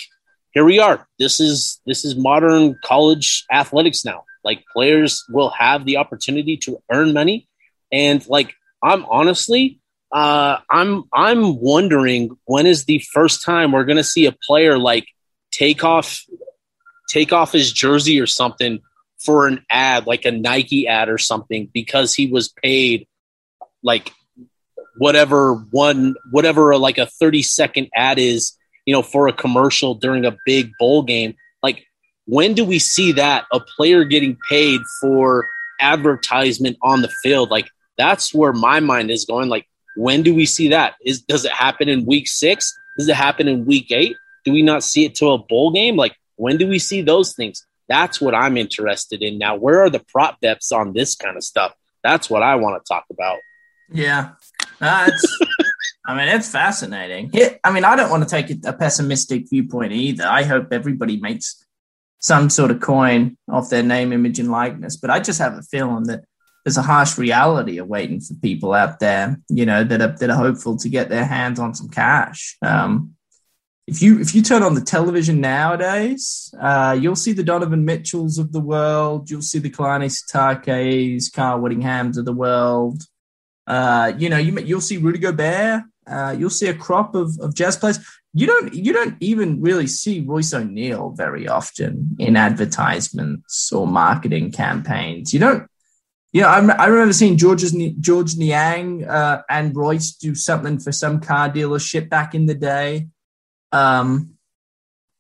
here 0.54 0.66
we 0.66 0.80
are. 0.80 1.08
This 1.18 1.40
is 1.40 1.82
this 1.86 2.06
is 2.06 2.16
modern 2.16 2.78
college 2.84 3.46
athletics 3.52 4.06
now. 4.06 4.24
Like 4.44 4.64
players 4.72 5.26
will 5.30 5.50
have 5.50 5.86
the 5.86 5.98
opportunity 5.98 6.58
to 6.58 6.82
earn 6.92 7.14
money, 7.14 7.48
and 7.92 8.26
like 8.28 8.54
I'm 8.84 9.06
honestly, 9.06 9.80
uh, 10.12 10.58
I'm 10.70 11.06
I'm 11.12 11.60
wondering 11.60 12.38
when 12.46 12.68
is 12.68 12.86
the 12.86 13.00
first 13.00 13.44
time 13.44 13.72
we're 13.72 13.86
to 13.86 14.04
see 14.04 14.28
a 14.28 14.32
player 14.32 14.78
like 14.78 15.08
take 15.52 15.84
off 15.84 16.24
take 17.10 17.34
off 17.34 17.52
his 17.52 17.72
jersey 17.72 18.20
or 18.20 18.28
something 18.28 18.80
for 19.20 19.48
an 19.48 19.66
ad, 19.70 20.06
like 20.06 20.26
a 20.26 20.32
Nike 20.32 20.88
ad 20.88 21.10
or 21.10 21.18
something, 21.18 21.70
because 21.74 22.14
he 22.14 22.28
was 22.28 22.50
paid 22.50 23.08
like 23.82 24.12
whatever 24.98 25.54
one 25.72 26.16
whatever 26.30 26.78
like 26.78 27.00
a 27.00 27.08
30 27.08 27.42
second 27.42 27.90
ad 27.96 28.20
is 28.20 28.56
you 28.86 28.94
know, 28.94 29.02
for 29.02 29.28
a 29.28 29.34
commercial 29.34 29.96
during 29.96 30.26
a 30.26 30.38
big 30.46 30.72
bowl 30.80 31.04
game. 31.04 31.36
Like, 31.62 31.86
when 32.26 32.54
do 32.54 32.66
we 32.66 32.80
see 32.80 33.14
that 33.14 33.46
a 33.52 33.60
player 33.60 34.04
getting 34.04 34.38
paid 34.50 34.82
for 35.02 35.48
advertisement 35.80 36.78
on 36.82 37.02
the 37.02 37.12
field? 37.22 37.50
Like, 37.50 37.70
that's 37.98 38.34
where 38.34 38.54
my 38.54 38.80
mind 38.80 39.12
is 39.12 39.26
going. 39.26 39.50
Like, 39.50 39.68
when 39.96 40.24
do 40.24 40.34
we 40.34 40.46
see 40.46 40.70
that? 40.70 40.96
Is 41.06 41.22
does 41.22 41.46
it 41.46 41.52
happen 41.52 41.90
in 41.90 42.06
week 42.06 42.28
six? 42.28 42.74
Does 42.98 43.08
it 43.08 43.16
happen 43.16 43.48
in 43.48 43.66
week 43.66 43.92
eight? 43.92 44.16
Do 44.46 44.52
we 44.52 44.62
not 44.62 44.84
see 44.84 45.06
it 45.06 45.16
to 45.16 45.32
a 45.32 45.38
bowl 45.38 45.72
game? 45.72 45.96
Like, 45.96 46.16
when 46.36 46.58
do 46.58 46.68
we 46.68 46.80
see 46.80 47.02
those 47.02 47.34
things? 47.34 47.66
That's 47.88 48.20
what 48.20 48.34
I'm 48.34 48.58
interested 48.58 49.22
in 49.22 49.38
now. 49.38 49.56
Where 49.56 49.82
are 49.82 49.90
the 49.90 50.00
prop 50.00 50.40
bets 50.42 50.72
on 50.72 50.94
this 50.94 51.16
kind 51.16 51.38
of 51.38 51.44
stuff? 51.44 51.74
That's 52.04 52.30
what 52.30 52.44
I 52.44 52.56
want 52.56 52.84
to 52.84 52.94
talk 52.94 53.06
about. 53.12 53.40
Yeah, 53.92 54.32
uh, 54.82 55.08
that's 55.08 55.40
I 56.06 56.16
mean, 56.16 56.28
it's 56.36 56.50
fascinating. 56.50 57.30
Yeah, 57.34 57.56
I 57.64 57.72
mean, 57.72 57.86
I 57.86 57.96
don't 57.96 58.10
want 58.10 58.28
to 58.28 58.30
take 58.30 58.66
a 58.66 58.74
pessimistic 58.74 59.50
viewpoint 59.50 59.94
either. 59.94 60.26
I 60.26 60.44
hope 60.44 60.68
everybody 60.72 61.18
makes 61.18 61.64
some 62.20 62.50
sort 62.50 62.72
of 62.72 62.82
coin 62.82 63.38
off 63.50 63.70
their 63.70 63.84
name, 63.84 64.12
image, 64.12 64.40
and 64.40 64.52
likeness. 64.52 64.98
But 64.98 65.12
I 65.12 65.20
just 65.20 65.40
have 65.40 65.54
a 65.54 65.62
feeling 65.62 66.04
that 66.06 66.26
there's 66.66 66.78
a 66.78 66.82
harsh 66.82 67.18
reality 67.18 67.78
awaiting 67.78 68.20
for 68.20 68.34
people 68.36 68.74
out 68.74 69.00
there, 69.00 69.40
you 69.50 69.66
know, 69.66 69.84
that 69.84 70.02
are 70.02 70.16
that 70.18 70.30
are 70.30 70.38
hopeful 70.38 70.78
to 70.78 70.90
get 70.90 71.10
their 71.10 71.26
hands 71.26 71.60
on 71.60 71.74
some 71.74 71.90
cash. 71.90 72.58
Um, 72.62 73.16
if 73.88 74.02
you 74.02 74.20
if 74.20 74.34
you 74.34 74.42
turn 74.42 74.64
on 74.64 74.76
the 74.76 74.82
television 74.82 75.42
nowadays, 75.42 76.54
uh, 76.60 76.98
you'll 77.00 77.18
see 77.18 77.34
the 77.34 77.44
Donovan 77.44 77.86
Mitchells 77.86 78.38
of 78.38 78.52
the 78.52 78.62
world, 78.62 79.30
you'll 79.30 79.42
see 79.42 79.60
the 79.60 79.70
Kalani 79.70 80.10
Sitake's, 80.10 81.30
Carl 81.30 81.62
Whittinghams 81.62 82.18
of 82.18 82.26
the 82.26 82.34
world. 82.34 83.04
Uh, 83.68 84.14
you 84.18 84.30
know, 84.30 84.38
you 84.38 84.58
you'll 84.60 84.82
see 84.82 84.98
Rudy 84.98 85.20
Gobert 85.20 85.84
uh, 86.08 86.36
you'll 86.38 86.50
see 86.50 86.68
a 86.68 86.74
crop 86.74 87.16
of, 87.16 87.38
of 87.40 87.56
jazz 87.56 87.78
players. 87.78 88.00
You 88.34 88.48
don't 88.48 88.74
you 88.74 88.94
don't 88.94 89.16
even 89.20 89.62
really 89.62 89.88
see 89.88 90.22
Royce 90.22 90.54
O'Neale 90.54 91.12
very 91.12 91.48
often 91.48 92.16
in 92.20 92.36
advertisements 92.36 93.72
or 93.72 93.86
marketing 93.88 94.52
campaigns. 94.52 95.34
You 95.34 95.40
don't. 95.40 95.68
You 96.32 96.42
know, 96.42 96.48
I, 96.48 96.66
I 96.78 96.86
remember 96.88 97.14
seeing 97.14 97.38
George's, 97.38 97.76
George 98.00 98.36
Niang 98.38 99.04
uh, 99.04 99.44
and 99.48 99.76
Royce 99.76 100.14
do 100.14 100.34
something 100.34 100.80
for 100.80 100.92
some 100.92 101.20
car 101.20 101.48
dealership 101.48 102.10
back 102.10 102.34
in 102.34 102.48
the 102.48 102.56
day. 102.56 103.10
Um, 103.72 104.34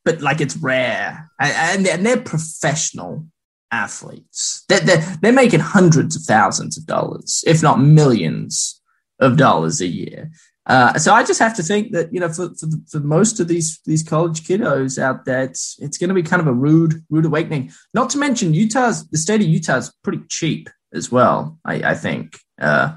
but 0.03 0.21
like 0.21 0.41
it's 0.41 0.57
rare, 0.57 1.29
and, 1.39 1.87
and 1.87 2.05
they're 2.05 2.19
professional 2.19 3.27
athletes. 3.71 4.63
They're, 4.69 4.79
they're, 4.79 5.17
they're 5.21 5.33
making 5.33 5.59
hundreds 5.59 6.15
of 6.15 6.23
thousands 6.23 6.77
of 6.77 6.85
dollars, 6.85 7.43
if 7.47 7.61
not 7.63 7.79
millions 7.79 8.81
of 9.19 9.37
dollars 9.37 9.81
a 9.81 9.87
year. 9.87 10.31
Uh, 10.65 10.97
so 10.97 11.13
I 11.13 11.23
just 11.23 11.39
have 11.39 11.55
to 11.57 11.63
think 11.63 11.91
that 11.91 12.13
you 12.13 12.19
know 12.19 12.29
for, 12.29 12.49
for, 12.55 12.67
for 12.89 12.99
most 12.99 13.39
of 13.39 13.47
these 13.47 13.81
these 13.85 14.01
college 14.01 14.43
kiddos 14.43 14.97
out 14.97 15.25
there, 15.25 15.43
it's 15.43 15.77
it's 15.79 15.97
going 15.97 16.07
to 16.07 16.13
be 16.13 16.23
kind 16.23 16.41
of 16.41 16.47
a 16.47 16.53
rude 16.53 17.03
rude 17.09 17.25
awakening. 17.25 17.71
Not 17.93 18.09
to 18.11 18.17
mention 18.17 18.53
Utah's 18.53 19.07
the 19.09 19.17
state 19.17 19.41
of 19.41 19.47
Utah 19.47 19.77
is 19.77 19.93
pretty 20.03 20.21
cheap 20.29 20.69
as 20.93 21.11
well. 21.11 21.59
I, 21.65 21.91
I 21.91 21.95
think 21.95 22.39
uh, 22.61 22.95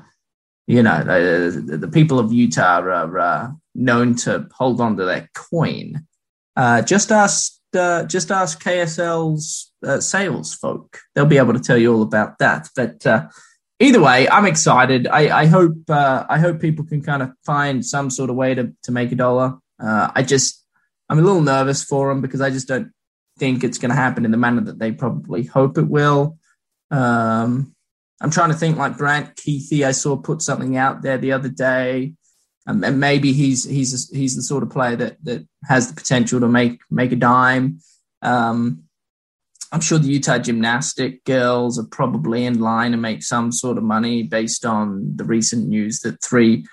you 0.69 0.83
know 0.83 1.03
the, 1.03 1.77
the, 1.77 1.89
people 1.89 2.21
of 2.21 2.33
Utah 2.33 2.81
are 2.81 3.19
uh, 3.19 3.51
known 3.75 4.15
to 4.17 4.49
hold 4.53 4.81
on 4.81 4.97
to 4.97 5.05
their 5.05 5.29
coin. 5.35 6.07
Uh, 6.55 6.83
just 6.83 7.11
ask 7.11 7.53
uh, 7.75 8.05
just 8.05 8.31
ask 8.31 8.63
KSL's 8.63 9.73
sales 9.99 10.55
folk; 10.55 11.01
they'll 11.17 11.27
be 11.27 11.39
able 11.39 11.53
to 11.55 11.61
tell 11.61 11.77
you 11.77 11.93
all 11.93 12.03
about 12.03 12.39
that. 12.39 12.69
But 12.77 13.05
either 13.81 14.01
way, 14.01 14.29
I'm 14.29 14.47
excited. 14.47 15.07
I, 15.07 15.43
I 15.43 15.47
hope 15.47 15.89
uh, 15.89 16.25
I 16.29 16.39
hope 16.39 16.61
people 16.61 16.85
can 16.85 17.03
kind 17.03 17.23
of 17.23 17.33
find 17.45 17.85
some 17.85 18.11
sort 18.11 18.31
of 18.31 18.37
way 18.37 18.55
to 18.55 18.73
to 18.85 18.93
make 18.93 19.13
a 19.13 19.17
dollar. 19.17 19.59
Uh, 19.83 20.11
I 20.15 20.23
just 20.23 20.65
I'm 21.09 21.19
a 21.19 21.23
little 21.23 21.43
nervous 21.43 21.85
for 21.85 22.09
them 22.09 22.21
because 22.21 22.41
I 22.41 22.51
just 22.51 22.69
don't 22.69 22.93
think 23.39 23.63
it's 23.63 23.79
going 23.79 23.91
to 23.91 23.97
happen 23.97 24.25
in 24.25 24.31
the 24.31 24.37
manner 24.37 24.63
that 24.63 24.79
they 24.79 24.93
probably 24.93 25.45
hope 25.45 25.79
it 25.79 25.89
will. 25.89 26.39
Um, 26.91 27.75
I'm 28.21 28.31
trying 28.31 28.51
to 28.51 28.57
think 28.57 28.79
like 28.79 28.97
Brant 28.97 29.37
Kuithe. 29.37 29.85
I 29.85 29.93
saw 29.93 30.17
put 30.17 30.41
something 30.41 30.77
out 30.77 31.03
there 31.03 31.19
the 31.19 31.33
other 31.33 31.51
day, 31.51 32.15
um, 32.67 32.83
and 32.83 32.99
maybe 32.99 33.33
he's 33.33 33.65
he's 33.65 34.11
he's 34.11 34.37
the 34.37 34.43
sort 34.43 34.63
of 34.63 34.71
player 34.71 34.97
that 34.97 35.23
that 35.25 35.47
has 35.65 35.89
the 35.89 35.95
potential 35.95 36.41
to 36.41 36.49
make 36.49 36.81
make 36.91 37.13
a 37.13 37.17
dime. 37.17 37.81
Um, 38.23 38.85
I'm 39.77 39.83
sure 39.83 39.99
the 39.99 40.09
Utah 40.09 40.39
gymnastic 40.39 41.23
girls 41.25 41.79
are 41.79 41.85
probably 41.85 42.47
in 42.47 42.61
line 42.61 42.93
to 42.93 42.97
make 42.97 43.23
some 43.23 43.53
sort 43.53 43.77
of 43.77 43.85
money 43.85 44.23
based 44.23 44.65
on 44.65 45.15
the 45.17 45.25
recent 45.25 45.69
news 45.69 46.01
that 46.01 46.23
three 46.23 46.65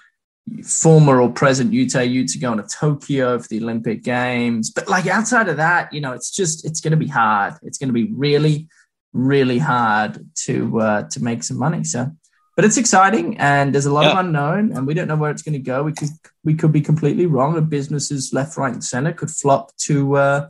former 0.63 1.19
or 1.19 1.29
present 1.29 1.73
Utah 1.73 1.99
Utes 1.99 2.37
are 2.37 2.39
going 2.39 2.59
to 2.59 2.63
Tokyo 2.63 3.37
for 3.39 3.47
the 3.49 3.61
Olympic 3.61 4.03
Games. 4.03 4.71
But 4.71 4.87
like 4.87 5.05
outside 5.05 5.49
of 5.49 5.57
that, 5.57 5.91
you 5.91 5.99
know, 5.99 6.13
it's 6.13 6.31
just 6.31 6.65
it's 6.65 6.79
going 6.79 6.91
to 6.91 6.97
be 6.97 7.09
hard. 7.09 7.55
It's 7.61 7.77
going 7.77 7.89
to 7.89 7.93
be 7.93 8.09
really, 8.13 8.69
really 9.11 9.59
hard 9.59 10.25
to 10.45 10.79
uh, 10.79 11.03
to 11.09 11.21
make 11.21 11.43
some 11.43 11.59
money. 11.59 11.83
So, 11.83 12.09
but 12.55 12.63
it's 12.63 12.77
exciting, 12.77 13.37
and 13.37 13.75
there's 13.75 13.85
a 13.85 13.91
lot 13.91 14.05
yeah. 14.05 14.11
of 14.13 14.19
unknown, 14.19 14.71
and 14.71 14.87
we 14.87 14.93
don't 14.93 15.09
know 15.09 15.17
where 15.17 15.31
it's 15.31 15.41
going 15.41 15.59
to 15.59 15.59
go. 15.59 15.83
We 15.83 15.91
could 15.91 16.11
we 16.45 16.55
could 16.55 16.71
be 16.71 16.79
completely 16.79 17.25
wrong. 17.25 17.53
The 17.53 17.61
businesses 17.61 18.31
left, 18.31 18.55
right, 18.55 18.71
and 18.71 18.81
center 18.81 19.11
could 19.11 19.29
flop 19.29 19.75
to. 19.87 20.15
Uh, 20.15 20.49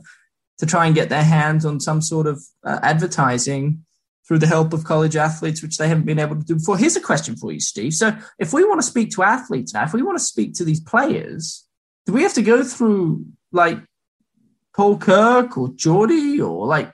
to 0.58 0.66
try 0.66 0.86
and 0.86 0.94
get 0.94 1.08
their 1.08 1.24
hands 1.24 1.64
on 1.64 1.80
some 1.80 2.00
sort 2.00 2.26
of 2.26 2.42
uh, 2.64 2.78
advertising 2.82 3.84
through 4.26 4.38
the 4.38 4.46
help 4.46 4.72
of 4.72 4.84
college 4.84 5.16
athletes, 5.16 5.62
which 5.62 5.76
they 5.76 5.88
haven't 5.88 6.06
been 6.06 6.18
able 6.18 6.36
to 6.36 6.44
do 6.44 6.54
before. 6.54 6.78
Here's 6.78 6.96
a 6.96 7.00
question 7.00 7.36
for 7.36 7.52
you, 7.52 7.60
Steve. 7.60 7.92
So, 7.94 8.16
if 8.38 8.52
we 8.52 8.64
want 8.64 8.80
to 8.80 8.86
speak 8.86 9.10
to 9.12 9.22
athletes 9.22 9.74
now, 9.74 9.84
if 9.84 9.92
we 9.92 10.02
want 10.02 10.18
to 10.18 10.24
speak 10.24 10.54
to 10.54 10.64
these 10.64 10.80
players, 10.80 11.66
do 12.06 12.12
we 12.12 12.22
have 12.22 12.34
to 12.34 12.42
go 12.42 12.62
through 12.62 13.26
like 13.52 13.78
Paul 14.74 14.98
Kirk 14.98 15.56
or 15.58 15.68
Jordy 15.70 16.40
or 16.40 16.66
like 16.66 16.92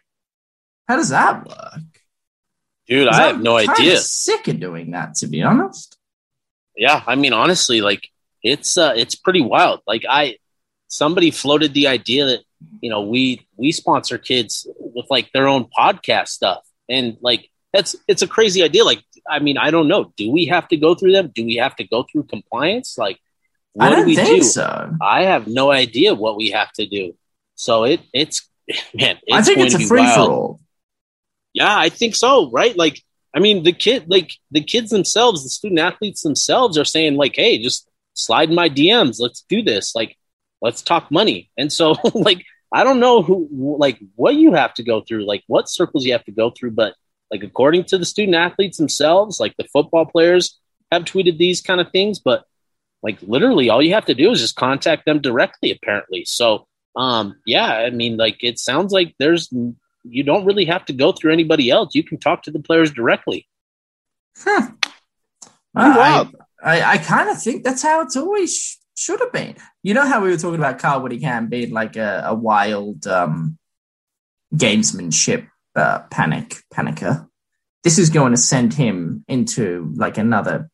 how 0.88 0.96
does 0.96 1.10
that 1.10 1.46
work? 1.46 1.82
Dude, 2.88 3.06
I 3.06 3.28
have 3.28 3.40
no 3.40 3.56
idea. 3.56 3.96
Sick 3.98 4.48
of 4.48 4.58
doing 4.58 4.90
that, 4.90 5.14
to 5.16 5.28
be 5.28 5.42
honest. 5.42 5.96
Yeah, 6.76 7.04
I 7.06 7.14
mean, 7.14 7.32
honestly, 7.32 7.80
like 7.80 8.08
it's 8.42 8.76
uh, 8.76 8.94
it's 8.96 9.14
pretty 9.14 9.40
wild. 9.40 9.80
Like 9.86 10.04
I, 10.08 10.38
somebody 10.88 11.30
floated 11.30 11.74
the 11.74 11.86
idea 11.86 12.26
that 12.26 12.40
you 12.80 12.90
know 12.90 13.02
we 13.02 13.46
we 13.56 13.72
sponsor 13.72 14.18
kids 14.18 14.66
with 14.78 15.06
like 15.10 15.30
their 15.32 15.48
own 15.48 15.66
podcast 15.76 16.28
stuff 16.28 16.66
and 16.88 17.16
like 17.20 17.50
that's 17.72 17.96
it's 18.08 18.22
a 18.22 18.28
crazy 18.28 18.62
idea 18.62 18.84
like 18.84 19.02
i 19.28 19.38
mean 19.38 19.56
i 19.56 19.70
don't 19.70 19.88
know 19.88 20.12
do 20.16 20.30
we 20.30 20.46
have 20.46 20.66
to 20.68 20.76
go 20.76 20.94
through 20.94 21.12
them 21.12 21.30
do 21.34 21.44
we 21.44 21.56
have 21.56 21.74
to 21.76 21.84
go 21.84 22.04
through 22.10 22.22
compliance 22.24 22.96
like 22.98 23.18
what 23.72 23.94
do 23.94 24.04
we 24.04 24.16
do 24.16 24.42
so 24.42 24.96
i 25.00 25.24
have 25.24 25.46
no 25.46 25.70
idea 25.70 26.14
what 26.14 26.36
we 26.36 26.50
have 26.50 26.72
to 26.72 26.86
do 26.86 27.14
so 27.54 27.84
it 27.84 28.00
it's 28.12 28.50
man, 28.94 29.18
I 29.32 29.42
think 29.42 29.58
it's 29.58 29.74
a 29.74 29.80
free 29.80 30.06
for 30.14 30.20
all. 30.20 30.60
Yeah, 31.52 31.76
I 31.76 31.88
think 31.88 32.14
so. 32.14 32.50
Right? 32.50 32.76
Like, 32.76 33.02
I 33.34 33.40
mean, 33.40 33.62
the 33.62 33.72
kid, 33.72 34.04
like 34.08 34.32
the 34.50 34.62
kids 34.62 34.90
themselves, 34.90 35.42
the 35.42 35.48
student 35.48 35.80
athletes 35.80 36.22
themselves 36.22 36.78
are 36.78 36.84
saying, 36.84 37.16
like, 37.16 37.36
hey, 37.36 37.62
just 37.62 37.88
slide 38.14 38.50
in 38.50 38.54
my 38.54 38.68
DMs. 38.68 39.20
Let's 39.20 39.44
do 39.48 39.62
this. 39.62 39.94
Like, 39.94 40.16
let's 40.60 40.82
talk 40.82 41.10
money. 41.10 41.50
And 41.56 41.72
so, 41.72 41.96
like, 42.14 42.44
I 42.72 42.84
don't 42.84 43.00
know 43.00 43.22
who, 43.22 43.76
like, 43.78 43.98
what 44.14 44.36
you 44.36 44.52
have 44.54 44.74
to 44.74 44.82
go 44.82 45.00
through, 45.00 45.24
like, 45.24 45.42
what 45.46 45.68
circles 45.68 46.04
you 46.04 46.12
have 46.12 46.24
to 46.24 46.32
go 46.32 46.50
through, 46.50 46.72
but 46.72 46.94
like, 47.30 47.42
according 47.42 47.84
to 47.84 47.98
the 47.98 48.04
student 48.04 48.34
athletes 48.34 48.76
themselves, 48.76 49.38
like 49.38 49.56
the 49.56 49.68
football 49.72 50.04
players 50.04 50.58
have 50.90 51.04
tweeted 51.04 51.38
these 51.38 51.60
kind 51.60 51.80
of 51.80 51.90
things, 51.92 52.18
but 52.18 52.44
like, 53.02 53.18
literally, 53.22 53.70
all 53.70 53.82
you 53.82 53.94
have 53.94 54.06
to 54.06 54.14
do 54.14 54.30
is 54.30 54.40
just 54.40 54.56
contact 54.56 55.06
them 55.06 55.20
directly, 55.20 55.70
apparently. 55.70 56.24
So, 56.26 56.66
um, 56.96 57.40
yeah, 57.46 57.66
I 57.66 57.90
mean, 57.90 58.16
like, 58.16 58.42
it 58.42 58.58
sounds 58.58 58.92
like 58.92 59.14
there's, 59.18 59.48
you 60.02 60.22
don't 60.22 60.44
really 60.44 60.66
have 60.66 60.84
to 60.86 60.92
go 60.92 61.12
through 61.12 61.32
anybody 61.32 61.70
else. 61.70 61.94
You 61.94 62.02
can 62.02 62.18
talk 62.18 62.42
to 62.42 62.50
the 62.50 62.58
players 62.58 62.90
directly. 62.90 63.46
Huh. 64.36 64.72
I, 65.74 66.28
I, 66.62 66.82
I 66.82 66.98
kind 66.98 67.30
of 67.30 67.40
think 67.40 67.64
that's 67.64 67.82
how 67.82 68.02
it's 68.02 68.16
always 68.16 68.79
should 69.00 69.20
have 69.20 69.32
been. 69.32 69.56
You 69.82 69.94
know 69.94 70.06
how 70.06 70.20
we 70.20 70.28
were 70.28 70.36
talking 70.36 70.60
about 70.60 70.78
Kyle 70.78 71.00
Whittingham 71.00 71.48
being 71.48 71.70
like 71.70 71.96
a, 71.96 72.22
a 72.26 72.34
wild 72.34 73.06
um, 73.06 73.58
gamesmanship 74.54 75.48
uh, 75.74 76.00
panic 76.10 76.56
panicker. 76.72 77.26
This 77.82 77.98
is 77.98 78.10
going 78.10 78.32
to 78.32 78.38
send 78.38 78.74
him 78.74 79.24
into 79.26 79.90
like 79.96 80.18
another 80.18 80.68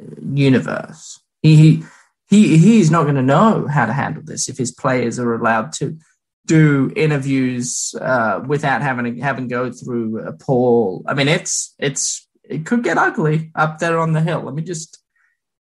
uh, 0.00 0.20
universe. 0.32 1.20
He 1.42 1.84
he 2.28 2.56
he's 2.56 2.90
not 2.90 3.02
going 3.02 3.16
to 3.16 3.22
know 3.22 3.66
how 3.66 3.84
to 3.84 3.92
handle 3.92 4.22
this 4.24 4.48
if 4.48 4.56
his 4.56 4.72
players 4.72 5.18
are 5.18 5.34
allowed 5.34 5.72
to 5.74 5.98
do 6.46 6.90
interviews 6.96 7.94
uh, 8.00 8.40
without 8.46 8.80
having 8.80 9.16
to 9.16 9.20
having 9.20 9.48
go 9.48 9.70
through 9.70 10.18
a 10.20 10.32
poll. 10.32 11.04
I 11.06 11.12
mean, 11.12 11.28
it's 11.28 11.74
it's 11.78 12.26
it 12.42 12.64
could 12.64 12.82
get 12.82 12.96
ugly 12.96 13.50
up 13.54 13.78
there 13.80 13.98
on 13.98 14.14
the 14.14 14.22
hill. 14.22 14.42
Let 14.42 14.54
me 14.54 14.62
just 14.62 14.98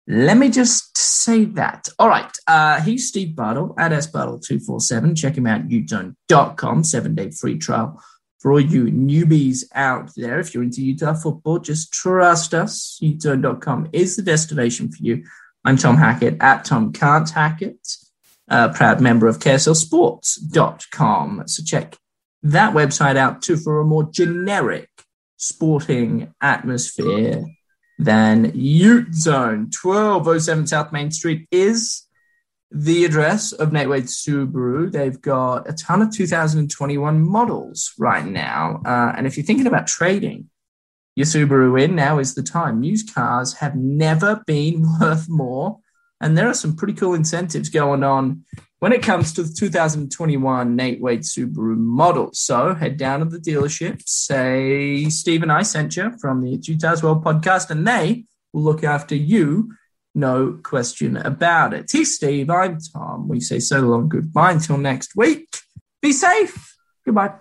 let 0.07 0.37
me 0.37 0.49
just 0.49 0.78
say 0.99 1.45
that. 1.47 1.89
All 1.99 2.09
right. 2.09 2.31
Uh, 2.47 2.81
he's 2.81 3.09
Steve 3.09 3.35
Bartle 3.37 3.75
at 3.79 3.93
sbartle247. 3.93 5.15
Check 5.17 5.37
him 5.37 5.47
out, 5.47 5.69
utezone.com, 5.69 6.85
seven 6.85 7.15
day 7.15 7.31
free 7.31 7.59
trial 7.59 8.03
for 8.41 8.53
all 8.53 8.61
you 8.61 8.85
newbies 8.85 9.65
out 9.75 10.11
there. 10.17 10.39
If 10.39 10.55
you're 10.55 10.63
into 10.63 10.83
Utah 10.83 11.15
football, 11.15 11.59
just 11.59 11.93
trust 11.93 12.55
us. 12.55 12.99
utezone.com 13.03 13.89
is 13.93 14.17
the 14.17 14.23
destination 14.23 14.91
for 14.91 15.03
you. 15.03 15.25
I'm 15.65 15.77
Tom 15.77 15.97
Hackett 15.97 16.37
at 16.41 16.65
Tom 16.65 16.93
Can't 16.93 17.29
Hackett, 17.29 17.97
a 18.49 18.69
proud 18.69 19.01
member 19.01 19.27
of 19.27 19.41
KSLSports.com. 19.41 21.43
So 21.47 21.65
check 21.65 21.97
that 22.43 22.75
website 22.75 23.17
out 23.17 23.43
too 23.43 23.57
for 23.57 23.81
a 23.81 23.85
more 23.85 24.09
generic 24.11 24.89
sporting 25.37 26.33
atmosphere 26.41 27.45
than 27.99 28.53
Ute 28.55 29.15
Zone. 29.15 29.71
1207 29.83 30.67
South 30.67 30.93
Main 30.93 31.11
Street 31.11 31.49
is 31.51 32.05
the 32.71 33.05
address 33.05 33.53
of 33.53 33.73
Nate 33.73 33.89
Wade 33.89 34.05
Subaru. 34.05 34.93
They've 34.93 35.21
got 35.21 35.69
a 35.69 35.73
ton 35.73 36.03
of 36.03 36.13
2021 36.13 37.21
models 37.21 37.93
right 37.99 38.25
now. 38.25 38.83
Uh, 38.85 39.13
and 39.17 39.27
if 39.27 39.37
you're 39.37 39.47
thinking 39.47 39.67
about 39.67 39.87
trading 39.87 40.51
your 41.17 41.27
Subaru 41.27 41.83
in, 41.83 41.97
now 41.97 42.19
is 42.19 42.35
the 42.35 42.43
time. 42.43 42.83
Used 42.83 43.15
cars 43.15 43.55
have 43.55 43.75
never 43.75 44.43
been 44.47 44.87
worth 45.01 45.29
more. 45.29 45.79
And 46.21 46.37
there 46.37 46.49
are 46.49 46.55
some 46.55 46.77
pretty 46.77 46.95
cool 46.95 47.15
incentives 47.15 47.69
going 47.69 48.05
on 48.05 48.45
when 48.81 48.93
it 48.93 49.03
comes 49.03 49.33
to 49.35 49.43
the 49.43 49.53
2021 49.53 50.77
Nate 50.77 51.01
Wade 51.01 51.23
Subaru 51.23 51.77
model. 51.77 52.31
So 52.33 52.75
head 52.75 52.97
down 52.97 53.21
to 53.21 53.27
the 53.27 53.39
dealership, 53.39 54.03
say 54.07 55.05
Steve 55.07 55.43
and 55.43 55.53
I 55.53 55.63
sent 55.63 55.97
you 55.97 56.17
from 56.19 56.43
the 56.43 56.51
Utah's 56.63 57.03
World 57.03 57.25
podcast, 57.25 57.71
and 57.71 57.87
they 57.87 58.25
will 58.53 58.63
look 58.63 58.85
after 58.85 59.15
you. 59.15 59.75
No 60.15 60.59
question 60.63 61.17
about 61.17 61.75
it. 61.75 61.91
He's 61.91 62.15
Steve. 62.17 62.51
I'm 62.51 62.79
Tom. 62.93 63.29
We 63.29 63.41
say 63.41 63.61
so 63.61 63.81
long, 63.81 64.09
goodbye 64.09 64.53
until 64.53 64.79
next 64.79 65.15
week. 65.17 65.49
Be 66.01 66.13
safe. 66.13 66.77
Goodbye. 67.05 67.35